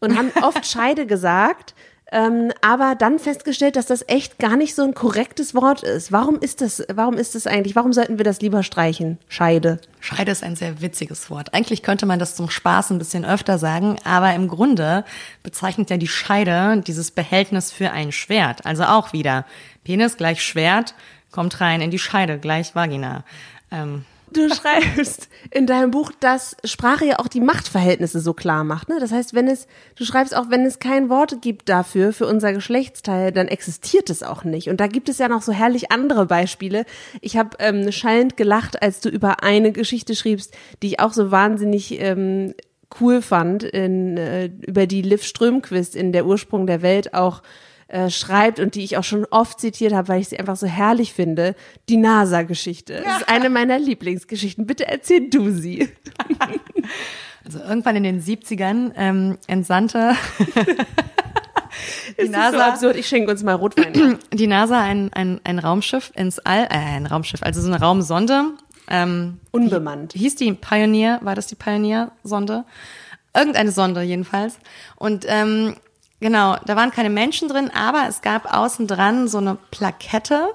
und 0.00 0.16
haben 0.16 0.30
oft 0.42 0.66
Scheide 0.70 1.06
gesagt, 1.06 1.74
ähm, 2.12 2.52
aber 2.60 2.96
dann 2.96 3.18
festgestellt, 3.18 3.76
dass 3.76 3.86
das 3.86 4.04
echt 4.08 4.38
gar 4.38 4.56
nicht 4.56 4.74
so 4.74 4.82
ein 4.82 4.94
korrektes 4.94 5.54
Wort 5.54 5.82
ist. 5.82 6.10
Warum 6.10 6.38
ist 6.40 6.60
das, 6.60 6.82
warum 6.92 7.14
ist 7.14 7.34
das 7.34 7.46
eigentlich, 7.46 7.76
warum 7.76 7.92
sollten 7.92 8.18
wir 8.18 8.24
das 8.24 8.40
lieber 8.40 8.62
streichen? 8.62 9.18
Scheide. 9.28 9.80
Scheide 10.00 10.32
ist 10.32 10.42
ein 10.42 10.56
sehr 10.56 10.80
witziges 10.80 11.30
Wort. 11.30 11.54
Eigentlich 11.54 11.82
könnte 11.82 12.06
man 12.06 12.18
das 12.18 12.34
zum 12.34 12.50
Spaß 12.50 12.90
ein 12.90 12.98
bisschen 12.98 13.24
öfter 13.24 13.58
sagen, 13.58 13.96
aber 14.04 14.34
im 14.34 14.48
Grunde 14.48 15.04
bezeichnet 15.42 15.90
ja 15.90 15.98
die 15.98 16.08
Scheide 16.08 16.82
dieses 16.84 17.12
Behältnis 17.12 17.70
für 17.70 17.92
ein 17.92 18.10
Schwert. 18.10 18.66
Also 18.66 18.84
auch 18.84 19.12
wieder 19.12 19.44
Penis 19.84 20.16
gleich 20.16 20.42
Schwert, 20.42 20.94
kommt 21.30 21.60
rein 21.60 21.80
in 21.80 21.92
die 21.92 21.98
Scheide 21.98 22.38
gleich 22.38 22.74
Vagina. 22.74 23.24
Ähm, 23.70 24.04
Du 24.32 24.48
schreibst 24.48 25.28
in 25.50 25.66
deinem 25.66 25.90
Buch, 25.90 26.12
dass 26.20 26.56
Sprache 26.64 27.04
ja 27.04 27.18
auch 27.18 27.26
die 27.26 27.40
Machtverhältnisse 27.40 28.20
so 28.20 28.32
klar 28.32 28.62
macht. 28.62 28.88
Ne? 28.88 28.98
Das 29.00 29.10
heißt, 29.10 29.34
wenn 29.34 29.48
es, 29.48 29.66
du 29.96 30.04
schreibst 30.04 30.36
auch, 30.36 30.50
wenn 30.50 30.64
es 30.64 30.78
kein 30.78 31.08
Wort 31.08 31.42
gibt 31.42 31.68
dafür, 31.68 32.12
für 32.12 32.26
unser 32.26 32.52
Geschlechtsteil, 32.52 33.32
dann 33.32 33.48
existiert 33.48 34.08
es 34.08 34.22
auch 34.22 34.44
nicht. 34.44 34.68
Und 34.68 34.80
da 34.80 34.86
gibt 34.86 35.08
es 35.08 35.18
ja 35.18 35.28
noch 35.28 35.42
so 35.42 35.52
herrlich 35.52 35.90
andere 35.90 36.26
Beispiele. 36.26 36.84
Ich 37.20 37.36
habe 37.36 37.56
ähm, 37.58 37.90
schallend 37.90 38.36
gelacht, 38.36 38.82
als 38.82 39.00
du 39.00 39.08
über 39.08 39.42
eine 39.42 39.72
Geschichte 39.72 40.14
schriebst, 40.14 40.56
die 40.82 40.88
ich 40.88 41.00
auch 41.00 41.12
so 41.12 41.30
wahnsinnig 41.30 42.00
ähm, 42.00 42.54
cool 43.00 43.22
fand, 43.22 43.64
in, 43.64 44.16
äh, 44.16 44.50
über 44.66 44.86
die 44.86 45.02
Liv 45.02 45.24
Strömquist 45.24 45.96
in 45.96 46.12
Der 46.12 46.26
Ursprung 46.26 46.66
der 46.66 46.82
Welt 46.82 47.14
auch 47.14 47.42
äh, 47.90 48.08
schreibt 48.08 48.60
und 48.60 48.76
die 48.76 48.84
ich 48.84 48.96
auch 48.96 49.04
schon 49.04 49.26
oft 49.30 49.60
zitiert 49.60 49.92
habe, 49.92 50.06
weil 50.06 50.20
ich 50.20 50.28
sie 50.28 50.38
einfach 50.38 50.54
so 50.54 50.66
herrlich 50.66 51.12
finde, 51.12 51.56
die 51.88 51.96
NASA-Geschichte. 51.96 53.02
Das 53.04 53.22
ist 53.22 53.28
eine 53.28 53.50
meiner 53.50 53.80
Lieblingsgeschichten. 53.80 54.64
Bitte 54.64 54.86
erzähl 54.86 55.28
du 55.28 55.50
sie. 55.50 55.88
also 57.44 57.58
irgendwann 57.58 57.96
in 57.96 58.04
den 58.04 58.22
70ern 58.22 58.92
ähm, 58.96 59.38
entsandte 59.48 60.14
die 62.20 62.28
NASA 62.28 62.56
so 62.56 62.62
absurd. 62.62 62.96
Ich 62.96 63.08
schenke 63.08 63.30
uns 63.32 63.42
mal 63.42 63.54
Rotwein. 63.54 64.18
die 64.32 64.46
NASA 64.46 64.80
ein, 64.80 65.12
ein, 65.12 65.40
ein 65.42 65.58
Raumschiff 65.58 66.12
ins 66.14 66.38
All, 66.38 66.66
äh, 66.66 66.68
ein 66.68 67.06
Raumschiff, 67.06 67.42
also 67.42 67.60
so 67.60 67.66
eine 67.66 67.80
Raumsonde. 67.80 68.52
Ähm, 68.88 69.40
Unbemannt. 69.50 70.12
Hieß 70.12 70.36
die 70.36 70.52
Pioneer, 70.52 71.18
war 71.22 71.34
das 71.34 71.48
die 71.48 71.56
Pioneer-Sonde? 71.56 72.64
Irgendeine 73.34 73.72
Sonde 73.72 74.02
jedenfalls. 74.02 74.58
Und 74.96 75.24
ähm, 75.28 75.74
genau, 76.20 76.56
da 76.64 76.76
waren 76.76 76.90
keine 76.90 77.10
Menschen 77.10 77.48
drin, 77.48 77.70
aber 77.74 78.06
es 78.08 78.22
gab 78.22 78.54
außen 78.54 78.86
dran 78.86 79.28
so 79.28 79.38
eine 79.38 79.56
Plakette, 79.70 80.54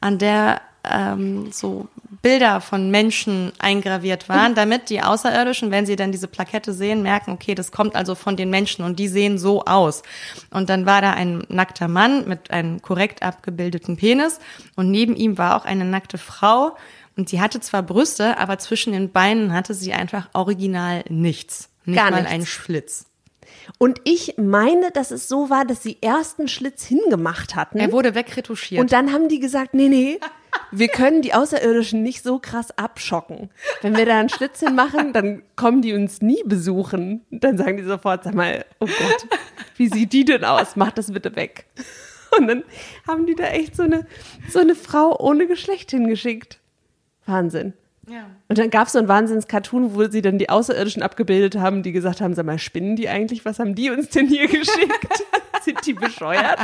an 0.00 0.18
der 0.18 0.60
ähm, 0.84 1.50
so 1.52 1.88
Bilder 2.22 2.60
von 2.60 2.90
Menschen 2.90 3.52
eingraviert 3.58 4.28
waren, 4.28 4.54
damit 4.54 4.90
die 4.90 5.02
Außerirdischen, 5.02 5.70
wenn 5.70 5.86
sie 5.86 5.96
dann 5.96 6.12
diese 6.12 6.28
Plakette 6.28 6.72
sehen, 6.72 7.02
merken, 7.02 7.32
okay, 7.32 7.54
das 7.54 7.72
kommt 7.72 7.94
also 7.96 8.14
von 8.14 8.36
den 8.36 8.50
Menschen 8.50 8.84
und 8.84 8.98
die 8.98 9.08
sehen 9.08 9.38
so 9.38 9.64
aus. 9.64 10.02
Und 10.50 10.68
dann 10.68 10.86
war 10.86 11.00
da 11.00 11.12
ein 11.12 11.44
nackter 11.48 11.88
Mann 11.88 12.28
mit 12.28 12.50
einem 12.50 12.82
korrekt 12.82 13.22
abgebildeten 13.22 13.96
Penis 13.96 14.38
und 14.74 14.90
neben 14.90 15.16
ihm 15.16 15.38
war 15.38 15.56
auch 15.56 15.64
eine 15.64 15.84
nackte 15.84 16.18
Frau 16.18 16.76
und 17.16 17.32
die 17.32 17.40
hatte 17.40 17.60
zwar 17.60 17.82
Brüste, 17.82 18.38
aber 18.38 18.58
zwischen 18.58 18.92
den 18.92 19.10
Beinen 19.10 19.52
hatte 19.52 19.74
sie 19.74 19.92
einfach 19.92 20.28
original 20.32 21.04
nichts. 21.08 21.70
Nicht 21.84 21.96
Gar 21.96 22.10
mal 22.10 22.18
nichts. 22.18 22.32
einen 22.32 22.46
Schlitz. 22.46 23.06
Und 23.78 24.00
ich 24.04 24.34
meine, 24.36 24.90
dass 24.90 25.10
es 25.10 25.28
so 25.28 25.50
war, 25.50 25.64
dass 25.64 25.82
sie 25.82 25.98
erst 26.00 26.38
einen 26.38 26.48
Schlitz 26.48 26.84
hingemacht 26.84 27.54
hatten. 27.54 27.78
Er 27.78 27.92
wurde 27.92 28.14
wegretuschiert. 28.14 28.80
Und 28.80 28.92
dann 28.92 29.12
haben 29.12 29.28
die 29.28 29.40
gesagt, 29.40 29.74
nee, 29.74 29.88
nee, 29.88 30.20
wir 30.70 30.88
können 30.88 31.22
die 31.22 31.34
Außerirdischen 31.34 32.02
nicht 32.02 32.22
so 32.22 32.38
krass 32.38 32.76
abschocken. 32.76 33.50
Wenn 33.82 33.96
wir 33.96 34.06
da 34.06 34.18
einen 34.18 34.28
Schlitz 34.28 34.60
hinmachen, 34.60 35.12
dann 35.12 35.42
kommen 35.54 35.82
die 35.82 35.92
uns 35.92 36.22
nie 36.22 36.42
besuchen. 36.44 37.24
Dann 37.30 37.56
sagen 37.58 37.76
die 37.76 37.84
sofort, 37.84 38.24
sag 38.24 38.34
mal, 38.34 38.64
oh 38.80 38.86
Gott, 38.86 39.26
wie 39.76 39.88
sieht 39.88 40.12
die 40.12 40.24
denn 40.24 40.44
aus? 40.44 40.76
Mach 40.76 40.92
das 40.92 41.12
bitte 41.12 41.36
weg. 41.36 41.66
Und 42.36 42.48
dann 42.48 42.64
haben 43.06 43.26
die 43.26 43.34
da 43.34 43.44
echt 43.44 43.76
so 43.76 43.82
eine, 43.82 44.06
so 44.50 44.58
eine 44.58 44.74
Frau 44.74 45.18
ohne 45.18 45.46
Geschlecht 45.46 45.90
hingeschickt. 45.90 46.58
Wahnsinn. 47.24 47.72
Ja. 48.08 48.30
Und 48.48 48.58
dann 48.58 48.70
gab 48.70 48.86
es 48.86 48.92
so 48.92 48.98
einen 48.98 49.08
Wahnsinns-Cartoon, 49.08 49.94
wo 49.94 50.04
sie 50.08 50.22
dann 50.22 50.38
die 50.38 50.48
Außerirdischen 50.48 51.02
abgebildet 51.02 51.56
haben, 51.56 51.82
die 51.82 51.92
gesagt 51.92 52.20
haben, 52.20 52.34
sag 52.34 52.46
mal, 52.46 52.58
spinnen 52.58 52.94
die 52.94 53.08
eigentlich? 53.08 53.44
Was 53.44 53.58
haben 53.58 53.74
die 53.74 53.90
uns 53.90 54.10
denn 54.10 54.28
hier 54.28 54.46
geschickt? 54.46 55.24
Sind 55.62 55.84
die 55.84 55.94
bescheuert? 55.94 56.58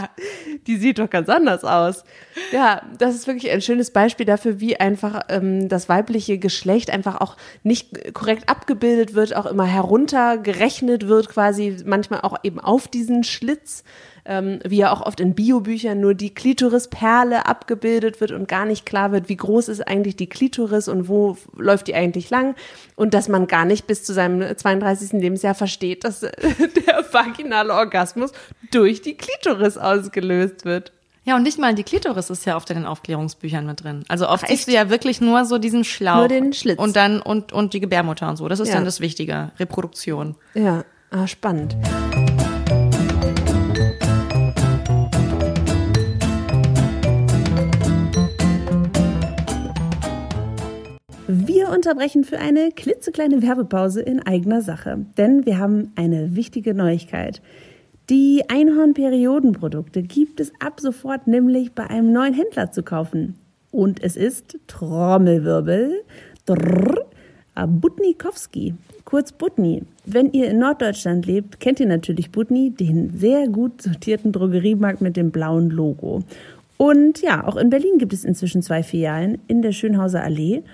Die 0.69 0.77
sieht 0.77 1.01
doch 1.01 1.11
ganz 1.11 1.29
anders 1.29 1.65
aus. 1.65 2.05
Ja, 2.53 2.83
das 2.99 3.17
ist 3.17 3.27
wirklich 3.27 3.51
ein 3.51 3.61
schönes 3.61 3.91
Beispiel 3.91 4.27
dafür, 4.27 4.61
wie 4.61 4.79
einfach 4.79 5.23
ähm, 5.29 5.69
das 5.69 5.89
weibliche 5.89 6.39
Geschlecht 6.39 6.91
einfach 6.91 7.21
auch 7.21 7.37
nicht 7.65 8.15
korrekt 8.15 8.49
abgebildet 8.49 9.15
wird, 9.15 9.35
auch 9.35 9.47
immer 9.47 9.67
heruntergerechnet 9.67 11.09
wird, 11.09 11.29
quasi 11.31 11.79
manchmal 11.85 12.21
auch 12.21 12.37
eben 12.45 12.61
auf 12.61 12.87
diesen 12.87 13.25
Schlitz 13.25 13.83
ähm, 14.25 14.61
wie 14.65 14.77
ja 14.77 14.93
auch 14.93 15.01
oft 15.01 15.21
in 15.21 15.35
Biobüchern 15.35 16.01
nur 16.01 16.15
die 16.15 16.33
Klitorisperle 16.33 17.47
abgebildet 17.47 18.21
wird 18.21 18.31
und 18.31 18.47
gar 18.49 18.65
nicht 18.65 18.87
klar 18.87 19.13
wird, 19.13 19.29
wie 19.29 19.37
groß 19.37 19.69
ist 19.69 19.87
eigentlich 19.87 20.17
die 20.17 20.29
Klitoris 20.29 20.89
und 20.89 21.09
wo 21.09 21.37
läuft 21.57 21.89
die 21.89 21.95
eigentlich 21.95 22.31
lang 22.31 22.55
und 22.95 23.15
dass 23.15 23.29
man 23.29 23.47
gar 23.47 23.65
nicht 23.65 23.87
bis 23.87 24.05
zu 24.05 24.13
seinem 24.13 24.57
32. 24.57 25.13
Lebensjahr 25.21 25.55
versteht, 25.55 26.05
dass 26.05 26.21
der 26.21 27.05
vaginale 27.11 27.75
Orgasmus 27.75 28.33
durch 28.71 29.03
die 29.03 29.15
Klitoris 29.15 29.77
ausgelöst 29.77 30.65
wird. 30.65 30.93
Ja, 31.25 31.37
und 31.37 31.45
nicht 31.45 31.59
mal 31.59 31.75
die 31.75 31.85
Klitoris 31.85 32.31
ist 32.31 32.45
ja 32.47 32.57
oft 32.57 32.69
in 32.71 32.77
den 32.77 32.87
Aufklärungsbüchern 32.87 33.65
mit 33.65 33.85
drin. 33.85 34.05
Also 34.09 34.29
oft 34.29 34.45
Ach, 34.45 34.49
siehst 34.49 34.67
du 34.67 34.73
ja 34.73 34.91
wirklich 34.91 35.21
nur 35.21 35.45
so 35.45 35.59
diesen 35.59 35.85
Schlauch. 35.85 36.17
Nur 36.17 36.29
den 36.29 36.53
Schlitz. 36.53 36.79
Und 36.79 36.97
dann, 36.97 37.21
und, 37.23 37.53
und 37.53 37.75
die 37.75 37.81
Gebärmutter 37.81 38.29
und 38.29 38.37
so. 38.37 38.49
Das 38.49 38.59
ist 38.59 38.69
Ja. 38.69 38.75
dann 38.75 38.85
das 38.85 38.99
Wichtige. 39.01 39.53
Reproduktion. 39.59 40.35
Ja, 40.55 40.85
ah, 41.11 41.29
spannend. 41.29 41.77
Unterbrechen 51.73 52.25
für 52.25 52.39
eine 52.39 52.71
klitzekleine 52.71 53.43
Werbepause 53.43 54.03
in 54.03 54.21
eigener 54.21 54.63
Sache, 54.63 55.07
denn 55.17 55.47
wir 55.47 55.59
haben 55.59 55.93
eine 55.97 56.37
wichtige 56.37 56.75
Neuigkeit. 56.75 57.41
Die 58.11 58.45
Einhorn-Periodenprodukte 58.49 60.03
gibt 60.03 60.41
es 60.41 60.53
ab 60.61 60.81
sofort 60.81 61.27
nämlich 61.27 61.73
bei 61.73 61.89
einem 61.89 62.13
neuen 62.13 62.35
Händler 62.35 62.71
zu 62.71 62.83
kaufen. 62.83 63.37
Und 63.71 64.03
es 64.03 64.17
ist 64.17 64.59
Trommelwirbel. 64.67 66.03
Drrr, 66.45 67.07
Butnikowski, 67.67 68.75
kurz 69.05 69.33
Butni. 69.33 69.85
Wenn 70.05 70.33
ihr 70.33 70.51
in 70.51 70.59
Norddeutschland 70.59 71.25
lebt, 71.25 71.61
kennt 71.61 71.79
ihr 71.81 71.87
natürlich 71.87 72.33
Butni, 72.33 72.71
den 72.71 73.17
sehr 73.17 73.49
gut 73.49 73.81
sortierten 73.81 74.33
Drogeriemarkt 74.33 75.01
mit 75.01 75.17
dem 75.17 75.31
blauen 75.31 75.71
Logo. 75.71 76.25
Und 76.77 77.23
ja, 77.23 77.47
auch 77.47 77.57
in 77.57 77.71
Berlin 77.71 77.99
gibt 77.99 78.13
es 78.13 78.25
inzwischen 78.25 78.61
zwei 78.61 78.83
Filialen 78.83 79.39
in 79.47 79.63
der 79.63 79.73
Schönhauser 79.73 80.23
Allee. 80.23 80.65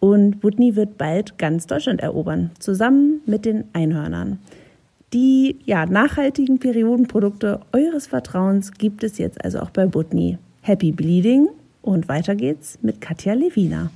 Und 0.00 0.40
Butni 0.40 0.76
wird 0.76 0.96
bald 0.98 1.38
ganz 1.38 1.66
Deutschland 1.66 2.00
erobern, 2.00 2.50
zusammen 2.58 3.20
mit 3.26 3.44
den 3.44 3.64
Einhörnern. 3.74 4.38
Die 5.12 5.56
ja, 5.64 5.86
nachhaltigen 5.86 6.58
Periodenprodukte 6.58 7.60
eures 7.72 8.06
Vertrauens 8.06 8.72
gibt 8.72 9.04
es 9.04 9.18
jetzt 9.18 9.44
also 9.44 9.60
auch 9.60 9.70
bei 9.70 9.86
Butni. 9.86 10.38
Happy 10.62 10.92
Bleeding 10.92 11.48
und 11.82 12.08
weiter 12.08 12.34
geht's 12.34 12.78
mit 12.82 13.00
Katja 13.00 13.34
Lewina. 13.34 13.90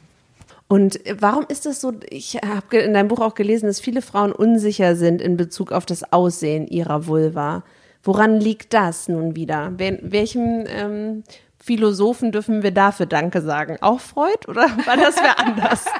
Und 0.66 0.98
warum 1.20 1.44
ist 1.48 1.66
das 1.66 1.80
so? 1.80 1.92
Ich 2.10 2.36
habe 2.36 2.78
in 2.78 2.94
deinem 2.94 3.08
Buch 3.08 3.20
auch 3.20 3.34
gelesen, 3.34 3.66
dass 3.66 3.80
viele 3.80 4.02
Frauen 4.02 4.32
unsicher 4.32 4.96
sind 4.96 5.20
in 5.20 5.36
Bezug 5.36 5.72
auf 5.72 5.86
das 5.86 6.12
Aussehen 6.12 6.66
ihrer 6.66 7.06
Vulva. 7.06 7.62
Woran 8.02 8.40
liegt 8.40 8.74
das 8.74 9.08
nun 9.08 9.36
wieder? 9.36 9.72
Welchem 9.78 10.64
ähm, 10.66 11.22
Philosophen 11.64 12.30
dürfen 12.30 12.62
wir 12.62 12.72
dafür 12.72 13.06
Danke 13.06 13.40
sagen? 13.40 13.78
Auch 13.80 13.98
Freud 13.98 14.46
oder 14.48 14.68
war 14.84 14.98
das 14.98 15.16
wer 15.16 15.38
anders? 15.38 15.86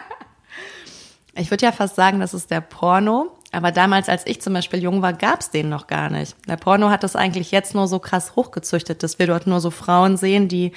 Ich 1.37 1.51
würde 1.51 1.67
ja 1.67 1.73
fast 1.73 1.97
sagen, 1.97 2.21
das 2.21 2.33
ist 2.33 2.53
der 2.53 2.61
Porno. 2.61 3.33
Aber 3.51 3.73
damals, 3.73 4.09
als 4.09 4.25
ich 4.25 4.41
zum 4.41 4.55
Beispiel 4.55 4.81
jung 4.81 5.03
war, 5.03 5.12
gab's 5.12 5.51
den 5.51 5.69
noch 5.69 5.89
gar 5.89 6.09
nicht. 6.09 6.37
Der 6.47 6.57
Porno 6.57 6.91
hat 6.91 7.03
das 7.03 7.17
eigentlich 7.17 7.51
jetzt 7.51 7.75
nur 7.75 7.89
so 7.89 7.99
krass 7.99 8.37
hochgezüchtet, 8.37 9.03
dass 9.03 9.19
wir 9.19 9.27
dort 9.27 9.49
nur 9.49 9.61
so 9.61 9.73
Frauen 9.73 10.17
sehen, 10.17 10.47
die 10.47 10.71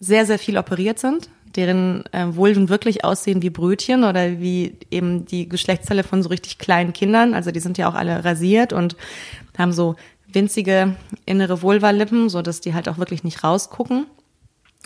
sehr, 0.00 0.26
sehr 0.26 0.40
viel 0.40 0.58
operiert 0.58 0.98
sind, 0.98 1.30
deren 1.54 2.04
äh, 2.12 2.34
Vulven 2.34 2.68
wirklich 2.68 3.04
aussehen 3.04 3.42
wie 3.42 3.50
Brötchen 3.50 4.02
oder 4.02 4.40
wie 4.40 4.76
eben 4.90 5.24
die 5.24 5.48
Geschlechtszelle 5.48 6.02
von 6.02 6.20
so 6.24 6.30
richtig 6.30 6.58
kleinen 6.58 6.92
Kindern. 6.92 7.32
Also 7.32 7.52
die 7.52 7.60
sind 7.60 7.78
ja 7.78 7.88
auch 7.88 7.94
alle 7.94 8.24
rasiert 8.24 8.72
und 8.72 8.96
haben 9.56 9.72
so 9.72 9.94
winzige 10.34 10.96
innere 11.26 11.62
Vulvalippen, 11.62 12.28
so 12.28 12.42
dass 12.42 12.60
die 12.60 12.74
halt 12.74 12.88
auch 12.88 12.98
wirklich 12.98 13.24
nicht 13.24 13.44
rausgucken. 13.44 14.06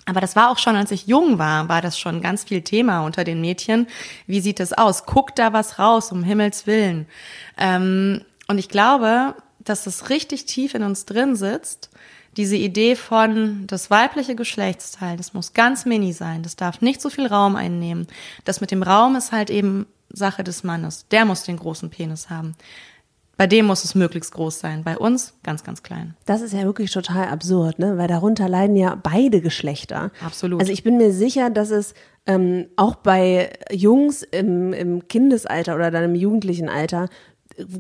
Aber 0.06 0.20
das 0.20 0.36
war 0.36 0.50
auch 0.50 0.58
schon, 0.58 0.74
als 0.74 0.90
ich 0.90 1.06
jung 1.06 1.38
war, 1.38 1.68
war 1.68 1.82
das 1.82 1.98
schon 1.98 2.22
ganz 2.22 2.44
viel 2.44 2.62
Thema 2.62 3.04
unter 3.04 3.24
den 3.24 3.40
Mädchen. 3.42 3.86
Wie 4.26 4.40
sieht 4.40 4.58
es 4.58 4.72
aus? 4.72 5.04
Guckt 5.04 5.38
da 5.38 5.52
was 5.52 5.78
raus, 5.78 6.12
um 6.12 6.22
Himmels 6.22 6.66
Willen. 6.66 7.06
Ähm, 7.58 8.22
und 8.46 8.56
ich 8.56 8.70
glaube, 8.70 9.34
dass 9.58 9.86
es 9.86 10.08
richtig 10.08 10.46
tief 10.46 10.74
in 10.74 10.82
uns 10.82 11.04
drin 11.04 11.36
sitzt, 11.36 11.90
diese 12.38 12.56
Idee 12.56 12.94
von 12.94 13.66
das 13.66 13.90
weibliche 13.90 14.34
Geschlechtsteil, 14.34 15.16
das 15.16 15.34
muss 15.34 15.52
ganz 15.52 15.84
mini 15.84 16.12
sein, 16.12 16.42
das 16.42 16.56
darf 16.56 16.80
nicht 16.80 17.02
so 17.02 17.10
viel 17.10 17.26
Raum 17.26 17.56
einnehmen. 17.56 18.06
Das 18.44 18.60
mit 18.60 18.70
dem 18.70 18.82
Raum 18.82 19.16
ist 19.16 19.32
halt 19.32 19.50
eben 19.50 19.86
Sache 20.10 20.44
des 20.44 20.64
Mannes. 20.64 21.06
Der 21.10 21.24
muss 21.24 21.42
den 21.42 21.56
großen 21.58 21.90
Penis 21.90 22.30
haben. 22.30 22.54
Bei 23.38 23.46
dem 23.46 23.66
muss 23.66 23.84
es 23.84 23.94
möglichst 23.94 24.32
groß 24.32 24.58
sein. 24.58 24.82
Bei 24.82 24.98
uns 24.98 25.34
ganz, 25.44 25.62
ganz 25.62 25.84
klein. 25.84 26.16
Das 26.26 26.42
ist 26.42 26.52
ja 26.52 26.64
wirklich 26.64 26.90
total 26.90 27.28
absurd, 27.28 27.78
ne? 27.78 27.96
Weil 27.96 28.08
darunter 28.08 28.48
leiden 28.48 28.74
ja 28.74 28.96
beide 29.00 29.40
Geschlechter. 29.40 30.10
Absolut. 30.20 30.60
Also 30.60 30.72
ich 30.72 30.82
bin 30.82 30.96
mir 30.96 31.12
sicher, 31.12 31.48
dass 31.48 31.70
es 31.70 31.94
ähm, 32.26 32.66
auch 32.74 32.96
bei 32.96 33.50
Jungs 33.70 34.24
im, 34.24 34.72
im 34.72 35.06
Kindesalter 35.06 35.76
oder 35.76 35.92
dann 35.92 36.02
im 36.02 36.14
jugendlichen 36.16 36.68
Alter 36.68 37.08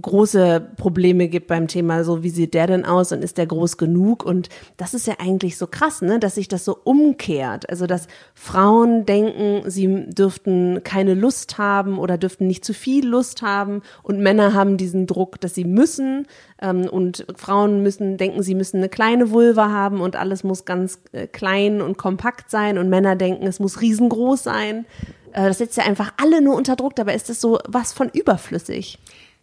große 0.02 0.72
Probleme 0.76 1.28
gibt 1.28 1.46
beim 1.46 1.68
Thema, 1.68 2.04
so 2.04 2.22
wie 2.22 2.30
sieht 2.30 2.54
der 2.54 2.66
denn 2.66 2.84
aus 2.84 3.12
und 3.12 3.22
ist 3.22 3.38
der 3.38 3.46
groß 3.46 3.76
genug? 3.76 4.24
Und 4.24 4.48
das 4.76 4.94
ist 4.94 5.06
ja 5.06 5.14
eigentlich 5.18 5.56
so 5.56 5.66
krass, 5.66 6.02
ne, 6.02 6.18
dass 6.18 6.34
sich 6.34 6.48
das 6.48 6.64
so 6.64 6.78
umkehrt. 6.84 7.68
Also, 7.70 7.86
dass 7.86 8.08
Frauen 8.34 9.06
denken, 9.06 9.70
sie 9.70 10.06
dürften 10.06 10.82
keine 10.84 11.14
Lust 11.14 11.58
haben 11.58 11.98
oder 11.98 12.18
dürften 12.18 12.46
nicht 12.46 12.64
zu 12.64 12.74
viel 12.74 13.06
Lust 13.06 13.42
haben 13.42 13.82
und 14.02 14.20
Männer 14.20 14.54
haben 14.54 14.76
diesen 14.76 15.06
Druck, 15.06 15.40
dass 15.40 15.54
sie 15.54 15.64
müssen. 15.64 16.26
Ähm, 16.60 16.88
und 16.88 17.26
Frauen 17.36 17.82
müssen 17.82 18.16
denken, 18.16 18.42
sie 18.42 18.54
müssen 18.54 18.78
eine 18.78 18.88
kleine 18.88 19.30
Vulva 19.30 19.70
haben 19.70 20.00
und 20.00 20.16
alles 20.16 20.44
muss 20.44 20.64
ganz 20.64 21.00
äh, 21.12 21.26
klein 21.26 21.80
und 21.80 21.98
kompakt 21.98 22.50
sein 22.50 22.78
und 22.78 22.88
Männer 22.88 23.16
denken, 23.16 23.46
es 23.46 23.60
muss 23.60 23.80
riesengroß 23.80 24.42
sein. 24.42 24.86
Äh, 25.32 25.48
das 25.48 25.58
setzt 25.58 25.76
ja 25.76 25.84
einfach 25.84 26.12
alle 26.16 26.42
nur 26.42 26.56
unter 26.56 26.76
Druck, 26.76 26.96
dabei 26.96 27.14
ist 27.14 27.28
das 27.28 27.40
so 27.40 27.58
was 27.68 27.92
von 27.92 28.08
überflüssig. 28.08 28.98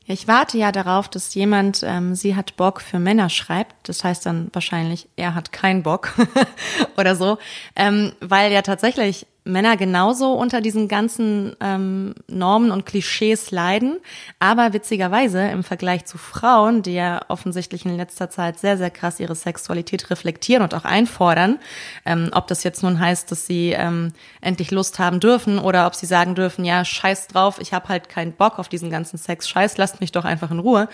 Ich 0.08 0.28
warte 0.28 0.58
ja 0.60 0.72
darauf, 0.72 1.10
dass 1.10 1.34
jemand, 1.34 1.82
ähm, 1.84 2.14
sie 2.14 2.36
hat 2.36 2.56
Bock 2.58 2.80
für 2.82 3.00
Männer 3.00 3.30
schreibt. 3.30 3.90
Das 3.90 4.04
heißt 4.04 4.26
dann 4.26 4.50
wahrscheinlich, 4.54 5.10
er 5.16 5.34
hat 5.34 5.52
keinen 5.52 5.82
Bock 5.82 6.14
oder 6.98 7.16
so, 7.16 7.40
ähm, 7.76 8.14
weil 8.20 8.52
ja 8.52 8.62
tatsächlich 8.62 9.26
Männer 9.46 9.78
genauso 9.78 10.34
unter 10.34 10.60
diesen 10.60 10.88
ganzen 10.88 11.56
ähm, 11.62 12.16
Normen 12.28 12.72
und 12.72 12.88
Klischees 12.88 13.52
leiden, 13.52 13.98
aber 14.40 14.74
witzigerweise 14.74 15.48
im 15.50 15.64
Vergleich 15.64 16.06
zu 16.06 16.18
Frauen, 16.18 16.82
die 16.82 16.96
ja 16.96 17.22
offensichtlich 17.28 17.86
in 17.86 17.96
letzter 17.96 18.32
Zeit 18.32 18.58
sehr, 18.58 18.78
sehr 18.78 18.90
krass 18.90 19.20
ihre 19.20 19.36
Sexualität 19.36 20.10
reflektieren 20.10 20.64
und 20.64 20.74
auch 20.74 20.84
einfordern, 20.84 21.60
ähm, 22.06 22.32
ob 22.34 22.48
das 22.48 22.64
jetzt 22.64 22.82
nun 22.82 23.00
heißt, 23.00 23.32
dass 23.32 23.46
sie 23.46 23.72
ähm, 23.72 24.14
endlich 24.42 24.72
Lust 24.72 24.98
haben 24.98 25.20
dürfen 25.20 25.60
oder 25.60 25.86
ob 25.86 25.94
sie 25.94 26.08
sagen 26.08 26.34
dürfen, 26.34 26.66
ja, 26.66 26.84
scheiß 26.84 27.28
drauf, 27.28 27.60
ich 27.60 27.72
habe 27.72 27.90
halt 27.90 28.10
keinen 28.10 28.34
Bock 28.34 28.58
auf 28.58 28.68
diesen 28.68 28.90
ganzen 28.90 29.18
Sex, 29.18 29.48
scheiß, 29.48 29.78
lasst 29.78 30.02
mich 30.02 30.12
doch 30.12 30.26
einfach 30.26 30.50
in 30.50 30.60
Ruhe. 30.60 30.90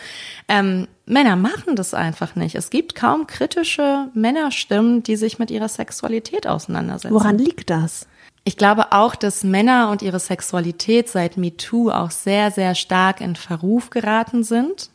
Ähm, 0.50 0.90
Männer 1.06 1.38
machen 1.38 1.78
das 1.78 1.94
einfach 1.94 2.36
nicht. 2.36 2.56
Es 2.56 2.70
gibt 2.70 2.96
kaum 2.96 3.28
kritische 3.28 4.10
Männerstimmen, 4.14 5.04
die 5.04 5.16
sich 5.16 5.40
mit 5.40 5.52
ihrer 5.52 5.70
Sexualität 5.70 6.48
auseinandersetzen. 6.48 7.14
Woran 7.14 7.38
liegt 7.38 7.70
das? 7.70 8.08
Ich 8.44 8.58
glaube 8.58 8.92
auch, 8.92 9.16
dass 9.16 9.44
Männer 9.44 9.90
und 9.92 10.02
ihre 10.02 10.20
Sexualität 10.20 11.10
seit 11.10 11.38
MeToo 11.38 11.92
auch 11.92 12.10
sehr, 12.10 12.50
sehr 12.52 12.74
stark 12.74 13.22
in 13.22 13.36
Verruf 13.36 13.92
geraten 13.92 14.44
sind 14.44 14.90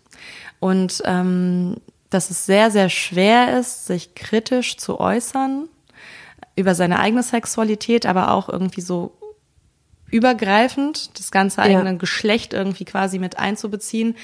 und 0.58 1.02
ähm, 1.04 1.76
dass 2.10 2.30
es 2.30 2.46
sehr, 2.46 2.70
sehr 2.70 2.88
schwer 2.88 3.58
ist, 3.58 3.86
sich 3.86 4.14
kritisch 4.14 4.76
zu 4.78 4.98
äußern 4.98 5.68
über 6.56 6.74
seine 6.74 6.98
eigene 6.98 7.22
Sexualität, 7.22 8.06
aber 8.06 8.32
auch 8.32 8.48
irgendwie 8.48 8.80
so 8.80 9.12
übergreifend 10.10 11.18
das 11.18 11.30
ganze 11.30 11.62
eigene 11.62 11.90
ja. 11.90 11.96
Geschlecht 11.96 12.52
irgendwie 12.52 12.84
quasi 12.84 13.18
mit 13.18 13.38
einzubeziehen. 13.38 14.16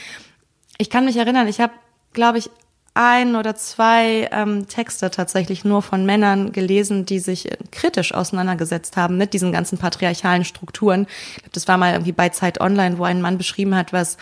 Ich 0.79 0.91
kann 0.91 1.05
mich 1.05 1.17
erinnern, 1.17 1.49
ich 1.49 1.61
habe, 1.61 1.73
glaube 2.13 2.39
ich, 2.39 2.51
ein 2.95 3.37
oder 3.37 3.55
zwei 3.55 4.29
ähm, 4.33 4.69
Texte 4.69 5.11
tatsächlich 5.11 5.65
nur 5.65 5.83
von 5.83 6.05
Männern 6.05 6.53
gelesen, 6.53 7.07
die 7.07 7.21
sich 7.21 7.49
kritisch 7.71 8.13
auseinandergesetzt 8.13 8.97
haben 8.97 9.17
mit 9.17 9.33
diesen 9.33 9.51
ganzen 9.53 9.79
patriarchalen 9.79 10.45
Strukturen. 10.45 11.07
Das 11.53 11.67
war 11.69 11.79
mal 11.79 11.93
irgendwie 11.93 12.13
bei 12.13 12.29
Zeit 12.29 12.61
Online, 12.61 12.99
wo 12.99 13.05
ein 13.05 13.23
Mann 13.23 13.39
beschrieben 13.39 13.75
hat, 13.75 13.93
was 13.93 14.19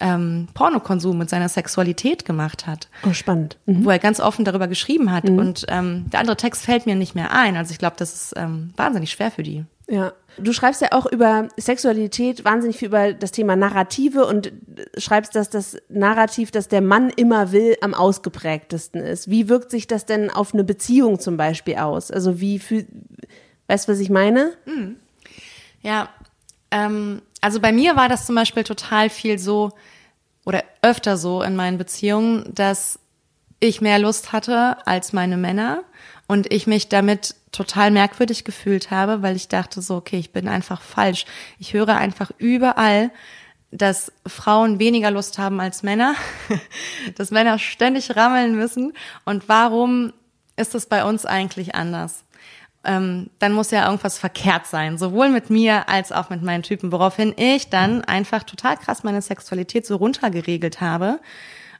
ähm, 0.00 0.48
Pornokonsum 0.54 1.18
mit 1.18 1.30
seiner 1.30 1.48
Sexualität 1.48 2.24
gemacht 2.24 2.66
hat. 2.66 2.88
Oh, 3.08 3.12
spannend. 3.12 3.56
Mhm. 3.66 3.84
Wo 3.84 3.90
er 3.90 3.98
ganz 3.98 4.20
offen 4.20 4.44
darüber 4.44 4.68
geschrieben 4.68 5.10
hat. 5.10 5.24
Mhm. 5.24 5.38
Und 5.38 5.66
ähm, 5.68 6.10
der 6.10 6.20
andere 6.20 6.36
Text 6.36 6.64
fällt 6.64 6.86
mir 6.86 6.96
nicht 6.96 7.14
mehr 7.14 7.32
ein. 7.32 7.56
Also 7.56 7.72
ich 7.72 7.78
glaube, 7.78 7.96
das 7.98 8.12
ist 8.14 8.34
ähm, 8.36 8.72
wahnsinnig 8.76 9.10
schwer 9.10 9.30
für 9.30 9.42
die. 9.42 9.64
Ja. 9.92 10.14
Du 10.38 10.54
schreibst 10.54 10.80
ja 10.80 10.92
auch 10.92 11.04
über 11.04 11.48
Sexualität 11.58 12.46
wahnsinnig 12.46 12.78
viel 12.78 12.88
über 12.88 13.12
das 13.12 13.30
Thema 13.30 13.56
Narrative 13.56 14.24
und 14.24 14.50
schreibst, 14.96 15.36
dass 15.36 15.50
das 15.50 15.76
Narrativ, 15.90 16.50
das 16.50 16.68
der 16.68 16.80
Mann 16.80 17.10
immer 17.10 17.52
will, 17.52 17.76
am 17.82 17.92
ausgeprägtesten 17.92 19.02
ist. 19.02 19.28
Wie 19.28 19.50
wirkt 19.50 19.70
sich 19.70 19.86
das 19.86 20.06
denn 20.06 20.30
auf 20.30 20.54
eine 20.54 20.64
Beziehung 20.64 21.20
zum 21.20 21.36
Beispiel 21.36 21.76
aus? 21.76 22.10
Also 22.10 22.40
wie 22.40 22.58
fühl, 22.58 22.86
weißt 23.66 23.86
du, 23.86 23.92
was 23.92 24.00
ich 24.00 24.08
meine? 24.08 24.54
Mhm. 24.64 24.96
Ja, 25.82 26.08
ähm, 26.70 27.20
also 27.42 27.60
bei 27.60 27.72
mir 27.72 27.94
war 27.94 28.08
das 28.08 28.24
zum 28.24 28.34
Beispiel 28.34 28.64
total 28.64 29.10
viel 29.10 29.38
so 29.38 29.72
oder 30.46 30.64
öfter 30.80 31.18
so 31.18 31.42
in 31.42 31.54
meinen 31.54 31.76
Beziehungen, 31.76 32.50
dass 32.54 32.98
ich 33.60 33.82
mehr 33.82 33.98
Lust 33.98 34.32
hatte 34.32 34.86
als 34.86 35.12
meine 35.12 35.36
Männer 35.36 35.84
und 36.32 36.50
ich 36.50 36.66
mich 36.66 36.88
damit 36.88 37.34
total 37.52 37.90
merkwürdig 37.90 38.44
gefühlt 38.44 38.90
habe, 38.90 39.20
weil 39.20 39.36
ich 39.36 39.48
dachte 39.48 39.82
so, 39.82 39.96
okay, 39.96 40.16
ich 40.16 40.32
bin 40.32 40.48
einfach 40.48 40.80
falsch. 40.80 41.26
Ich 41.58 41.74
höre 41.74 41.94
einfach 41.94 42.30
überall, 42.38 43.10
dass 43.70 44.10
Frauen 44.26 44.78
weniger 44.78 45.10
Lust 45.10 45.36
haben 45.36 45.60
als 45.60 45.82
Männer, 45.82 46.14
dass 47.16 47.32
Männer 47.32 47.58
ständig 47.58 48.16
rammeln 48.16 48.56
müssen. 48.56 48.94
Und 49.26 49.50
warum 49.50 50.14
ist 50.56 50.74
es 50.74 50.86
bei 50.86 51.04
uns 51.04 51.26
eigentlich 51.26 51.74
anders? 51.74 52.24
Ähm, 52.82 53.28
dann 53.38 53.52
muss 53.52 53.70
ja 53.70 53.84
irgendwas 53.84 54.18
verkehrt 54.18 54.66
sein, 54.66 54.96
sowohl 54.96 55.28
mit 55.28 55.50
mir 55.50 55.90
als 55.90 56.12
auch 56.12 56.30
mit 56.30 56.42
meinen 56.42 56.62
Typen, 56.62 56.92
woraufhin 56.92 57.34
ich 57.36 57.68
dann 57.68 58.02
einfach 58.04 58.42
total 58.42 58.78
krass 58.78 59.04
meine 59.04 59.20
Sexualität 59.20 59.84
so 59.84 59.96
runtergeregelt 59.96 60.80
habe 60.80 61.20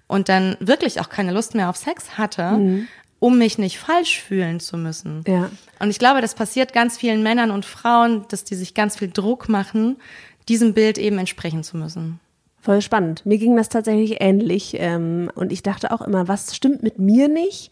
und 0.09 0.29
dann 0.29 0.59
wirklich 0.61 1.01
auch 1.01 1.09
keine 1.09 1.33
Lust 1.33 1.55
mehr 1.55 1.71
auf 1.71 1.77
Sex 1.77 2.19
hatte, 2.19 2.53
mhm 2.53 2.89
um 3.23 3.39
mich 3.39 3.57
nicht 3.57 3.79
falsch 3.79 4.21
fühlen 4.21 4.59
zu 4.59 4.77
müssen. 4.77 5.23
Ja. 5.29 5.49
Und 5.79 5.91
ich 5.91 6.01
glaube, 6.01 6.21
das 6.21 6.35
passiert 6.35 6.73
ganz 6.73 6.99
vielen 6.99 7.23
Männern 7.23 7.53
und 7.53 7.65
Frauen, 7.65 8.27
dass 8.31 8.43
die 8.43 8.57
sich 8.57 8.75
ganz 8.75 8.97
viel 8.97 9.13
Druck 9.13 9.49
machen, 9.49 9.97
diesem 10.49 10.75
Bild 10.75 10.99
eben 10.99 11.19
entsprechen 11.19 11.63
zu 11.63 11.77
müssen. 11.77 12.19
Voll 12.61 12.83
spannend. 12.83 13.25
Mir 13.25 13.39
ging 13.39 13.55
das 13.55 13.69
tatsächlich 13.69 14.17
ähnlich. 14.21 14.75
Ähm, 14.77 15.31
und 15.37 15.53
ich 15.53 15.63
dachte 15.63 15.93
auch 15.93 16.01
immer, 16.01 16.27
was 16.27 16.57
stimmt 16.57 16.83
mit 16.83 16.99
mir 16.99 17.29
nicht? 17.29 17.71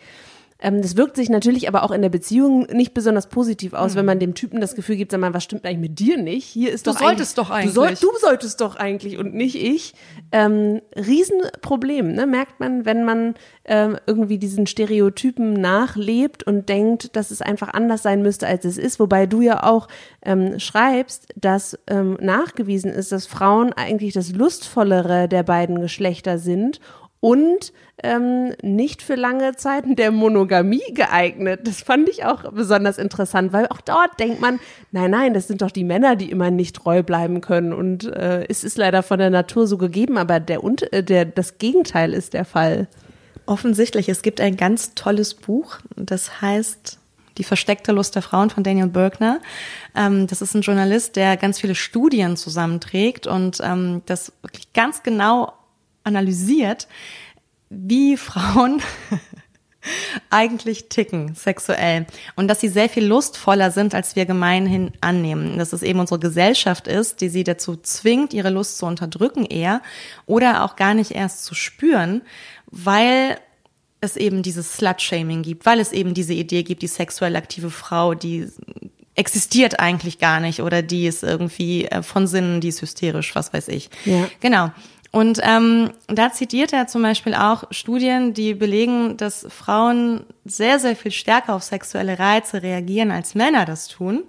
Ähm, 0.61 0.82
das 0.82 0.96
wirkt 0.96 1.16
sich 1.16 1.28
natürlich 1.28 1.68
aber 1.68 1.82
auch 1.82 1.90
in 1.90 2.02
der 2.02 2.08
Beziehung 2.08 2.66
nicht 2.72 2.94
besonders 2.94 3.28
positiv 3.28 3.72
aus, 3.72 3.92
mhm. 3.92 3.98
wenn 3.98 4.04
man 4.06 4.18
dem 4.18 4.34
Typen 4.34 4.61
das 4.61 4.74
Gefühl 4.74 4.96
gibt, 4.96 5.12
sag 5.12 5.20
mal, 5.20 5.34
was 5.34 5.44
stimmt 5.44 5.64
eigentlich 5.64 5.90
mit 5.90 5.98
dir 5.98 6.16
nicht? 6.16 6.44
Hier 6.44 6.72
ist 6.72 6.86
du 6.86 6.92
doch 6.92 7.00
solltest 7.00 7.38
doch 7.38 7.50
eigentlich. 7.50 7.74
Du, 7.74 7.80
soll, 7.80 7.94
du, 7.94 8.08
solltest 8.20 8.61
doch 8.61 8.76
eigentlich 8.76 9.18
und 9.18 9.34
nicht 9.34 9.56
ich. 9.56 9.94
Ähm, 10.32 10.80
Riesenproblem, 10.94 12.12
ne? 12.12 12.26
merkt 12.26 12.61
man, 12.61 12.84
wenn 12.84 13.04
man 13.04 13.34
ähm, 13.64 13.96
irgendwie 14.06 14.38
diesen 14.38 14.66
Stereotypen 14.66 15.54
nachlebt 15.54 16.42
und 16.42 16.68
denkt, 16.68 17.16
dass 17.16 17.30
es 17.30 17.42
einfach 17.42 17.72
anders 17.72 18.02
sein 18.02 18.22
müsste, 18.22 18.46
als 18.46 18.64
es 18.64 18.78
ist. 18.78 19.00
Wobei 19.00 19.26
du 19.26 19.40
ja 19.40 19.62
auch 19.62 19.88
ähm, 20.22 20.58
schreibst, 20.58 21.28
dass 21.36 21.78
ähm, 21.86 22.18
nachgewiesen 22.20 22.92
ist, 22.92 23.12
dass 23.12 23.26
Frauen 23.26 23.72
eigentlich 23.72 24.12
das 24.12 24.32
lustvollere 24.32 25.28
der 25.28 25.42
beiden 25.42 25.80
Geschlechter 25.80 26.38
sind 26.38 26.80
und 27.21 27.73
ähm, 28.03 28.55
nicht 28.62 29.03
für 29.03 29.14
lange 29.14 29.55
Zeiten 29.55 29.95
der 29.95 30.11
Monogamie 30.11 30.95
geeignet. 30.95 31.61
Das 31.64 31.83
fand 31.83 32.09
ich 32.09 32.25
auch 32.25 32.51
besonders 32.53 32.97
interessant, 32.97 33.53
weil 33.53 33.66
auch 33.66 33.83
dort 33.83 34.18
denkt 34.18 34.41
man, 34.41 34.59
nein, 34.91 35.11
nein, 35.11 35.35
das 35.35 35.47
sind 35.47 35.61
doch 35.61 35.71
die 35.71 35.85
Männer, 35.85 36.16
die 36.16 36.31
immer 36.31 36.51
nicht 36.51 36.77
treu 36.77 37.03
bleiben 37.03 37.43
können. 37.43 37.75
Und 37.75 38.05
äh, 38.05 38.47
es 38.49 38.64
ist 38.64 38.79
leider 38.79 39.03
von 39.03 39.18
der 39.18 39.31
Natur 39.31 39.66
so 39.66 39.77
gegeben, 39.77 40.16
aber 40.16 40.41
der, 40.41 40.61
äh, 40.93 41.03
der, 41.03 41.27
das 41.27 41.59
Gegenteil 41.59 42.14
ist 42.14 42.33
der 42.33 42.47
Fall. 42.47 42.89
Offensichtlich, 43.45 44.09
es 44.09 44.23
gibt 44.23 44.41
ein 44.41 44.57
ganz 44.57 44.95
tolles 44.95 45.35
Buch, 45.35 45.79
das 45.97 46.41
heißt 46.41 46.99
Die 47.39 47.45
versteckte 47.45 47.93
Lust 47.93 48.14
der 48.14 48.23
Frauen 48.23 48.51
von 48.51 48.64
Daniel 48.64 48.89
Bergner. 48.89 49.41
Ähm, 49.95 50.27
das 50.27 50.41
ist 50.41 50.55
ein 50.55 50.62
Journalist, 50.62 51.16
der 51.16 51.37
ganz 51.37 51.61
viele 51.61 51.75
Studien 51.75 52.37
zusammenträgt 52.37 53.27
und 53.27 53.59
ähm, 53.62 54.03
das 54.07 54.33
wirklich 54.43 54.73
ganz 54.73 55.03
genau 55.03 55.53
analysiert, 56.11 56.88
wie 57.70 58.16
Frauen 58.16 58.82
eigentlich 60.30 60.88
ticken 60.88 61.34
sexuell 61.34 62.06
und 62.36 62.48
dass 62.48 62.61
sie 62.61 62.68
sehr 62.68 62.88
viel 62.88 63.06
lustvoller 63.06 63.70
sind, 63.70 63.94
als 63.94 64.16
wir 64.16 64.26
gemeinhin 64.26 64.92
annehmen. 65.00 65.58
Dass 65.58 65.72
es 65.72 65.82
eben 65.82 66.00
unsere 66.00 66.20
Gesellschaft 66.20 66.86
ist, 66.86 67.20
die 67.20 67.28
sie 67.28 67.44
dazu 67.44 67.76
zwingt, 67.76 68.34
ihre 68.34 68.50
Lust 68.50 68.78
zu 68.78 68.86
unterdrücken 68.86 69.46
eher 69.46 69.80
oder 70.26 70.64
auch 70.64 70.76
gar 70.76 70.94
nicht 70.94 71.12
erst 71.12 71.44
zu 71.44 71.54
spüren, 71.54 72.22
weil 72.66 73.38
es 74.00 74.16
eben 74.16 74.42
dieses 74.42 74.76
Slut-Shaming 74.76 75.42
gibt, 75.42 75.66
weil 75.66 75.78
es 75.78 75.92
eben 75.92 76.14
diese 76.14 76.34
Idee 76.34 76.62
gibt, 76.62 76.82
die 76.82 76.86
sexuell 76.86 77.36
aktive 77.36 77.70
Frau, 77.70 78.14
die 78.14 78.48
existiert 79.14 79.80
eigentlich 79.80 80.18
gar 80.18 80.40
nicht 80.40 80.61
oder 80.61 80.82
die 80.82 81.06
ist 81.06 81.22
irgendwie 81.22 81.84
äh, 81.84 82.02
von 82.02 82.26
Sinnen, 82.26 82.61
die 82.61 82.68
ist 82.68 82.80
hysterisch, 82.80 83.34
was 83.34 83.52
weiß 83.52 83.68
ich. 83.68 83.90
Ja. 84.04 84.28
Genau. 84.40 84.70
Und 85.12 85.40
ähm, 85.42 85.90
da 86.06 86.30
zitiert 86.30 86.72
er 86.72 86.86
zum 86.86 87.02
Beispiel 87.02 87.34
auch 87.34 87.64
Studien, 87.72 88.32
die 88.32 88.54
belegen, 88.54 89.16
dass 89.16 89.46
Frauen 89.48 90.24
sehr, 90.44 90.78
sehr 90.78 90.94
viel 90.94 91.11
stärker 91.11 91.54
auf 91.54 91.64
sexuelle 91.64 92.18
Reize 92.18 92.62
reagieren, 92.62 93.11
als 93.11 93.34
Männer 93.34 93.64
das 93.64 93.88
tun. 93.88 94.22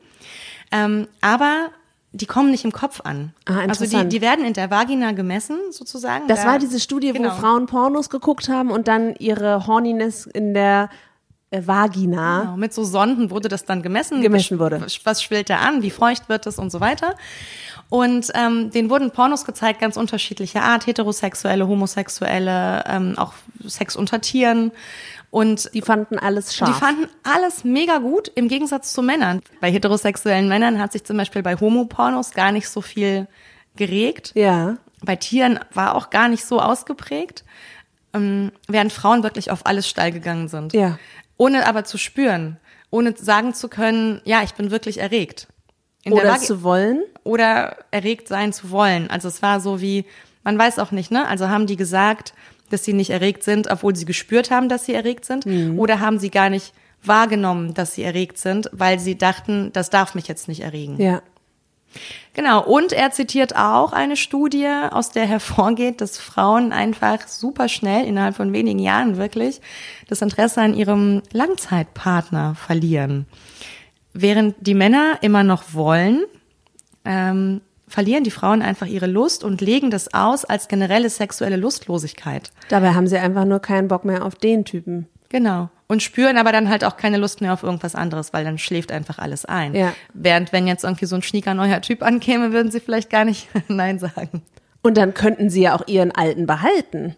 Ähm, 0.71 1.07
aber 1.21 1.69
die 2.13 2.25
kommen 2.25 2.51
nicht 2.51 2.65
im 2.65 2.71
Kopf 2.71 3.01
an. 3.01 3.33
Ah, 3.45 3.59
also 3.67 3.85
die, 3.85 4.09
die 4.09 4.21
werden 4.21 4.43
in 4.43 4.53
der 4.53 4.69
Vagina 4.69 5.11
gemessen, 5.11 5.57
sozusagen. 5.71 6.27
Das 6.27 6.41
da, 6.41 6.47
war 6.47 6.59
diese 6.59 6.79
Studie, 6.79 7.13
genau. 7.13 7.29
wo 7.29 7.39
Frauen 7.39 7.67
Pornos 7.67 8.09
geguckt 8.09 8.49
haben 8.49 8.71
und 8.71 8.87
dann 8.87 9.15
ihre 9.15 9.67
Horniness 9.67 10.25
in 10.25 10.53
der 10.53 10.89
äh, 11.51 11.61
Vagina. 11.65 12.41
Genau, 12.41 12.57
mit 12.57 12.73
so 12.73 12.83
Sonden 12.83 13.29
wurde 13.29 13.47
das 13.47 13.65
dann 13.65 13.81
gemessen. 13.81 14.21
Gemessen 14.21 14.59
wurde. 14.59 14.81
Was, 14.81 15.05
was 15.05 15.23
schwillt 15.23 15.49
da 15.49 15.57
an, 15.57 15.83
wie 15.83 15.91
feucht 15.91 16.27
wird 16.27 16.47
es 16.47 16.57
und 16.57 16.69
so 16.69 16.79
weiter. 16.81 17.15
Und 17.91 18.31
ähm, 18.35 18.71
denen 18.71 18.89
wurden 18.89 19.11
Pornos 19.11 19.43
gezeigt, 19.43 19.81
ganz 19.81 19.97
unterschiedlicher 19.97 20.63
Art, 20.63 20.87
heterosexuelle, 20.87 21.67
homosexuelle, 21.67 22.85
ähm, 22.87 23.15
auch 23.17 23.33
Sex 23.67 23.97
unter 23.97 24.21
Tieren. 24.21 24.71
Und 25.29 25.69
Die 25.73 25.81
fanden 25.81 26.17
alles 26.17 26.55
scharf. 26.55 26.73
die 26.73 26.79
fanden 26.79 27.07
alles 27.23 27.65
mega 27.65 27.97
gut, 27.97 28.31
im 28.33 28.47
Gegensatz 28.47 28.93
zu 28.93 29.01
Männern. 29.01 29.41
Bei 29.59 29.69
heterosexuellen 29.69 30.47
Männern 30.47 30.79
hat 30.79 30.93
sich 30.93 31.03
zum 31.03 31.17
Beispiel 31.17 31.43
bei 31.43 31.57
Homopornos 31.59 32.31
gar 32.31 32.53
nicht 32.53 32.69
so 32.69 32.79
viel 32.79 33.27
geregt. 33.75 34.31
ja. 34.35 34.77
Bei 35.03 35.15
Tieren 35.17 35.59
war 35.73 35.95
auch 35.95 36.11
gar 36.11 36.29
nicht 36.29 36.45
so 36.45 36.61
ausgeprägt, 36.61 37.43
ähm, 38.13 38.51
während 38.67 38.93
Frauen 38.93 39.23
wirklich 39.23 39.51
auf 39.51 39.65
alles 39.65 39.89
steil 39.89 40.11
gegangen 40.11 40.47
sind. 40.47 40.71
Ja. 40.73 40.97
Ohne 41.37 41.65
aber 41.67 41.83
zu 41.85 41.97
spüren, 41.97 42.57
ohne 42.89 43.15
sagen 43.17 43.53
zu 43.55 43.67
können, 43.67 44.21
ja, 44.23 44.43
ich 44.43 44.53
bin 44.53 44.69
wirklich 44.69 44.99
erregt. 44.99 45.47
In 46.03 46.13
der 46.15 46.23
Oder 46.23 46.33
Vagi- 46.33 46.45
zu 46.45 46.63
wollen. 46.63 47.03
oder 47.23 47.77
erregt 47.91 48.27
sein 48.27 48.53
zu 48.53 48.71
wollen. 48.71 49.09
Also 49.09 49.27
es 49.27 49.41
war 49.41 49.59
so 49.59 49.81
wie, 49.81 50.05
man 50.43 50.57
weiß 50.57 50.79
auch 50.79 50.91
nicht, 50.91 51.11
ne? 51.11 51.27
Also 51.27 51.49
haben 51.49 51.67
die 51.67 51.75
gesagt, 51.75 52.33
dass 52.71 52.83
sie 52.85 52.93
nicht 52.93 53.09
erregt 53.11 53.43
sind, 53.43 53.69
obwohl 53.69 53.95
sie 53.95 54.05
gespürt 54.05 54.49
haben, 54.49 54.69
dass 54.69 54.85
sie 54.85 54.93
erregt 54.93 55.25
sind? 55.25 55.45
Oder 55.77 55.99
haben 55.99 56.19
sie 56.19 56.29
gar 56.31 56.49
nicht 56.49 56.73
wahrgenommen, 57.03 57.73
dass 57.73 57.93
sie 57.95 58.03
erregt 58.03 58.37
sind, 58.37 58.69
weil 58.71 58.97
sie 58.99 59.17
dachten, 59.17 59.71
das 59.73 59.89
darf 59.89 60.15
mich 60.15 60.27
jetzt 60.27 60.47
nicht 60.47 60.61
erregen? 60.61 60.99
Ja. 61.01 61.21
Genau. 62.33 62.63
Und 62.63 62.93
er 62.93 63.11
zitiert 63.11 63.55
auch 63.57 63.91
eine 63.91 64.15
Studie, 64.15 64.69
aus 64.91 65.11
der 65.11 65.25
hervorgeht, 65.25 65.99
dass 65.99 66.17
Frauen 66.17 66.71
einfach 66.71 67.27
super 67.27 67.67
schnell, 67.67 68.05
innerhalb 68.05 68.35
von 68.37 68.53
wenigen 68.53 68.79
Jahren 68.79 69.17
wirklich, 69.17 69.59
das 70.07 70.21
Interesse 70.21 70.61
an 70.61 70.73
ihrem 70.73 71.21
Langzeitpartner 71.33 72.55
verlieren. 72.55 73.25
Während 74.13 74.55
die 74.59 74.73
Männer 74.73 75.17
immer 75.21 75.43
noch 75.43 75.73
wollen, 75.73 76.23
ähm, 77.05 77.61
verlieren 77.87 78.23
die 78.23 78.31
Frauen 78.31 78.61
einfach 78.61 78.87
ihre 78.87 79.07
Lust 79.07 79.43
und 79.43 79.61
legen 79.61 79.91
das 79.91 80.13
aus 80.13 80.45
als 80.45 80.67
generelle 80.67 81.09
sexuelle 81.09 81.57
Lustlosigkeit. 81.57 82.51
Dabei 82.69 82.93
haben 82.93 83.07
sie 83.07 83.17
einfach 83.17 83.45
nur 83.45 83.59
keinen 83.59 83.87
Bock 83.87 84.05
mehr 84.05 84.25
auf 84.25 84.35
den 84.35 84.65
Typen. 84.65 85.07
Genau. 85.29 85.69
Und 85.87 86.01
spüren 86.01 86.37
aber 86.37 86.51
dann 86.53 86.69
halt 86.69 86.85
auch 86.85 86.95
keine 86.95 87.17
Lust 87.17 87.41
mehr 87.41 87.53
auf 87.53 87.63
irgendwas 87.63 87.95
anderes, 87.95 88.31
weil 88.31 88.45
dann 88.45 88.57
schläft 88.57 88.91
einfach 88.91 89.19
alles 89.19 89.45
ein. 89.45 89.75
Ja. 89.75 89.93
Während 90.13 90.53
wenn 90.53 90.67
jetzt 90.67 90.83
irgendwie 90.83 91.05
so 91.05 91.15
ein 91.15 91.21
schnieker 91.21 91.53
neuer 91.53 91.81
Typ 91.81 92.01
ankäme, 92.01 92.53
würden 92.53 92.71
sie 92.71 92.79
vielleicht 92.79 93.09
gar 93.09 93.25
nicht 93.25 93.49
Nein 93.67 93.99
sagen. 93.99 94.41
Und 94.81 94.97
dann 94.97 95.13
könnten 95.13 95.49
sie 95.49 95.63
ja 95.63 95.75
auch 95.75 95.87
ihren 95.87 96.11
alten 96.11 96.45
behalten. 96.45 97.15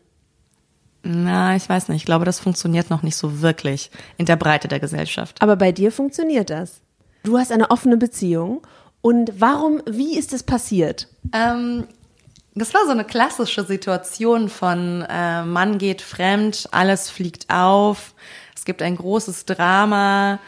Na, 1.04 1.56
ich 1.56 1.68
weiß 1.68 1.90
nicht. 1.90 1.98
Ich 1.98 2.06
glaube, 2.06 2.26
das 2.26 2.40
funktioniert 2.40 2.90
noch 2.90 3.04
nicht 3.04 3.18
so 3.18 3.42
wirklich 3.42 3.92
in 4.18 4.26
der 4.26 4.38
Breite 4.38 4.70
der 4.70 4.80
Gesellschaft. 4.80 5.42
Aber 5.42 5.58
bei 5.58 5.74
dir 5.74 5.92
funktioniert 5.92 6.50
das. 6.50 6.82
Du 7.24 7.38
hast 7.38 7.52
eine 7.52 7.72
offene 7.72 7.98
Beziehung. 7.98 8.62
Und 9.02 9.34
warum, 9.38 9.82
wie 9.86 10.18
ist 10.18 10.32
das 10.32 10.44
passiert? 10.44 11.10
Ähm, 11.34 11.88
das 12.56 12.74
war 12.74 12.86
so 12.86 12.92
eine 12.92 13.04
klassische 13.04 13.66
Situation 13.66 14.48
von 14.48 15.06
äh, 15.10 15.44
Mann 15.44 15.78
geht 15.78 16.02
fremd, 16.02 16.70
alles 16.72 17.10
fliegt 17.10 17.50
auf, 17.50 18.14
es 18.56 18.64
gibt 18.64 18.82
ein 18.82 18.96
großes 18.96 19.46
Drama, 19.46 20.40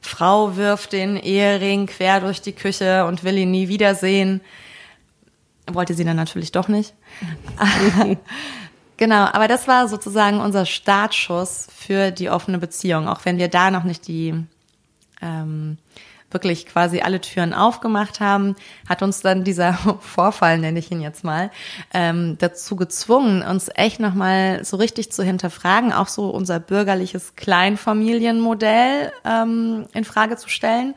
Frau 0.00 0.56
wirft 0.56 0.92
den 0.92 1.16
Ehering 1.16 1.86
quer 1.86 2.20
durch 2.20 2.40
die 2.40 2.52
Küche 2.52 3.04
und 3.04 3.24
will 3.24 3.36
ihn 3.36 3.50
nie 3.50 3.68
wiedersehen. 3.68 4.40
Wollte 5.70 5.92
sie 5.92 6.04
dann 6.04 6.16
natürlich 6.16 6.50
doch 6.50 6.68
nicht. 6.68 6.94
genau, 8.98 9.24
aber 9.24 9.48
das 9.48 9.66
war 9.66 9.88
sozusagen 9.88 10.40
unser 10.40 10.66
Startschuss 10.66 11.68
für 11.74 12.10
die 12.10 12.28
offene 12.28 12.58
Beziehung, 12.58 13.08
auch 13.08 13.24
wenn 13.24 13.38
wir 13.38 13.48
da 13.48 13.70
noch 13.70 13.84
nicht 13.84 14.06
die 14.06 14.34
ähm, 15.22 15.78
wirklich 16.30 16.66
quasi 16.66 17.00
alle 17.00 17.20
Türen 17.20 17.54
aufgemacht 17.54 18.20
haben, 18.20 18.54
hat 18.88 19.02
uns 19.02 19.20
dann 19.20 19.44
dieser 19.44 19.72
Vorfall, 20.00 20.58
nenne 20.58 20.78
ich 20.78 20.90
ihn 20.90 21.00
jetzt 21.00 21.24
mal, 21.24 21.50
ähm, 21.94 22.36
dazu 22.38 22.76
gezwungen, 22.76 23.42
uns 23.42 23.70
echt 23.74 24.00
nochmal 24.00 24.64
so 24.64 24.76
richtig 24.76 25.10
zu 25.10 25.22
hinterfragen, 25.22 25.92
auch 25.92 26.08
so 26.08 26.28
unser 26.28 26.60
bürgerliches 26.60 27.34
Kleinfamilienmodell 27.36 29.12
ähm, 29.24 29.86
in 29.94 30.04
Frage 30.04 30.36
zu 30.36 30.48
stellen. 30.48 30.94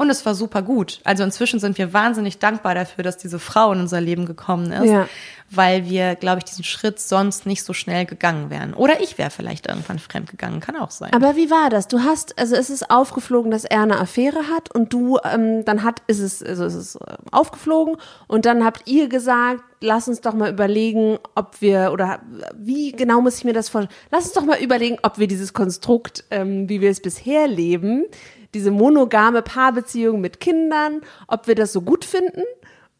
Und 0.00 0.08
es 0.08 0.24
war 0.24 0.34
super 0.34 0.62
gut. 0.62 1.00
Also 1.04 1.22
inzwischen 1.24 1.60
sind 1.60 1.76
wir 1.76 1.92
wahnsinnig 1.92 2.38
dankbar 2.38 2.74
dafür, 2.74 3.04
dass 3.04 3.18
diese 3.18 3.38
Frau 3.38 3.70
in 3.74 3.80
unser 3.80 4.00
Leben 4.00 4.24
gekommen 4.24 4.72
ist, 4.72 4.90
Ja. 4.90 5.06
weil 5.50 5.84
wir, 5.90 6.14
glaube 6.14 6.38
ich, 6.38 6.44
diesen 6.44 6.64
Schritt 6.64 6.98
sonst 6.98 7.44
nicht 7.44 7.62
so 7.64 7.74
schnell 7.74 8.06
gegangen 8.06 8.48
wären. 8.48 8.72
Oder 8.72 9.02
ich 9.02 9.18
wäre 9.18 9.28
vielleicht 9.28 9.66
irgendwann 9.66 9.98
fremd 9.98 10.30
gegangen, 10.30 10.60
kann 10.60 10.76
auch 10.76 10.90
sein. 10.90 11.12
Aber 11.12 11.36
wie 11.36 11.50
war 11.50 11.68
das? 11.68 11.86
Du 11.86 12.00
hast, 12.00 12.38
also 12.38 12.56
es 12.56 12.70
ist 12.70 12.90
aufgeflogen, 12.90 13.50
dass 13.50 13.66
er 13.66 13.82
eine 13.82 14.00
Affäre 14.00 14.48
hat 14.48 14.74
und 14.74 14.90
du, 14.94 15.18
ähm, 15.22 15.66
dann 15.66 15.82
hat, 15.84 16.00
ist 16.06 16.20
es, 16.20 16.42
also 16.42 16.64
es 16.64 16.74
ist 16.74 16.94
äh, 16.96 17.16
aufgeflogen 17.30 17.96
und 18.26 18.46
dann 18.46 18.64
habt 18.64 18.88
ihr 18.88 19.06
gesagt, 19.10 19.62
lass 19.82 20.08
uns 20.08 20.22
doch 20.22 20.32
mal 20.32 20.50
überlegen, 20.50 21.18
ob 21.34 21.60
wir, 21.60 21.90
oder 21.92 22.20
wie 22.56 22.92
genau 22.92 23.20
muss 23.20 23.36
ich 23.36 23.44
mir 23.44 23.52
das 23.52 23.68
vorstellen? 23.68 23.94
Lass 24.10 24.24
uns 24.24 24.32
doch 24.32 24.46
mal 24.46 24.62
überlegen, 24.62 24.96
ob 25.02 25.18
wir 25.18 25.26
dieses 25.28 25.52
Konstrukt, 25.52 26.24
ähm, 26.30 26.70
wie 26.70 26.80
wir 26.80 26.90
es 26.90 27.02
bisher 27.02 27.46
leben, 27.48 28.06
diese 28.54 28.70
monogame 28.70 29.42
Paarbeziehung 29.42 30.20
mit 30.20 30.40
Kindern, 30.40 31.02
ob 31.28 31.46
wir 31.46 31.54
das 31.54 31.72
so 31.72 31.82
gut 31.82 32.04
finden. 32.04 32.42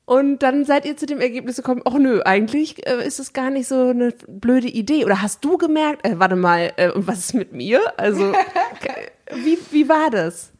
Und 0.04 0.40
dann 0.42 0.64
seid 0.64 0.86
ihr 0.86 0.96
zu 0.96 1.06
dem 1.06 1.20
Ergebnis 1.20 1.56
gekommen, 1.56 1.82
ach 1.84 1.94
nö, 1.94 2.20
eigentlich 2.24 2.84
äh, 2.86 3.06
ist 3.06 3.20
es 3.20 3.32
gar 3.32 3.50
nicht 3.50 3.68
so 3.68 3.90
eine 3.90 4.12
blöde 4.26 4.66
Idee. 4.66 5.04
Oder 5.04 5.22
hast 5.22 5.44
du 5.44 5.56
gemerkt, 5.56 6.04
äh, 6.04 6.18
warte 6.18 6.34
mal, 6.34 6.72
äh, 6.76 6.90
und 6.90 7.06
was 7.06 7.20
ist 7.20 7.34
mit 7.34 7.52
mir? 7.52 7.80
Also, 7.96 8.32
wie, 9.32 9.56
wie 9.70 9.88
war 9.88 10.10
das? 10.10 10.50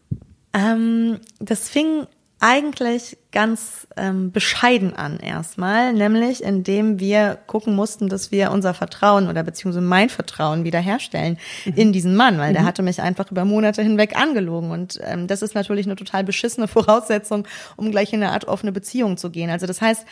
Ähm, 0.52 1.18
das 1.40 1.68
fing 1.68 2.06
eigentlich 2.40 3.18
ganz 3.32 3.86
ähm, 3.98 4.32
bescheiden 4.32 4.96
an 4.96 5.20
erstmal, 5.20 5.92
nämlich 5.92 6.42
indem 6.42 6.98
wir 6.98 7.38
gucken 7.46 7.74
mussten, 7.74 8.08
dass 8.08 8.32
wir 8.32 8.50
unser 8.50 8.72
Vertrauen 8.72 9.28
oder 9.28 9.42
beziehungsweise 9.42 9.84
mein 9.84 10.08
Vertrauen 10.08 10.64
wiederherstellen 10.64 11.38
in 11.76 11.92
diesen 11.92 12.16
Mann, 12.16 12.38
weil 12.38 12.54
der 12.54 12.64
hatte 12.64 12.82
mich 12.82 13.00
einfach 13.02 13.30
über 13.30 13.44
Monate 13.44 13.82
hinweg 13.82 14.16
angelogen. 14.16 14.70
Und 14.70 14.98
ähm, 15.04 15.26
das 15.26 15.42
ist 15.42 15.54
natürlich 15.54 15.86
eine 15.86 15.96
total 15.96 16.24
beschissene 16.24 16.66
Voraussetzung, 16.68 17.46
um 17.76 17.90
gleich 17.90 18.12
in 18.14 18.22
eine 18.22 18.32
Art 18.32 18.46
offene 18.46 18.72
Beziehung 18.72 19.18
zu 19.18 19.30
gehen. 19.30 19.50
Also 19.50 19.66
das 19.66 19.82
heißt, 19.82 20.06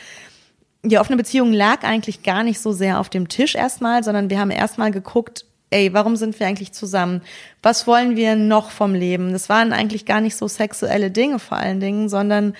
die 0.83 0.99
offene 0.99 1.17
Beziehung 1.17 1.51
lag 1.51 1.83
eigentlich 1.83 2.21
gar 2.23 2.43
nicht 2.43 2.59
so 2.59 2.71
sehr 2.71 2.99
auf 2.99 3.09
dem 3.09 3.27
Tisch 3.27 3.55
erstmal, 3.55 4.03
sondern 4.03 4.29
wir 4.29 4.39
haben 4.39 4.51
erstmal 4.51 4.91
geguckt, 4.91 5.45
ey, 5.71 5.93
warum 5.93 6.15
sind 6.15 6.39
wir 6.39 6.47
eigentlich 6.47 6.71
zusammen? 6.71 7.21
Was 7.61 7.85
wollen 7.87 8.15
wir 8.15 8.35
noch 8.35 8.71
vom 8.71 8.93
Leben? 8.95 9.31
Das 9.31 9.49
waren 9.49 9.73
eigentlich 9.73 10.05
gar 10.05 10.21
nicht 10.21 10.35
so 10.35 10.47
sexuelle 10.47 11.11
Dinge 11.11 11.39
vor 11.39 11.57
allen 11.57 11.79
Dingen, 11.79 12.09
sondern 12.09 12.55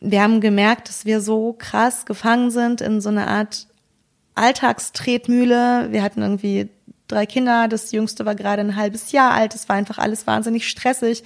wir 0.00 0.22
haben 0.22 0.40
gemerkt, 0.40 0.88
dass 0.88 1.04
wir 1.04 1.20
so 1.20 1.54
krass 1.54 2.04
gefangen 2.06 2.50
sind 2.50 2.80
in 2.80 3.00
so 3.00 3.08
eine 3.08 3.26
Art 3.26 3.66
Alltagstretmühle. 4.34 5.88
Wir 5.90 6.02
hatten 6.02 6.22
irgendwie 6.22 6.68
drei 7.08 7.26
Kinder, 7.26 7.68
das 7.68 7.92
jüngste 7.92 8.24
war 8.26 8.34
gerade 8.34 8.60
ein 8.62 8.76
halbes 8.76 9.12
Jahr 9.12 9.32
alt, 9.32 9.54
es 9.54 9.68
war 9.68 9.76
einfach 9.76 9.98
alles 9.98 10.26
wahnsinnig 10.26 10.68
stressig. 10.68 11.22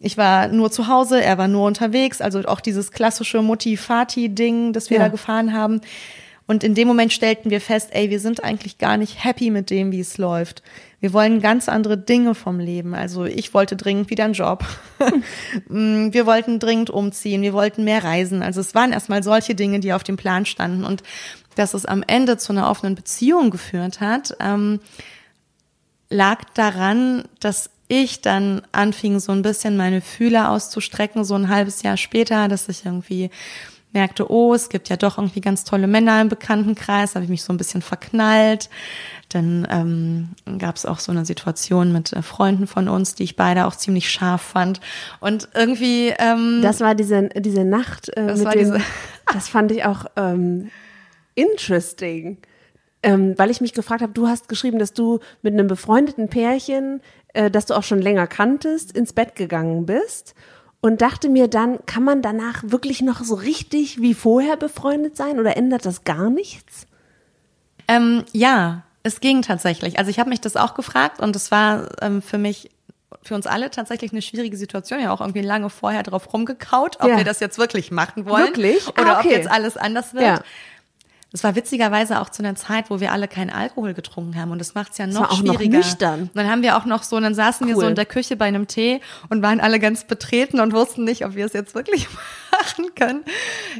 Ich 0.00 0.16
war 0.16 0.48
nur 0.48 0.70
zu 0.72 0.88
Hause, 0.88 1.22
er 1.22 1.36
war 1.36 1.46
nur 1.48 1.66
unterwegs, 1.66 2.20
also 2.22 2.40
auch 2.44 2.60
dieses 2.60 2.90
klassische 2.90 3.42
Mutti-Fati-Ding, 3.42 4.72
das 4.72 4.88
wir 4.88 4.96
Ja. 4.96 5.04
da 5.04 5.08
gefahren 5.08 5.52
haben. 5.52 5.82
Und 6.50 6.64
in 6.64 6.74
dem 6.74 6.88
Moment 6.88 7.12
stellten 7.12 7.52
wir 7.52 7.60
fest, 7.60 7.90
ey, 7.92 8.10
wir 8.10 8.18
sind 8.18 8.42
eigentlich 8.42 8.78
gar 8.78 8.96
nicht 8.96 9.24
happy 9.24 9.50
mit 9.50 9.70
dem, 9.70 9.92
wie 9.92 10.00
es 10.00 10.18
läuft. 10.18 10.64
Wir 10.98 11.12
wollen 11.12 11.40
ganz 11.40 11.68
andere 11.68 11.96
Dinge 11.96 12.34
vom 12.34 12.58
Leben. 12.58 12.92
Also 12.92 13.24
ich 13.24 13.54
wollte 13.54 13.76
dringend 13.76 14.10
wieder 14.10 14.24
einen 14.24 14.34
Job. 14.34 14.64
Mm, 15.68 16.12
wir 16.12 16.26
wollten 16.26 16.58
dringend 16.58 16.90
umziehen. 16.90 17.42
Wir 17.42 17.52
wollten 17.52 17.84
mehr 17.84 18.02
reisen. 18.02 18.42
Also 18.42 18.60
es 18.60 18.74
waren 18.74 18.92
erstmal 18.92 19.22
solche 19.22 19.54
Dinge, 19.54 19.78
die 19.78 19.92
auf 19.92 20.02
dem 20.02 20.16
Plan 20.16 20.44
standen. 20.44 20.84
Und 20.84 21.04
dass 21.54 21.72
es 21.72 21.86
am 21.86 22.02
Ende 22.04 22.36
zu 22.36 22.52
einer 22.52 22.68
offenen 22.68 22.96
Beziehung 22.96 23.50
geführt 23.50 24.00
hat, 24.00 24.36
ähm, 24.40 24.80
lag 26.08 26.42
daran, 26.54 27.28
dass 27.38 27.70
ich 27.86 28.22
dann 28.22 28.62
anfing, 28.72 29.20
so 29.20 29.30
ein 29.30 29.42
bisschen 29.42 29.76
meine 29.76 30.00
Fühler 30.00 30.50
auszustrecken, 30.50 31.24
so 31.24 31.36
ein 31.36 31.48
halbes 31.48 31.82
Jahr 31.82 31.96
später, 31.96 32.48
dass 32.48 32.68
ich 32.68 32.84
irgendwie 32.84 33.30
merkte, 33.92 34.30
oh, 34.30 34.54
es 34.54 34.68
gibt 34.68 34.88
ja 34.88 34.96
doch 34.96 35.18
irgendwie 35.18 35.40
ganz 35.40 35.64
tolle 35.64 35.86
Männer 35.86 36.20
im 36.20 36.28
Bekanntenkreis, 36.28 37.14
habe 37.14 37.24
ich 37.24 37.30
mich 37.30 37.42
so 37.42 37.52
ein 37.52 37.56
bisschen 37.56 37.82
verknallt. 37.82 38.70
Dann 39.28 39.66
ähm, 39.70 40.58
gab 40.58 40.76
es 40.76 40.86
auch 40.86 40.98
so 40.98 41.12
eine 41.12 41.24
Situation 41.24 41.92
mit 41.92 42.12
äh, 42.12 42.22
Freunden 42.22 42.66
von 42.66 42.88
uns, 42.88 43.14
die 43.14 43.24
ich 43.24 43.36
beide 43.36 43.66
auch 43.66 43.76
ziemlich 43.76 44.10
scharf 44.10 44.42
fand. 44.42 44.80
Und 45.20 45.48
irgendwie. 45.54 46.12
Ähm, 46.18 46.60
das 46.62 46.80
war 46.80 46.94
diese, 46.94 47.28
diese 47.28 47.64
Nacht 47.64 48.08
äh, 48.16 48.26
das 48.26 48.40
mit 48.40 48.54
dem, 48.54 48.58
diese 48.58 48.80
Das 49.32 49.48
fand 49.48 49.70
ich 49.72 49.84
auch 49.84 50.06
ähm, 50.16 50.70
interesting. 51.34 52.38
Ähm, 53.02 53.34
weil 53.38 53.50
ich 53.50 53.60
mich 53.60 53.72
gefragt 53.72 54.02
habe, 54.02 54.12
du 54.12 54.26
hast 54.26 54.48
geschrieben, 54.48 54.78
dass 54.78 54.92
du 54.92 55.20
mit 55.42 55.54
einem 55.54 55.68
befreundeten 55.68 56.28
Pärchen, 56.28 57.00
äh, 57.32 57.50
das 57.50 57.66
du 57.66 57.74
auch 57.74 57.82
schon 57.82 58.02
länger 58.02 58.26
kanntest, 58.26 58.92
ins 58.92 59.12
Bett 59.12 59.36
gegangen 59.36 59.86
bist 59.86 60.34
und 60.80 61.02
dachte 61.02 61.28
mir 61.28 61.48
dann, 61.48 61.84
kann 61.86 62.02
man 62.02 62.22
danach 62.22 62.62
wirklich 62.64 63.02
noch 63.02 63.22
so 63.22 63.34
richtig 63.34 64.00
wie 64.00 64.14
vorher 64.14 64.56
befreundet 64.56 65.16
sein 65.16 65.38
oder 65.38 65.56
ändert 65.56 65.84
das 65.84 66.04
gar 66.04 66.30
nichts? 66.30 66.86
Ähm, 67.88 68.24
ja, 68.32 68.82
es 69.02 69.20
ging 69.20 69.42
tatsächlich. 69.42 69.98
Also 69.98 70.10
ich 70.10 70.18
habe 70.18 70.30
mich 70.30 70.40
das 70.40 70.56
auch 70.56 70.74
gefragt 70.74 71.20
und 71.20 71.36
es 71.36 71.50
war 71.50 71.88
ähm, 72.02 72.22
für 72.22 72.38
mich 72.38 72.70
für 73.22 73.34
uns 73.34 73.46
alle 73.46 73.70
tatsächlich 73.70 74.12
eine 74.12 74.22
schwierige 74.22 74.56
Situation, 74.56 75.00
ja 75.00 75.12
auch 75.12 75.20
irgendwie 75.20 75.42
lange 75.42 75.68
vorher 75.68 76.02
drauf 76.02 76.32
rumgekaut, 76.32 77.00
ob 77.00 77.08
ja. 77.08 77.16
wir 77.18 77.24
das 77.24 77.40
jetzt 77.40 77.58
wirklich 77.58 77.90
machen 77.90 78.24
wollen 78.24 78.46
wirklich? 78.46 78.88
oder 78.88 79.16
ah, 79.16 79.18
okay. 79.18 79.28
ob 79.28 79.32
jetzt 79.32 79.50
alles 79.50 79.76
anders 79.76 80.14
wird. 80.14 80.24
Ja. 80.24 80.42
Das 81.32 81.44
war 81.44 81.54
witzigerweise 81.54 82.20
auch 82.20 82.28
zu 82.28 82.42
einer 82.42 82.56
Zeit, 82.56 82.90
wo 82.90 82.98
wir 82.98 83.12
alle 83.12 83.28
keinen 83.28 83.50
Alkohol 83.50 83.94
getrunken 83.94 84.34
haben 84.36 84.50
und 84.50 84.58
das 84.58 84.74
macht 84.74 84.92
es 84.92 84.98
ja 84.98 85.06
noch 85.06 85.36
schwieriger. 85.36 85.78
Noch 85.78 85.84
nüchtern. 85.84 86.22
Und 86.22 86.34
dann 86.34 86.50
haben 86.50 86.62
wir 86.62 86.76
auch 86.76 86.86
noch 86.86 87.04
so, 87.04 87.20
dann 87.20 87.34
saßen 87.34 87.66
cool. 87.66 87.74
wir 87.74 87.80
so 87.80 87.86
in 87.86 87.94
der 87.94 88.06
Küche 88.06 88.36
bei 88.36 88.46
einem 88.46 88.66
Tee 88.66 89.00
und 89.28 89.40
waren 89.40 89.60
alle 89.60 89.78
ganz 89.78 90.04
betreten 90.04 90.58
und 90.58 90.72
wussten 90.72 91.04
nicht, 91.04 91.24
ob 91.24 91.36
wir 91.36 91.46
es 91.46 91.52
jetzt 91.52 91.74
wirklich 91.76 92.08
machen 92.52 92.86
können. 92.96 93.24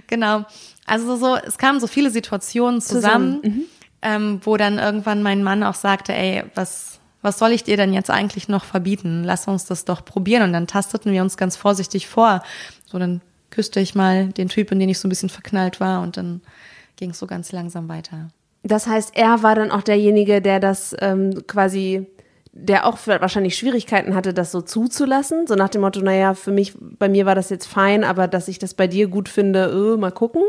Genau. 0.07 0.45
Also 0.87 1.17
so, 1.17 1.37
es 1.37 1.59
kamen 1.59 1.81
so 1.81 1.89
viele 1.89 2.11
Situationen 2.11 2.81
zusammen, 2.81 3.41
zusammen. 3.43 3.57
Mhm. 3.57 3.65
Ähm, 4.03 4.41
wo 4.45 4.57
dann 4.57 4.79
irgendwann 4.79 5.23
mein 5.23 5.43
Mann 5.43 5.63
auch 5.63 5.75
sagte, 5.75 6.15
ey, 6.15 6.45
was, 6.55 7.01
was 7.21 7.39
soll 7.39 7.51
ich 7.51 7.65
dir 7.65 7.77
denn 7.77 7.93
jetzt 7.93 8.11
eigentlich 8.11 8.49
noch 8.49 8.65
verbieten? 8.65 9.25
Lass 9.25 9.47
uns 9.49 9.67
das 9.67 9.85
doch 9.85 10.05
probieren. 10.05 10.43
Und 10.45 10.53
dann 10.53 10.67
tasteten 10.69 11.13
wir 11.13 11.21
uns 11.21 11.37
ganz 11.37 11.57
vorsichtig 11.57 12.07
vor. 12.07 12.43
So, 12.87 12.99
dann 12.99 13.21
küsste 13.51 13.81
ich 13.81 13.95
mal 13.95 14.29
den 14.29 14.49
Typ, 14.49 14.71
in 14.71 14.79
den 14.79 14.89
ich 14.89 15.01
so 15.01 15.09
ein 15.09 15.11
bisschen 15.11 15.29
verknallt 15.29 15.81
war 15.81 16.01
und 16.01 16.17
dann 16.17 16.41
ging 17.01 17.11
es 17.11 17.19
so 17.19 17.27
ganz 17.27 17.51
langsam 17.51 17.89
weiter. 17.89 18.29
Das 18.63 18.87
heißt, 18.87 19.17
er 19.17 19.43
war 19.43 19.55
dann 19.55 19.73
auch 19.73 19.83
derjenige, 19.83 20.41
der 20.41 20.61
das 20.61 20.95
ähm, 21.01 21.47
quasi, 21.47 22.07
der 22.53 22.87
auch 22.87 22.99
wahrscheinlich 23.07 23.57
Schwierigkeiten 23.57 24.15
hatte, 24.15 24.35
das 24.35 24.53
so 24.53 24.61
zuzulassen. 24.61 25.47
So 25.47 25.55
nach 25.55 25.71
dem 25.71 25.81
Motto, 25.81 26.01
naja, 26.01 26.35
für 26.35 26.53
mich, 26.53 26.75
bei 26.79 27.09
mir 27.09 27.27
war 27.27 27.35
das 27.35 27.51
jetzt 27.51 27.67
fein, 27.67 28.05
aber 28.05 28.29
dass 28.29 28.49
ich 28.49 28.59
das 28.59 28.75
bei 28.75 28.87
dir 28.87 29.09
gut 29.09 29.29
finde, 29.29 29.71
öh, 29.73 29.97
mal 29.97 30.13
gucken. 30.13 30.43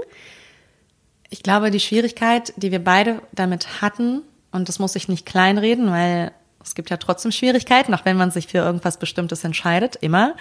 Ich 1.30 1.42
glaube, 1.42 1.72
die 1.72 1.80
Schwierigkeit, 1.80 2.54
die 2.58 2.72
wir 2.72 2.84
beide 2.84 3.22
damit 3.32 3.82
hatten, 3.82 4.22
und 4.52 4.68
das 4.68 4.80
muss 4.80 4.98
ich 4.98 5.08
nicht 5.08 5.26
kleinreden, 5.26 5.90
weil 5.90 6.34
es 6.62 6.76
gibt 6.76 6.90
ja 6.90 6.98
trotzdem 6.98 7.32
Schwierigkeiten, 7.32 7.94
auch 7.94 8.04
wenn 8.04 8.18
man 8.18 8.32
sich 8.32 8.48
für 8.48 8.58
irgendwas 8.58 8.98
Bestimmtes 8.98 9.46
entscheidet, 9.46 9.96
immer, 9.96 10.36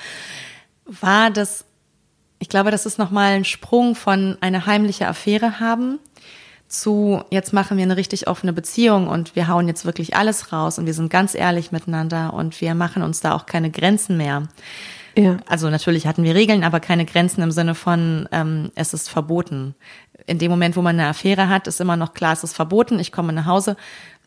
war, 0.85 1.31
dass 1.31 1.65
ich 2.41 2.49
glaube, 2.49 2.71
das 2.73 2.87
ist 2.87 2.99
nochmal 2.99 3.35
ein 3.35 3.45
Sprung 3.45 3.95
von 3.95 4.37
eine 4.41 4.67
heimliche 4.67 5.07
Affäre 5.07 5.61
haben 5.61 6.01
zu, 6.69 7.23
jetzt 7.31 7.53
machen 7.53 7.77
wir 7.77 7.85
eine 7.85 7.97
richtig 7.97 8.29
offene 8.29 8.53
Beziehung 8.53 9.09
und 9.09 9.37
wir 9.37 9.49
hauen 9.49 9.69
jetzt 9.69 9.85
wirklich 9.85 10.17
alles 10.17 10.53
raus 10.53 10.79
und 10.79 10.87
wir 10.87 10.95
sind 10.95 11.11
ganz 11.11 11.35
ehrlich 11.35 11.71
miteinander 11.71 12.33
und 12.33 12.61
wir 12.61 12.75
machen 12.75 13.03
uns 13.03 13.21
da 13.21 13.35
auch 13.35 13.45
keine 13.45 13.71
Grenzen 13.71 14.17
mehr. 14.17 14.49
Ja. 15.17 15.39
Also 15.49 15.69
natürlich 15.69 16.07
hatten 16.07 16.23
wir 16.23 16.35
Regeln, 16.35 16.65
aber 16.65 16.81
keine 16.81 17.05
Grenzen 17.05 17.43
im 17.43 17.51
Sinne 17.51 17.75
von, 17.75 18.29
ähm, 18.33 18.71
es 18.75 18.95
ist 18.95 19.11
verboten. 19.11 19.75
In 20.27 20.39
dem 20.39 20.51
Moment, 20.51 20.77
wo 20.77 20.83
man 20.83 20.99
eine 20.99 21.09
Affäre 21.09 21.49
hat, 21.49 21.67
ist 21.67 21.81
immer 21.81 21.97
noch 21.97 22.15
klar, 22.15 22.33
es 22.33 22.45
ist 22.45 22.55
verboten. 22.55 23.01
Ich 23.01 23.13
komme 23.13 23.33
nach 23.33 23.47
Hause, 23.47 23.77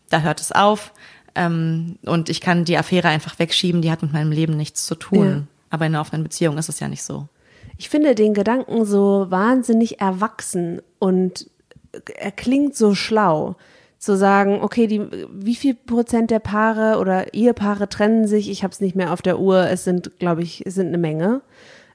da 0.10 0.20
hört 0.20 0.42
es 0.42 0.52
auf 0.52 0.92
ähm, 1.36 1.98
und 2.06 2.30
ich 2.30 2.42
kann 2.42 2.66
die 2.66 2.78
Affäre 2.78 3.08
einfach 3.08 3.40
wegschieben, 3.40 3.82
die 3.82 3.90
hat 3.90 4.04
mit 4.04 4.14
meinem 4.14 4.32
Leben 4.32 4.56
nichts 4.58 4.86
zu 4.86 4.96
tun. 4.96 5.28
Ja. 5.28 5.42
Aber 5.70 5.86
in 5.88 5.96
einer 5.96 6.02
offenen 6.02 6.24
Beziehung 6.24 6.58
ist 6.58 6.70
es 6.70 6.80
ja 6.80 6.88
nicht 6.90 7.04
so. 7.04 7.28
Ich 7.78 7.90
finde 7.90 8.16
den 8.16 8.34
Gedanken 8.34 8.86
so 8.86 9.28
wahnsinnig 9.30 10.00
erwachsen 10.00 10.82
und 11.00 11.50
er 12.16 12.32
klingt 12.32 12.76
so 12.76 12.96
schlau 12.96 13.56
zu 14.00 14.18
sagen, 14.18 14.60
okay, 14.62 14.88
die, 14.88 15.02
wie 15.32 15.56
viel 15.56 15.76
Prozent 15.76 16.30
der 16.30 16.40
Paare 16.40 17.00
oder 17.00 17.34
Ehepaare 17.34 17.88
trennen 17.88 18.28
sich? 18.28 18.50
Ich 18.50 18.64
habe 18.64 18.74
es 18.74 18.82
nicht 18.82 18.96
mehr 18.96 19.14
auf 19.14 19.22
der 19.22 19.40
Uhr. 19.40 19.70
Es 19.70 19.86
sind, 19.86 20.20
glaube 20.20 20.44
ich, 20.44 20.66
es 20.66 20.76
sind 20.76 20.88
eine 20.88 20.98
Menge. 20.98 21.42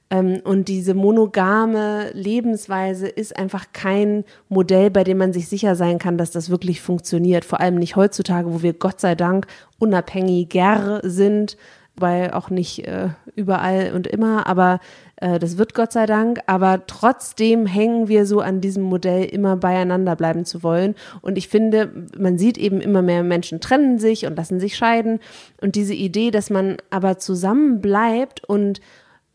Ähm, 0.09 0.41
und 0.43 0.67
diese 0.69 0.95
monogame 0.95 2.09
Lebensweise 2.13 3.07
ist 3.07 3.37
einfach 3.37 3.67
kein 3.73 4.23
Modell, 4.47 4.89
bei 4.89 5.03
dem 5.03 5.19
man 5.19 5.33
sich 5.33 5.47
sicher 5.47 5.75
sein 5.75 5.99
kann, 5.99 6.17
dass 6.17 6.31
das 6.31 6.49
wirklich 6.49 6.81
funktioniert. 6.81 7.45
Vor 7.45 7.59
allem 7.59 7.75
nicht 7.75 7.95
heutzutage, 7.95 8.51
wo 8.51 8.63
wir 8.63 8.73
Gott 8.73 8.99
sei 8.99 9.13
Dank 9.13 9.45
unabhängiger 9.77 11.01
sind, 11.03 11.57
weil 11.95 12.31
auch 12.31 12.49
nicht 12.49 12.87
äh, 12.87 13.09
überall 13.35 13.91
und 13.93 14.07
immer, 14.07 14.47
aber 14.47 14.79
das 15.19 15.57
wird 15.57 15.73
Gott 15.73 15.91
sei 15.91 16.05
Dank, 16.05 16.39
aber 16.47 16.85
trotzdem 16.87 17.65
hängen 17.65 18.07
wir 18.07 18.25
so 18.25 18.39
an 18.39 18.61
diesem 18.61 18.83
Modell, 18.83 19.25
immer 19.25 19.57
beieinander 19.57 20.15
bleiben 20.15 20.45
zu 20.45 20.63
wollen. 20.63 20.95
Und 21.21 21.37
ich 21.37 21.49
finde, 21.49 21.91
man 22.17 22.37
sieht 22.37 22.57
eben 22.57 22.79
immer 22.79 23.01
mehr 23.01 23.23
Menschen 23.23 23.59
trennen 23.59 23.99
sich 23.99 24.25
und 24.25 24.37
lassen 24.37 24.59
sich 24.61 24.77
scheiden. 24.77 25.19
Und 25.59 25.75
diese 25.75 25.93
Idee, 25.93 26.31
dass 26.31 26.49
man 26.49 26.77
aber 26.89 27.17
zusammen 27.17 27.81
bleibt 27.81 28.45
und 28.45 28.79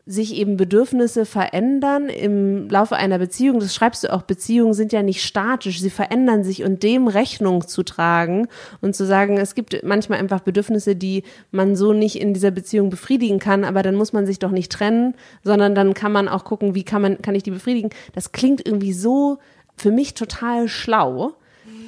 sich 0.07 0.35
eben 0.35 0.55
Bedürfnisse 0.55 1.25
verändern 1.25 2.09
im 2.09 2.69
Laufe 2.69 2.95
einer 2.95 3.17
Beziehung. 3.17 3.59
Das 3.59 3.73
schreibst 3.73 4.03
du 4.03 4.13
auch, 4.13 4.21
Beziehungen 4.21 4.75
sind 4.75 4.93
ja 4.93 5.01
nicht 5.01 5.23
statisch, 5.23 5.81
sie 5.81 5.89
verändern 5.89 6.43
sich 6.43 6.63
und 6.63 6.83
dem 6.83 7.07
Rechnung 7.07 7.67
zu 7.67 7.81
tragen 7.81 8.47
und 8.81 8.95
zu 8.95 9.05
sagen, 9.05 9.37
es 9.37 9.55
gibt 9.55 9.83
manchmal 9.83 10.19
einfach 10.19 10.41
Bedürfnisse, 10.41 10.95
die 10.95 11.23
man 11.51 11.75
so 11.75 11.91
nicht 11.91 12.21
in 12.21 12.35
dieser 12.35 12.51
Beziehung 12.51 12.91
befriedigen 12.91 13.39
kann, 13.39 13.63
aber 13.63 13.81
dann 13.81 13.95
muss 13.95 14.13
man 14.13 14.27
sich 14.27 14.37
doch 14.37 14.51
nicht 14.51 14.71
trennen, 14.71 15.15
sondern 15.43 15.73
dann 15.73 15.95
kann 15.95 16.11
man 16.11 16.27
auch 16.27 16.43
gucken, 16.43 16.75
wie 16.75 16.83
kann 16.83 17.01
man, 17.01 17.21
kann 17.23 17.33
ich 17.33 17.43
die 17.43 17.51
befriedigen. 17.51 17.89
Das 18.13 18.31
klingt 18.31 18.65
irgendwie 18.65 18.93
so 18.93 19.39
für 19.75 19.91
mich 19.91 20.13
total 20.13 20.67
schlau 20.67 21.33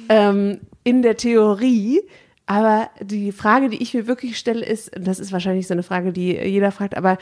ähm, 0.08 0.58
in 0.82 1.02
der 1.02 1.16
Theorie. 1.16 2.02
Aber 2.46 2.88
die 3.00 3.30
Frage, 3.30 3.68
die 3.68 3.82
ich 3.82 3.92
mir 3.92 4.06
wirklich 4.06 4.38
stelle, 4.38 4.64
ist, 4.64 4.90
das 4.98 5.18
ist 5.20 5.32
wahrscheinlich 5.32 5.66
so 5.66 5.74
eine 5.74 5.82
Frage, 5.82 6.12
die 6.12 6.32
jeder 6.32 6.72
fragt, 6.72 6.96
aber 6.96 7.18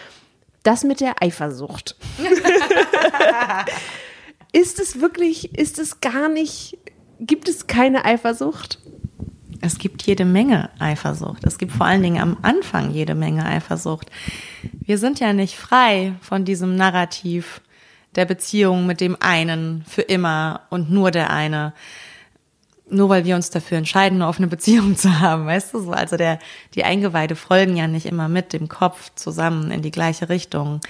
das 0.67 0.85
mit 0.85 1.01
der 1.01 1.23
Eifersucht. 1.23 1.97
ist 4.53 4.81
es 4.81 5.01
wirklich, 5.01 5.57
ist 5.57 5.79
es 5.79 6.01
gar 6.01 6.29
nicht, 6.29 6.79
gibt 7.21 7.49
es 7.49 7.67
keine 7.67 8.05
Eifersucht? 8.05 8.81
Es 9.61 9.79
gibt 9.79 10.03
jede 10.03 10.25
Menge 10.25 10.71
Eifersucht. 10.79 11.45
Es 11.45 11.59
gibt 11.59 11.73
vor 11.73 11.87
allen 11.87 12.03
Dingen 12.03 12.21
am 12.21 12.37
Anfang 12.43 12.91
jede 12.91 13.15
Menge 13.15 13.47
Eifersucht. 13.47 14.11
Wir 14.81 14.99
sind 14.99 15.21
ja 15.21 15.33
nicht 15.33 15.57
frei 15.57 16.15
von 16.21 16.45
diesem 16.45 16.77
Narrativ 16.77 17.61
der 18.15 18.25
Beziehung 18.25 18.87
mit 18.87 19.01
dem 19.01 19.17
einen 19.21 19.85
für 19.89 20.03
immer 20.03 20.63
und 20.71 20.91
nur 20.91 21.11
der 21.11 21.31
eine 21.31 21.75
nur 22.89 23.09
weil 23.09 23.25
wir 23.25 23.35
uns 23.35 23.51
dafür 23.51 23.79
entscheiden, 23.79 24.21
eine 24.21 24.29
offene 24.29 24.47
Beziehung 24.47 24.97
zu 24.97 25.21
haben, 25.21 25.47
weißt 25.47 25.75
du 25.75 25.81
so. 25.81 25.91
Also 25.91 26.17
der, 26.17 26.39
die 26.75 26.85
Eingeweide 26.85 27.37
folgen 27.37 27.77
ja 27.77 27.87
nicht 27.87 28.07
immer 28.07 28.29
mit 28.29 28.53
dem 28.53 28.69
Kopf 28.69 29.11
zusammen 29.15 29.71
in 29.71 29.83
die 29.83 29.91
gleiche 29.91 30.29
Richtung. 30.29 30.81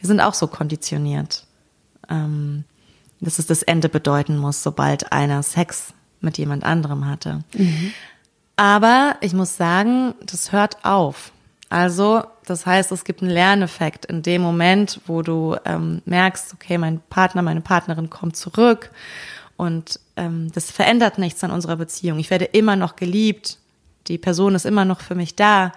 Wir 0.00 0.06
sind 0.06 0.20
auch 0.20 0.34
so 0.34 0.46
konditioniert, 0.46 1.44
ähm, 2.10 2.64
dass 3.20 3.38
es 3.38 3.46
das 3.46 3.62
Ende 3.62 3.88
bedeuten 3.88 4.36
muss, 4.36 4.62
sobald 4.62 5.12
einer 5.12 5.42
Sex 5.42 5.94
mit 6.20 6.38
jemand 6.38 6.64
anderem 6.64 7.06
hatte. 7.06 7.42
Mhm. 7.54 7.92
Aber 8.56 9.16
ich 9.20 9.32
muss 9.32 9.56
sagen, 9.56 10.14
das 10.24 10.52
hört 10.52 10.84
auf. 10.84 11.32
Also, 11.68 12.22
das 12.46 12.64
heißt, 12.64 12.92
es 12.92 13.04
gibt 13.04 13.22
einen 13.22 13.30
Lerneffekt 13.30 14.06
in 14.06 14.22
dem 14.22 14.40
Moment, 14.40 15.00
wo 15.06 15.22
du 15.22 15.56
ähm, 15.64 16.00
merkst, 16.04 16.54
okay, 16.54 16.78
mein 16.78 17.00
Partner, 17.10 17.42
meine 17.42 17.60
Partnerin 17.60 18.08
kommt 18.08 18.36
zurück 18.36 18.90
und 19.56 20.00
ähm, 20.16 20.50
das 20.52 20.70
verändert 20.70 21.18
nichts 21.18 21.42
an 21.44 21.50
unserer 21.50 21.76
Beziehung. 21.76 22.18
Ich 22.18 22.30
werde 22.30 22.46
immer 22.46 22.76
noch 22.76 22.96
geliebt. 22.96 23.58
Die 24.08 24.18
Person 24.18 24.54
ist 24.54 24.66
immer 24.66 24.84
noch 24.84 25.00
für 25.00 25.14
mich 25.14 25.34
da. 25.36 25.72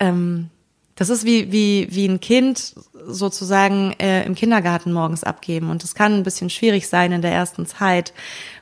Ähm, 0.00 0.50
Das 0.96 1.10
ist 1.10 1.24
wie, 1.24 1.52
wie, 1.52 1.86
wie 1.90 2.08
ein 2.08 2.18
Kind 2.18 2.74
sozusagen 3.06 3.92
äh, 4.00 4.24
im 4.24 4.34
Kindergarten 4.34 4.92
morgens 4.92 5.22
abgeben. 5.22 5.70
Und 5.70 5.84
das 5.84 5.94
kann 5.94 6.12
ein 6.12 6.24
bisschen 6.24 6.50
schwierig 6.50 6.88
sein 6.88 7.12
in 7.12 7.22
der 7.22 7.30
ersten 7.30 7.66
Zeit, 7.66 8.12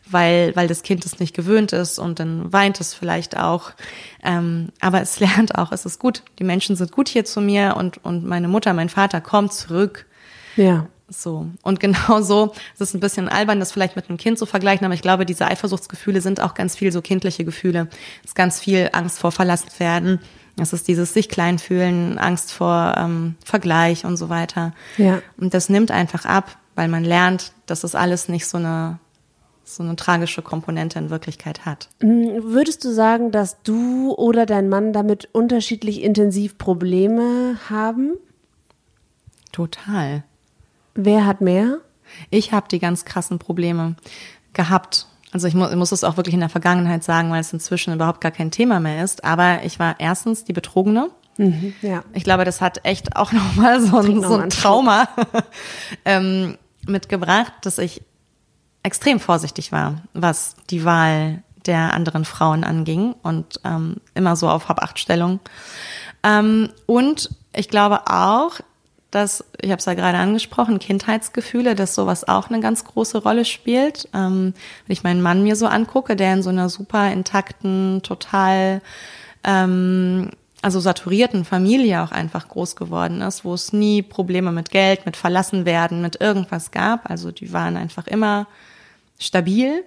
weil, 0.08 0.54
weil 0.54 0.68
das 0.68 0.82
Kind 0.82 1.06
es 1.06 1.18
nicht 1.18 1.34
gewöhnt 1.34 1.72
ist 1.72 1.98
und 1.98 2.20
dann 2.20 2.52
weint 2.52 2.78
es 2.78 2.92
vielleicht 2.92 3.38
auch. 3.38 3.70
Ähm, 4.22 4.68
aber 4.80 5.00
es 5.00 5.18
lernt 5.26 5.56
auch, 5.56 5.72
es 5.72 5.86
ist 5.86 5.98
gut. 5.98 6.22
Die 6.38 6.44
Menschen 6.44 6.76
sind 6.76 6.92
gut 6.92 7.08
hier 7.08 7.24
zu 7.24 7.40
mir 7.40 7.74
und, 7.78 8.04
und 8.04 8.26
meine 8.26 8.48
Mutter, 8.48 8.74
mein 8.74 8.90
Vater 8.90 9.22
kommt 9.22 9.54
zurück. 9.54 10.04
Ja. 10.56 10.88
So. 11.08 11.46
Und 11.62 11.80
genau 11.86 12.20
so, 12.22 12.52
es 12.74 12.80
ist 12.80 12.94
ein 12.94 13.00
bisschen 13.00 13.28
albern, 13.28 13.60
das 13.60 13.72
vielleicht 13.72 13.96
mit 13.96 14.08
einem 14.08 14.18
Kind 14.18 14.38
zu 14.38 14.46
vergleichen, 14.46 14.84
aber 14.84 14.94
ich 14.94 15.02
glaube, 15.02 15.26
diese 15.26 15.46
Eifersuchtsgefühle 15.46 16.20
sind 16.20 16.40
auch 16.40 16.54
ganz 16.54 16.76
viel 16.76 16.92
so 16.92 17.02
kindliche 17.02 17.44
Gefühle. 17.44 17.88
Es 18.22 18.30
ist 18.30 18.34
ganz 18.34 18.60
viel 18.60 18.90
Angst 18.92 19.18
vor 19.18 19.32
verlassen 19.32 19.70
werden 19.78 20.20
es 20.58 20.72
ist 20.72 20.88
dieses 20.88 21.12
sich 21.12 21.28
klein 21.28 21.58
fühlen, 21.58 22.18
Angst 22.18 22.52
vor 22.52 22.94
ähm, 22.96 23.36
Vergleich 23.44 24.04
und 24.04 24.16
so 24.16 24.28
weiter. 24.28 24.72
Ja. 24.96 25.20
Und 25.36 25.52
das 25.54 25.68
nimmt 25.68 25.90
einfach 25.90 26.24
ab, 26.24 26.56
weil 26.74 26.88
man 26.88 27.04
lernt, 27.04 27.52
dass 27.66 27.84
es 27.84 27.94
alles 27.94 28.28
nicht 28.28 28.46
so 28.46 28.58
eine 28.58 28.98
so 29.68 29.82
eine 29.82 29.96
tragische 29.96 30.42
Komponente 30.42 30.96
in 31.00 31.10
Wirklichkeit 31.10 31.66
hat. 31.66 31.88
Mm, 32.00 32.28
würdest 32.44 32.84
du 32.84 32.92
sagen, 32.92 33.32
dass 33.32 33.60
du 33.64 34.14
oder 34.14 34.46
dein 34.46 34.68
Mann 34.68 34.92
damit 34.92 35.28
unterschiedlich 35.32 36.04
intensiv 36.04 36.56
Probleme 36.56 37.58
haben? 37.68 38.12
Total. 39.50 40.22
Wer 40.96 41.26
hat 41.26 41.40
mehr? 41.40 41.78
Ich 42.30 42.52
habe 42.52 42.68
die 42.68 42.78
ganz 42.78 43.04
krassen 43.04 43.38
Probleme 43.38 43.96
gehabt 44.52 45.06
also 45.32 45.48
ich, 45.48 45.54
mu 45.54 45.66
ich 45.68 45.76
muss 45.76 45.92
es 45.92 46.02
auch 46.02 46.16
wirklich 46.16 46.32
in 46.32 46.40
der 46.40 46.48
Vergangenheit 46.48 47.04
sagen, 47.04 47.30
weil 47.30 47.40
es 47.40 47.52
inzwischen 47.52 47.92
überhaupt 47.92 48.22
gar 48.22 48.30
kein 48.30 48.50
Thema 48.50 48.80
mehr 48.80 49.04
ist. 49.04 49.22
Aber 49.22 49.64
ich 49.64 49.78
war 49.78 49.96
erstens 49.98 50.44
die 50.44 50.54
Betrogene. 50.54 51.10
Mhm, 51.36 51.74
ja. 51.82 52.04
Ich 52.14 52.24
glaube, 52.24 52.46
das 52.46 52.62
hat 52.62 52.84
echt 52.84 53.16
auch 53.16 53.32
nochmal 53.32 53.82
so 53.82 53.98
ein, 53.98 54.22
so 54.22 54.36
ein 54.36 54.48
Trauma 54.48 55.08
ähm, 56.06 56.56
mitgebracht, 56.86 57.52
dass 57.62 57.76
ich 57.76 58.02
extrem 58.82 59.20
vorsichtig 59.20 59.72
war, 59.72 60.02
was 60.14 60.54
die 60.70 60.84
Wahl 60.86 61.42
der 61.66 61.92
anderen 61.92 62.24
Frauen 62.24 62.64
anging 62.64 63.14
und 63.22 63.60
ähm, 63.64 63.96
immer 64.14 64.36
so 64.36 64.48
auf 64.48 64.68
Hab-Acht-Stellung. 64.68 65.40
Ähm, 66.22 66.70
und 66.86 67.28
ich 67.52 67.68
glaube 67.68 68.06
auch, 68.06 68.52
dass, 69.16 69.44
ich 69.60 69.70
habe 69.70 69.78
es 69.78 69.86
ja 69.86 69.94
gerade 69.94 70.18
angesprochen, 70.18 70.78
Kindheitsgefühle, 70.78 71.74
dass 71.74 71.94
sowas 71.94 72.28
auch 72.28 72.50
eine 72.50 72.60
ganz 72.60 72.84
große 72.84 73.18
Rolle 73.18 73.46
spielt. 73.46 74.08
Ähm, 74.14 74.52
wenn 74.86 74.92
ich 74.92 75.02
meinen 75.02 75.22
Mann 75.22 75.42
mir 75.42 75.56
so 75.56 75.66
angucke, 75.66 76.16
der 76.16 76.34
in 76.34 76.42
so 76.42 76.50
einer 76.50 76.68
super 76.68 77.10
intakten, 77.10 78.02
total 78.02 78.82
ähm, 79.42 80.30
also 80.60 80.80
saturierten 80.80 81.44
Familie 81.44 82.02
auch 82.02 82.12
einfach 82.12 82.48
groß 82.48 82.76
geworden 82.76 83.22
ist, 83.22 83.44
wo 83.44 83.54
es 83.54 83.72
nie 83.72 84.02
Probleme 84.02 84.52
mit 84.52 84.70
Geld, 84.70 85.06
mit 85.06 85.16
Verlassenwerden, 85.16 86.02
mit 86.02 86.20
irgendwas 86.20 86.70
gab. 86.70 87.08
Also 87.08 87.30
die 87.30 87.52
waren 87.52 87.76
einfach 87.76 88.06
immer 88.06 88.46
stabil 89.18 89.82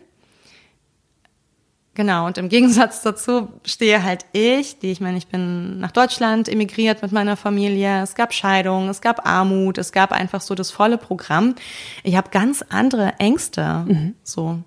Genau, 1.96 2.28
und 2.28 2.38
im 2.38 2.50
Gegensatz 2.50 3.02
dazu 3.02 3.50
stehe 3.66 4.04
halt 4.04 4.26
ich, 4.32 4.80
die 4.80 4.92
ich 4.92 5.02
meine, 5.02 5.18
ich 5.18 5.28
bin 5.28 5.80
nach 5.80 5.92
Deutschland 5.92 6.48
emigriert 6.48 7.02
mit 7.02 7.12
meiner 7.12 7.36
Familie. 7.36 8.02
Es 8.02 8.16
gab 8.16 8.34
Scheidung, 8.34 8.90
es 8.90 9.02
gab 9.02 9.28
Armut, 9.28 9.78
es 9.78 9.92
gab 9.92 10.12
einfach 10.12 10.42
so 10.42 10.56
das 10.56 10.72
volle 10.72 10.98
Programm. 10.98 11.56
Ich 12.04 12.16
habe 12.16 12.30
ganz 12.30 12.64
andere 12.70 13.14
Ängste, 13.20 13.86
mhm. 13.88 14.16
so. 14.24 14.60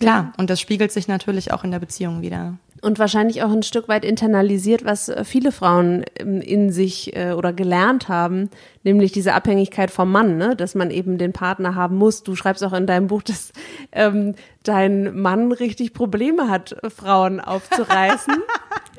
Klar, 0.00 0.32
und 0.38 0.50
das 0.50 0.60
spiegelt 0.60 0.90
sich 0.90 1.08
natürlich 1.08 1.52
auch 1.52 1.62
in 1.62 1.70
der 1.70 1.78
Beziehung 1.78 2.22
wieder 2.22 2.54
und 2.82 2.98
wahrscheinlich 2.98 3.42
auch 3.42 3.50
ein 3.50 3.62
Stück 3.62 3.88
weit 3.88 4.04
internalisiert, 4.04 4.84
was 4.84 5.08
äh, 5.08 5.24
viele 5.24 5.52
Frauen 5.52 6.04
ähm, 6.18 6.40
in 6.40 6.72
sich 6.72 7.14
äh, 7.16 7.32
oder 7.32 7.52
gelernt 7.52 8.08
haben, 8.08 8.50
nämlich 8.82 9.12
diese 9.12 9.34
Abhängigkeit 9.34 9.90
vom 9.90 10.10
Mann, 10.10 10.36
ne? 10.38 10.56
dass 10.56 10.74
man 10.74 10.90
eben 10.90 11.18
den 11.18 11.32
Partner 11.32 11.74
haben 11.74 11.96
muss. 11.96 12.22
Du 12.22 12.34
schreibst 12.34 12.64
auch 12.64 12.72
in 12.72 12.86
deinem 12.86 13.08
Buch, 13.08 13.22
dass 13.22 13.52
ähm, 13.92 14.34
dein 14.62 15.20
Mann 15.20 15.52
richtig 15.52 15.92
Probleme 15.92 16.48
hat, 16.48 16.76
Frauen 16.94 17.40
aufzureißen. 17.40 18.34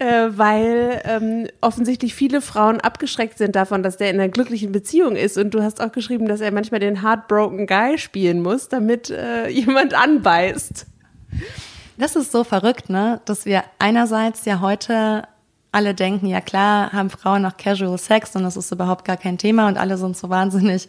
äh, 0.00 0.30
weil 0.38 1.02
ähm, 1.04 1.46
offensichtlich 1.60 2.14
viele 2.14 2.40
Frauen 2.40 2.80
abgeschreckt 2.80 3.36
sind 3.36 3.54
davon, 3.54 3.82
dass 3.82 3.98
der 3.98 4.10
in 4.10 4.18
einer 4.18 4.30
glücklichen 4.30 4.72
Beziehung 4.72 5.14
ist. 5.14 5.36
Und 5.36 5.52
du 5.52 5.62
hast 5.62 5.80
auch 5.82 5.92
geschrieben, 5.92 6.26
dass 6.26 6.40
er 6.40 6.52
manchmal 6.52 6.80
den 6.80 7.02
Heartbroken 7.02 7.66
Guy 7.66 7.98
spielen 7.98 8.40
muss, 8.40 8.68
damit 8.68 9.10
äh, 9.10 9.48
jemand 9.50 9.94
anbeißt. 9.94 10.86
Das 11.98 12.16
ist 12.16 12.32
so 12.32 12.44
verrückt, 12.44 12.88
ne? 12.88 13.20
Dass 13.26 13.44
wir 13.44 13.62
einerseits 13.78 14.46
ja 14.46 14.60
heute 14.60 15.24
alle 15.70 15.94
denken, 15.94 16.26
ja 16.26 16.40
klar, 16.40 16.92
haben 16.92 17.10
Frauen 17.10 17.42
noch 17.42 17.56
Casual 17.58 17.98
Sex 17.98 18.34
und 18.34 18.42
das 18.42 18.56
ist 18.56 18.72
überhaupt 18.72 19.04
gar 19.04 19.18
kein 19.18 19.38
Thema 19.38 19.68
und 19.68 19.76
alle 19.76 19.98
sind 19.98 20.16
so 20.16 20.30
wahnsinnig 20.30 20.88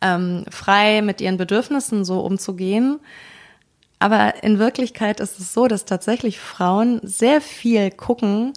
ähm, 0.00 0.44
frei 0.50 1.02
mit 1.02 1.20
ihren 1.20 1.36
Bedürfnissen 1.36 2.04
so 2.04 2.20
umzugehen. 2.20 3.00
Aber 3.98 4.42
in 4.42 4.58
Wirklichkeit 4.58 5.20
ist 5.20 5.38
es 5.38 5.54
so, 5.54 5.68
dass 5.68 5.84
tatsächlich 5.84 6.38
Frauen 6.38 7.00
sehr 7.02 7.40
viel 7.40 7.90
gucken, 7.90 8.52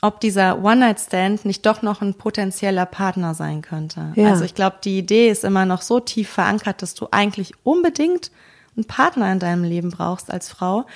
ob 0.00 0.20
dieser 0.20 0.62
One-Night-Stand 0.62 1.44
nicht 1.44 1.66
doch 1.66 1.82
noch 1.82 2.00
ein 2.00 2.14
potenzieller 2.14 2.86
Partner 2.86 3.34
sein 3.34 3.62
könnte. 3.62 4.12
Ja. 4.14 4.30
Also 4.30 4.44
ich 4.44 4.54
glaube, 4.54 4.76
die 4.82 4.98
Idee 4.98 5.28
ist 5.28 5.44
immer 5.44 5.66
noch 5.66 5.82
so 5.82 6.00
tief 6.00 6.28
verankert, 6.28 6.82
dass 6.82 6.94
du 6.94 7.08
eigentlich 7.10 7.52
unbedingt 7.64 8.30
einen 8.76 8.84
Partner 8.84 9.30
in 9.32 9.40
deinem 9.40 9.64
Leben 9.64 9.90
brauchst 9.90 10.30
als 10.30 10.48
Frau. 10.48 10.86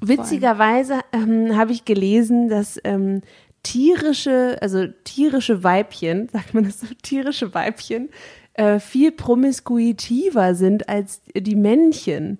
Witzigerweise 0.00 1.00
ähm, 1.12 1.56
habe 1.56 1.72
ich 1.72 1.84
gelesen, 1.84 2.48
dass 2.48 2.80
ähm, 2.82 3.20
tierische, 3.62 4.58
also 4.62 4.86
tierische 5.04 5.62
Weibchen, 5.62 6.28
sagt 6.32 6.54
man 6.54 6.64
das 6.64 6.80
so, 6.80 6.86
tierische 7.02 7.52
Weibchen, 7.54 8.08
äh, 8.54 8.80
viel 8.80 9.12
promiskuitiver 9.12 10.54
sind 10.54 10.88
als 10.88 11.20
die 11.34 11.56
Männchen. 11.56 12.38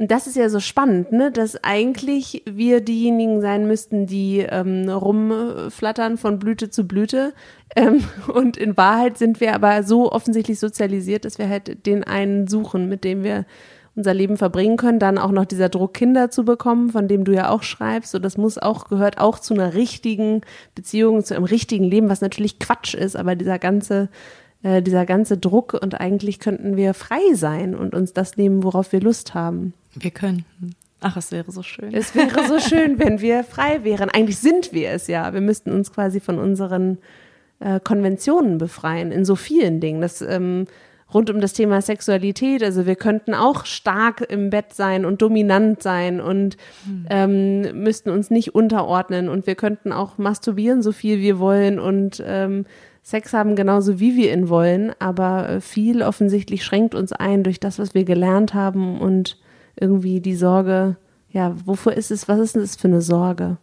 Und 0.00 0.10
das 0.10 0.26
ist 0.26 0.34
ja 0.34 0.48
so 0.48 0.60
spannend, 0.60 1.12
ne? 1.12 1.30
dass 1.30 1.62
eigentlich 1.62 2.42
wir 2.50 2.80
diejenigen 2.80 3.42
sein 3.42 3.66
müssten, 3.66 4.06
die 4.06 4.38
ähm, 4.38 4.88
rumflattern 4.88 6.16
von 6.16 6.38
Blüte 6.38 6.70
zu 6.70 6.88
Blüte. 6.88 7.34
Ähm, 7.76 8.02
und 8.32 8.56
in 8.56 8.78
Wahrheit 8.78 9.18
sind 9.18 9.42
wir 9.42 9.54
aber 9.54 9.82
so 9.82 10.10
offensichtlich 10.10 10.58
sozialisiert, 10.58 11.26
dass 11.26 11.36
wir 11.36 11.50
halt 11.50 11.84
den 11.84 12.02
einen 12.02 12.48
suchen, 12.48 12.88
mit 12.88 13.04
dem 13.04 13.24
wir 13.24 13.44
unser 13.94 14.14
Leben 14.14 14.38
verbringen 14.38 14.78
können. 14.78 15.00
Dann 15.00 15.18
auch 15.18 15.32
noch 15.32 15.44
dieser 15.44 15.68
Druck, 15.68 15.92
Kinder 15.92 16.30
zu 16.30 16.46
bekommen, 16.46 16.88
von 16.88 17.06
dem 17.06 17.24
du 17.24 17.34
ja 17.34 17.50
auch 17.50 17.62
schreibst. 17.62 18.12
So, 18.12 18.18
das 18.18 18.38
muss 18.38 18.56
auch, 18.56 18.88
gehört 18.88 19.18
auch 19.18 19.38
zu 19.38 19.52
einer 19.52 19.74
richtigen 19.74 20.40
Beziehung, 20.74 21.22
zu 21.22 21.36
einem 21.36 21.44
richtigen 21.44 21.84
Leben, 21.84 22.08
was 22.08 22.22
natürlich 22.22 22.58
Quatsch 22.58 22.94
ist, 22.94 23.16
aber 23.16 23.36
dieser 23.36 23.58
ganze, 23.58 24.08
äh, 24.62 24.80
dieser 24.80 25.04
ganze 25.04 25.36
Druck 25.36 25.74
und 25.78 26.00
eigentlich 26.00 26.38
könnten 26.38 26.78
wir 26.78 26.94
frei 26.94 27.34
sein 27.34 27.74
und 27.74 27.94
uns 27.94 28.14
das 28.14 28.38
nehmen, 28.38 28.62
worauf 28.62 28.92
wir 28.92 29.02
Lust 29.02 29.34
haben. 29.34 29.74
Wir 29.94 30.10
könnten. 30.10 30.74
Ach, 31.00 31.16
es 31.16 31.32
wäre 31.32 31.50
so 31.50 31.62
schön. 31.62 31.94
Es 31.94 32.14
wäre 32.14 32.46
so 32.46 32.58
schön, 32.60 32.98
wenn 32.98 33.20
wir 33.20 33.42
frei 33.44 33.84
wären. 33.84 34.10
Eigentlich 34.10 34.38
sind 34.38 34.72
wir 34.72 34.90
es 34.90 35.06
ja. 35.06 35.32
Wir 35.32 35.40
müssten 35.40 35.72
uns 35.72 35.92
quasi 35.92 36.20
von 36.20 36.38
unseren 36.38 36.98
äh, 37.58 37.80
Konventionen 37.80 38.58
befreien 38.58 39.10
in 39.10 39.24
so 39.24 39.34
vielen 39.34 39.80
Dingen. 39.80 40.02
Das 40.02 40.20
ähm, 40.20 40.66
rund 41.12 41.30
um 41.30 41.40
das 41.40 41.52
Thema 41.52 41.80
Sexualität. 41.80 42.62
Also 42.62 42.86
wir 42.86 42.96
könnten 42.96 43.34
auch 43.34 43.64
stark 43.64 44.20
im 44.28 44.50
Bett 44.50 44.74
sein 44.74 45.04
und 45.04 45.22
dominant 45.22 45.82
sein 45.82 46.20
und 46.20 46.56
hm. 46.84 47.06
ähm, 47.10 47.82
müssten 47.82 48.10
uns 48.10 48.30
nicht 48.30 48.54
unterordnen 48.54 49.28
und 49.28 49.46
wir 49.46 49.54
könnten 49.54 49.92
auch 49.92 50.18
masturbieren, 50.18 50.82
so 50.82 50.92
viel 50.92 51.20
wir 51.20 51.38
wollen 51.38 51.78
und 51.78 52.22
ähm, 52.24 52.66
Sex 53.02 53.32
haben 53.32 53.56
genauso 53.56 53.98
wie 53.98 54.14
wir 54.14 54.32
ihn 54.32 54.48
wollen, 54.50 54.92
aber 54.98 55.60
viel 55.60 56.02
offensichtlich 56.02 56.64
schränkt 56.64 56.94
uns 56.94 57.12
ein 57.12 57.42
durch 57.42 57.58
das, 57.58 57.78
was 57.78 57.94
wir 57.94 58.04
gelernt 58.04 58.52
haben 58.52 59.00
und 59.00 59.38
irgendwie 59.80 60.20
die 60.20 60.36
Sorge, 60.36 60.96
ja, 61.32 61.54
wofür 61.64 61.92
ist 61.92 62.10
es, 62.10 62.28
was 62.28 62.38
ist 62.38 62.56
das 62.56 62.76
für 62.76 62.88
eine 62.88 63.02
Sorge? 63.02 63.56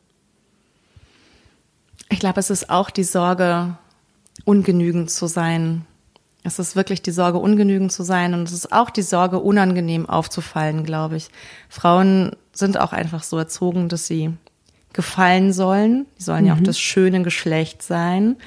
Ich 2.09 2.19
glaube, 2.19 2.39
es 2.39 2.49
ist 2.49 2.69
auch 2.69 2.89
die 2.89 3.03
Sorge, 3.03 3.77
ungenügend 4.45 5.09
zu 5.11 5.27
sein, 5.27 5.85
es 6.47 6.59
ist 6.59 6.75
wirklich 6.75 7.01
die 7.01 7.11
Sorge, 7.11 7.39
ungenügend 7.39 7.91
zu 7.91 8.03
sein 8.03 8.33
und 8.33 8.43
es 8.43 8.53
ist 8.53 8.71
auch 8.71 8.89
die 8.89 9.01
Sorge, 9.01 9.39
unangenehm 9.39 10.07
aufzufallen, 10.07 10.83
glaube 10.85 11.17
ich. 11.17 11.29
Frauen 11.67 12.31
sind 12.53 12.79
auch 12.79 12.93
einfach 12.93 13.23
so 13.23 13.37
erzogen, 13.37 13.89
dass 13.89 14.07
sie 14.07 14.31
gefallen 14.93 15.51
sollen. 15.51 16.05
Die 16.17 16.23
sollen 16.23 16.41
mhm. 16.41 16.47
ja 16.47 16.53
auch 16.53 16.59
mhm. 16.59 16.65
das 16.65 16.79
schöne 16.79 17.21
Geschlecht 17.21 17.83
sein. 17.83 18.37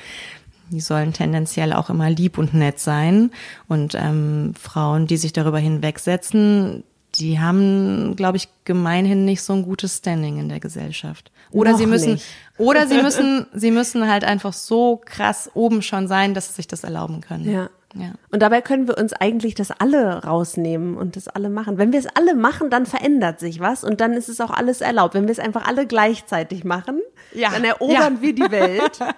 Die 0.70 0.80
sollen 0.80 1.12
tendenziell 1.12 1.72
auch 1.72 1.90
immer 1.90 2.08
lieb 2.08 2.38
und 2.38 2.54
nett 2.54 2.80
sein. 2.80 3.30
Und 3.68 3.94
ähm, 3.94 4.54
Frauen, 4.58 5.06
die 5.06 5.16
sich 5.16 5.32
darüber 5.32 5.58
hinwegsetzen, 5.58 6.84
die 7.20 7.38
haben, 7.38 8.16
glaube 8.16 8.38
ich, 8.38 8.48
gemeinhin 8.64 9.24
nicht 9.24 9.42
so 9.42 9.52
ein 9.52 9.62
gutes 9.62 9.98
Standing 9.98 10.38
in 10.38 10.48
der 10.48 10.60
Gesellschaft. 10.60 11.30
Oder 11.50 11.72
Noch 11.72 11.78
sie 11.78 11.86
müssen, 11.86 12.12
nicht. 12.14 12.26
oder 12.58 12.86
sie 12.86 13.02
müssen, 13.02 13.46
sie 13.52 13.70
müssen 13.70 14.08
halt 14.08 14.24
einfach 14.24 14.52
so 14.52 15.00
krass 15.04 15.50
oben 15.54 15.82
schon 15.82 16.08
sein, 16.08 16.34
dass 16.34 16.48
sie 16.48 16.54
sich 16.54 16.66
das 16.66 16.84
erlauben 16.84 17.20
können. 17.20 17.50
Ja. 17.50 17.70
Ja. 17.94 18.12
Und 18.30 18.40
dabei 18.40 18.60
können 18.60 18.86
wir 18.86 18.96
uns 18.96 19.12
eigentlich 19.12 19.56
das 19.56 19.72
alle 19.72 20.22
rausnehmen 20.22 20.96
und 20.96 21.16
das 21.16 21.26
alle 21.26 21.50
machen. 21.50 21.76
Wenn 21.76 21.90
wir 21.90 21.98
es 21.98 22.06
alle 22.06 22.36
machen, 22.36 22.70
dann 22.70 22.86
verändert 22.86 23.40
sich 23.40 23.58
was 23.58 23.82
und 23.82 24.00
dann 24.00 24.12
ist 24.12 24.28
es 24.28 24.40
auch 24.40 24.50
alles 24.50 24.80
erlaubt. 24.80 25.14
Wenn 25.14 25.24
wir 25.24 25.32
es 25.32 25.40
einfach 25.40 25.66
alle 25.66 25.88
gleichzeitig 25.88 26.62
machen, 26.62 27.00
ja. 27.34 27.50
dann 27.50 27.64
erobern 27.64 28.14
ja. 28.16 28.22
wir 28.22 28.34
die 28.34 28.50
Welt. 28.50 28.98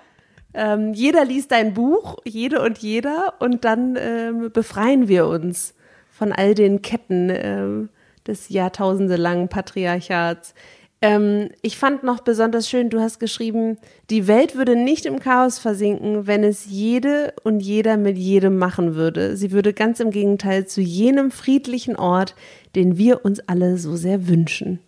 Ähm, 0.55 0.93
jeder 0.93 1.25
liest 1.25 1.51
dein 1.51 1.73
Buch, 1.73 2.19
jede 2.25 2.61
und 2.61 2.77
jeder, 2.77 3.37
und 3.39 3.65
dann 3.65 3.97
ähm, 3.99 4.51
befreien 4.53 5.09
wir 5.09 5.27
uns 5.27 5.73
von 6.13 6.31
all 6.31 6.55
den 6.55 6.83
Ketten 6.83 7.31
ähm, 7.33 7.89
des 8.27 8.51
jahrtausendelangen 8.51 9.49
Patriarchats. 9.49 10.55
Ähm, 11.01 11.49
ich 11.63 11.77
fand 11.77 12.05
noch 12.05 12.21
besonders 12.21 12.69
schön, 12.69 12.91
du 12.91 13.01
hast 13.01 13.19
geschrieben, 13.19 13.79
die 14.11 14.29
Welt 14.29 14.55
würde 14.55 14.77
nicht 14.77 15.05
im 15.07 15.19
Chaos 15.19 15.59
versinken, 15.59 16.29
wenn 16.29 16.45
es 16.45 16.67
jede 16.67 17.35
und 17.43 17.61
jeder 17.61 17.97
mit 17.97 18.17
jedem 18.17 18.59
machen 18.59 18.95
würde. 18.95 19.37
Sie 19.37 19.51
würde 19.51 19.73
ganz 19.73 19.99
im 19.99 20.11
Gegenteil 20.11 20.67
zu 20.67 20.81
jenem 20.81 21.33
friedlichen 21.33 21.97
Ort, 21.97 22.37
den 22.77 22.99
wir 22.99 23.25
uns 23.25 23.41
alle 23.49 23.79
so 23.79 23.97
sehr 23.97 24.29
wünschen. 24.29 24.79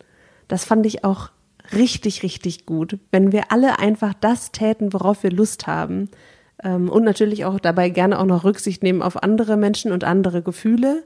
Das 0.46 0.64
fand 0.64 0.86
ich 0.86 1.04
auch 1.04 1.30
richtig, 1.72 2.22
richtig 2.22 2.66
gut, 2.66 2.98
wenn 3.10 3.32
wir 3.32 3.50
alle 3.50 3.78
einfach 3.78 4.14
das 4.14 4.52
täten, 4.52 4.92
worauf 4.92 5.22
wir 5.22 5.30
Lust 5.30 5.66
haben. 5.66 6.10
Ähm, 6.64 6.88
und 6.88 7.04
natürlich 7.04 7.44
auch 7.44 7.60
dabei 7.60 7.90
gerne 7.90 8.18
auch 8.18 8.24
noch 8.24 8.44
Rücksicht 8.44 8.82
nehmen 8.82 9.02
auf 9.02 9.22
andere 9.22 9.56
Menschen 9.56 9.92
und 9.92 10.02
andere 10.02 10.42
Gefühle. 10.42 11.04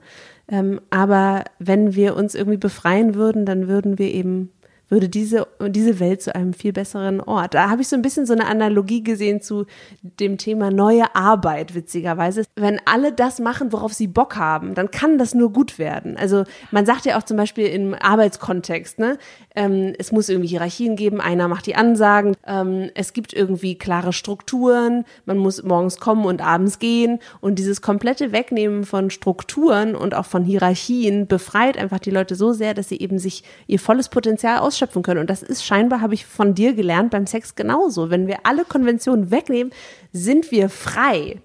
Ähm, 0.48 0.80
aber 0.90 1.44
wenn 1.58 1.94
wir 1.94 2.16
uns 2.16 2.34
irgendwie 2.34 2.58
befreien 2.58 3.14
würden, 3.14 3.44
dann 3.44 3.68
würden 3.68 3.98
wir 3.98 4.12
eben 4.12 4.50
würde 4.88 5.08
diese, 5.08 5.46
diese 5.68 6.00
Welt 6.00 6.22
zu 6.22 6.34
einem 6.34 6.52
viel 6.52 6.72
besseren 6.72 7.20
Ort. 7.20 7.54
Da 7.54 7.68
habe 7.70 7.82
ich 7.82 7.88
so 7.88 7.96
ein 7.96 8.02
bisschen 8.02 8.26
so 8.26 8.32
eine 8.32 8.46
Analogie 8.46 9.02
gesehen 9.02 9.40
zu 9.40 9.66
dem 10.02 10.38
Thema 10.38 10.70
neue 10.70 11.14
Arbeit, 11.14 11.74
witzigerweise. 11.74 12.44
Wenn 12.56 12.80
alle 12.84 13.12
das 13.12 13.38
machen, 13.38 13.72
worauf 13.72 13.92
sie 13.92 14.06
Bock 14.06 14.36
haben, 14.36 14.74
dann 14.74 14.90
kann 14.90 15.18
das 15.18 15.34
nur 15.34 15.52
gut 15.52 15.78
werden. 15.78 16.16
Also 16.16 16.44
man 16.70 16.86
sagt 16.86 17.04
ja 17.04 17.18
auch 17.18 17.22
zum 17.22 17.36
Beispiel 17.36 17.66
im 17.66 17.94
Arbeitskontext, 17.94 18.98
ne, 18.98 19.18
ähm, 19.54 19.92
es 19.98 20.12
muss 20.12 20.28
irgendwie 20.28 20.48
Hierarchien 20.48 20.96
geben, 20.96 21.20
einer 21.20 21.48
macht 21.48 21.66
die 21.66 21.74
Ansagen, 21.74 22.36
ähm, 22.46 22.90
es 22.94 23.12
gibt 23.12 23.32
irgendwie 23.32 23.76
klare 23.76 24.12
Strukturen, 24.12 25.04
man 25.26 25.36
muss 25.38 25.62
morgens 25.62 25.98
kommen 25.98 26.24
und 26.24 26.40
abends 26.40 26.78
gehen 26.78 27.18
und 27.40 27.58
dieses 27.58 27.82
komplette 27.82 28.32
Wegnehmen 28.32 28.84
von 28.84 29.10
Strukturen 29.10 29.94
und 29.94 30.14
auch 30.14 30.26
von 30.26 30.44
Hierarchien 30.44 31.26
befreit 31.26 31.76
einfach 31.76 31.98
die 31.98 32.10
Leute 32.10 32.34
so 32.34 32.52
sehr, 32.52 32.72
dass 32.72 32.88
sie 32.88 33.00
eben 33.00 33.18
sich 33.18 33.42
ihr 33.66 33.78
volles 33.78 34.08
Potenzial 34.08 34.58
aus 34.58 34.77
ausschöpfen 34.78 35.02
können. 35.02 35.20
Und 35.20 35.30
das 35.30 35.42
ist 35.42 35.64
scheinbar, 35.64 36.00
habe 36.00 36.14
ich 36.14 36.26
von 36.26 36.54
dir 36.54 36.74
gelernt, 36.74 37.10
beim 37.10 37.26
Sex 37.26 37.54
genauso. 37.54 38.10
Wenn 38.10 38.26
wir 38.26 38.40
alle 38.44 38.64
Konventionen 38.64 39.30
wegnehmen, 39.30 39.72
sind 40.12 40.50
wir 40.50 40.68
frei. 40.68 41.40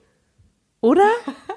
Oder? 0.81 1.09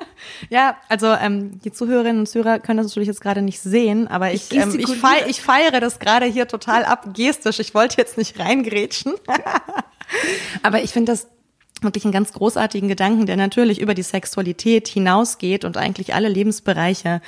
Ja, 0.49 0.79
also 0.89 1.09
ähm, 1.09 1.61
die 1.61 1.73
Zuhörerinnen 1.73 2.21
und 2.21 2.27
Zuhörer 2.27 2.59
können 2.59 2.79
das 2.79 2.87
natürlich 2.87 3.07
jetzt 3.07 3.21
gerade 3.21 3.43
nicht 3.43 3.61
sehen, 3.61 4.09
aber 4.09 4.33
ich, 4.33 4.51
ich, 4.51 4.59
ähm, 4.59 4.79
ich, 4.79 4.97
feiere, 4.97 5.29
ich 5.29 5.43
feiere 5.43 5.79
das 5.79 5.99
gerade 5.99 6.25
hier 6.25 6.49
total 6.49 6.85
ab, 6.85 7.15
gestisch. 7.15 7.61
Ich 7.61 7.75
wollte 7.75 7.99
jetzt 7.99 8.17
nicht 8.17 8.39
reingrätschen. 8.39 9.13
aber 10.63 10.83
ich 10.83 10.91
finde 10.91 11.13
das 11.13 11.29
wirklich 11.83 12.05
einen 12.05 12.15
ganz 12.15 12.33
großartigen 12.33 12.89
Gedanken, 12.89 13.27
der 13.27 13.37
natürlich 13.37 13.81
über 13.81 13.93
die 13.93 14.03
Sexualität 14.03 14.89
hinausgeht 14.89 15.67
und 15.67 15.77
eigentlich 15.77 16.15
alle 16.15 16.31
Lebensbereiche 16.31 17.21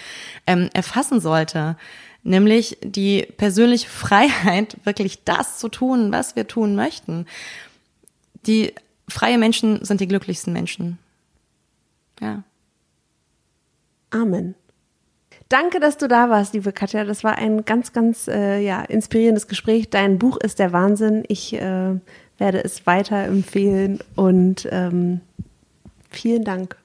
ähm, 0.47 0.71
erfassen 0.73 1.21
sollte 1.21 1.77
nämlich 2.23 2.79
die 2.83 3.27
persönliche 3.37 3.89
Freiheit, 3.89 4.77
wirklich 4.85 5.25
das 5.25 5.59
zu 5.59 5.69
tun, 5.69 6.13
was 6.13 6.37
wir 6.37 6.47
tun 6.47 6.75
möchten. 6.75 7.27
Die 8.47 8.73
freie 9.09 9.39
Menschen 9.39 9.85
sind 9.85 10.01
die 10.01 10.09
glücklichsten 10.09 10.53
Menschen. 10.53 10.99
Ja. 12.21 12.43
Amen. 14.11 14.55
Danke, 15.49 15.81
dass 15.81 15.97
du 15.97 16.09
da 16.09 16.29
warst, 16.29 16.53
liebe 16.53 16.73
Katja. 16.73 17.05
Das 17.05 17.25
war 17.25 17.39
ein 17.39 17.65
ganz, 17.65 17.93
ganz 17.95 18.29
äh, 18.29 18.61
ja, 18.61 18.83
inspirierendes 18.83 19.49
Gespräch. 19.49 19.89
Dein 19.89 20.19
Buch 20.19 20.37
ist 20.37 20.59
der 20.59 20.73
Wahnsinn. 20.73 21.25
Ich 21.29 21.55
äh, 21.55 21.95
werde 22.37 22.65
es 22.65 22.87
weiterempfehlen 22.87 24.01
und 24.15 24.69
ähm, 24.71 25.21
vielen 26.11 26.45
Dank. 26.45 26.77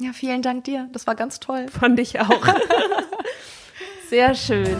Ja, 0.00 0.12
vielen 0.12 0.42
Dank 0.42 0.64
dir. 0.64 0.88
Das 0.92 1.06
war 1.06 1.14
ganz 1.14 1.38
toll. 1.38 1.68
Fand 1.68 2.00
ich 2.00 2.18
auch. 2.18 2.46
Sehr 4.12 4.34
schön. 4.34 4.76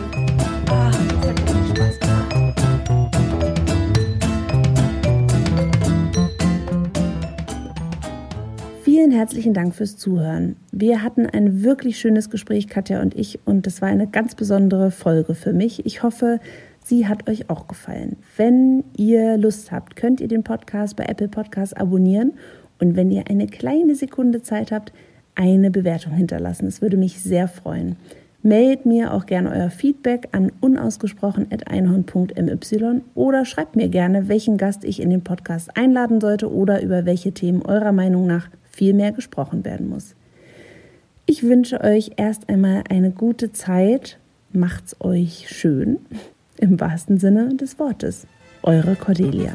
Das. 1.75 1.99
Vielen 8.83 9.11
herzlichen 9.11 9.55
Dank 9.55 9.75
fürs 9.75 9.97
Zuhören. 9.97 10.57
Wir 10.71 11.03
hatten 11.03 11.25
ein 11.25 11.63
wirklich 11.63 11.99
schönes 11.99 12.29
Gespräch, 12.29 12.69
Katja 12.69 13.01
und 13.01 13.15
ich, 13.15 13.39
und 13.47 13.67
es 13.67 13.81
war 13.81 13.89
eine 13.89 14.07
ganz 14.07 14.35
besondere 14.35 14.91
Folge 14.91 15.35
für 15.35 15.55
mich. 15.55 15.87
Ich 15.87 16.03
hoffe, 16.03 16.39
sie 16.85 17.09
hat 17.09 17.27
euch 17.27 17.49
auch 17.49 17.69
gefallen. 17.69 18.19
Wenn 18.37 18.85
ihr 18.99 19.39
Lust 19.39 19.73
habt, 19.73 19.97
könnt 19.97 20.21
ihr 20.21 20.29
den 20.29 20.45
Podcast 20.45 20.95
bei 20.97 21.05
Apple 21.05 21.29
Podcasts 21.29 21.73
abonnieren 21.73 22.35
und 22.79 22.97
wenn 22.97 23.11
ihr 23.11 23.31
eine 23.31 23.47
kleine 23.47 23.95
Sekunde 23.95 24.43
Zeit 24.43 24.73
habt, 24.73 24.93
eine 25.35 25.71
Bewertung 25.71 26.13
hinterlassen. 26.13 26.67
Es 26.67 26.83
würde 26.83 26.99
mich 26.99 27.23
sehr 27.23 27.49
freuen. 27.49 27.97
Meldet 28.45 28.87
mir 28.87 29.15
auch 29.15 29.27
gerne 29.27 29.51
euer 29.51 29.71
Feedback 29.71 30.31
an 30.33 30.51
unausgesprochen.einhorn.my 30.61 33.01
oder 33.15 33.45
schreibt 33.45 33.77
mir 33.77 33.89
gerne, 33.89 34.29
welchen 34.29 34.57
Gast 34.57 34.83
ich 34.83 35.01
in 35.01 35.11
den 35.11 35.23
Podcast 35.23 35.77
einladen 35.77 36.21
sollte 36.21 36.53
oder 36.53 36.83
über 36.83 37.05
welche 37.05 37.31
Themen 37.31 37.63
eurer 37.63 37.93
Meinung 37.93 38.27
nach 38.27 38.49
viel 38.69 38.95
mehr 38.95 39.13
gesprochen 39.13 39.65
werden 39.65 39.89
muss. 39.89 40.17
Ich 41.25 41.45
wünsche 41.45 41.83
euch 41.83 42.15
erst 42.17 42.49
einmal 42.49 42.83
eine 42.91 43.13
gute 43.13 43.53
Zeit. 43.53 44.19
Macht's 44.53 44.97
euch 45.01 45.47
schön, 45.49 45.99
im 46.59 46.81
wahrsten 46.81 47.19
Sinne 47.19 47.55
des 47.55 47.79
Wortes. 47.79 48.27
Eure 48.65 48.97
Cordelia. 48.97 49.53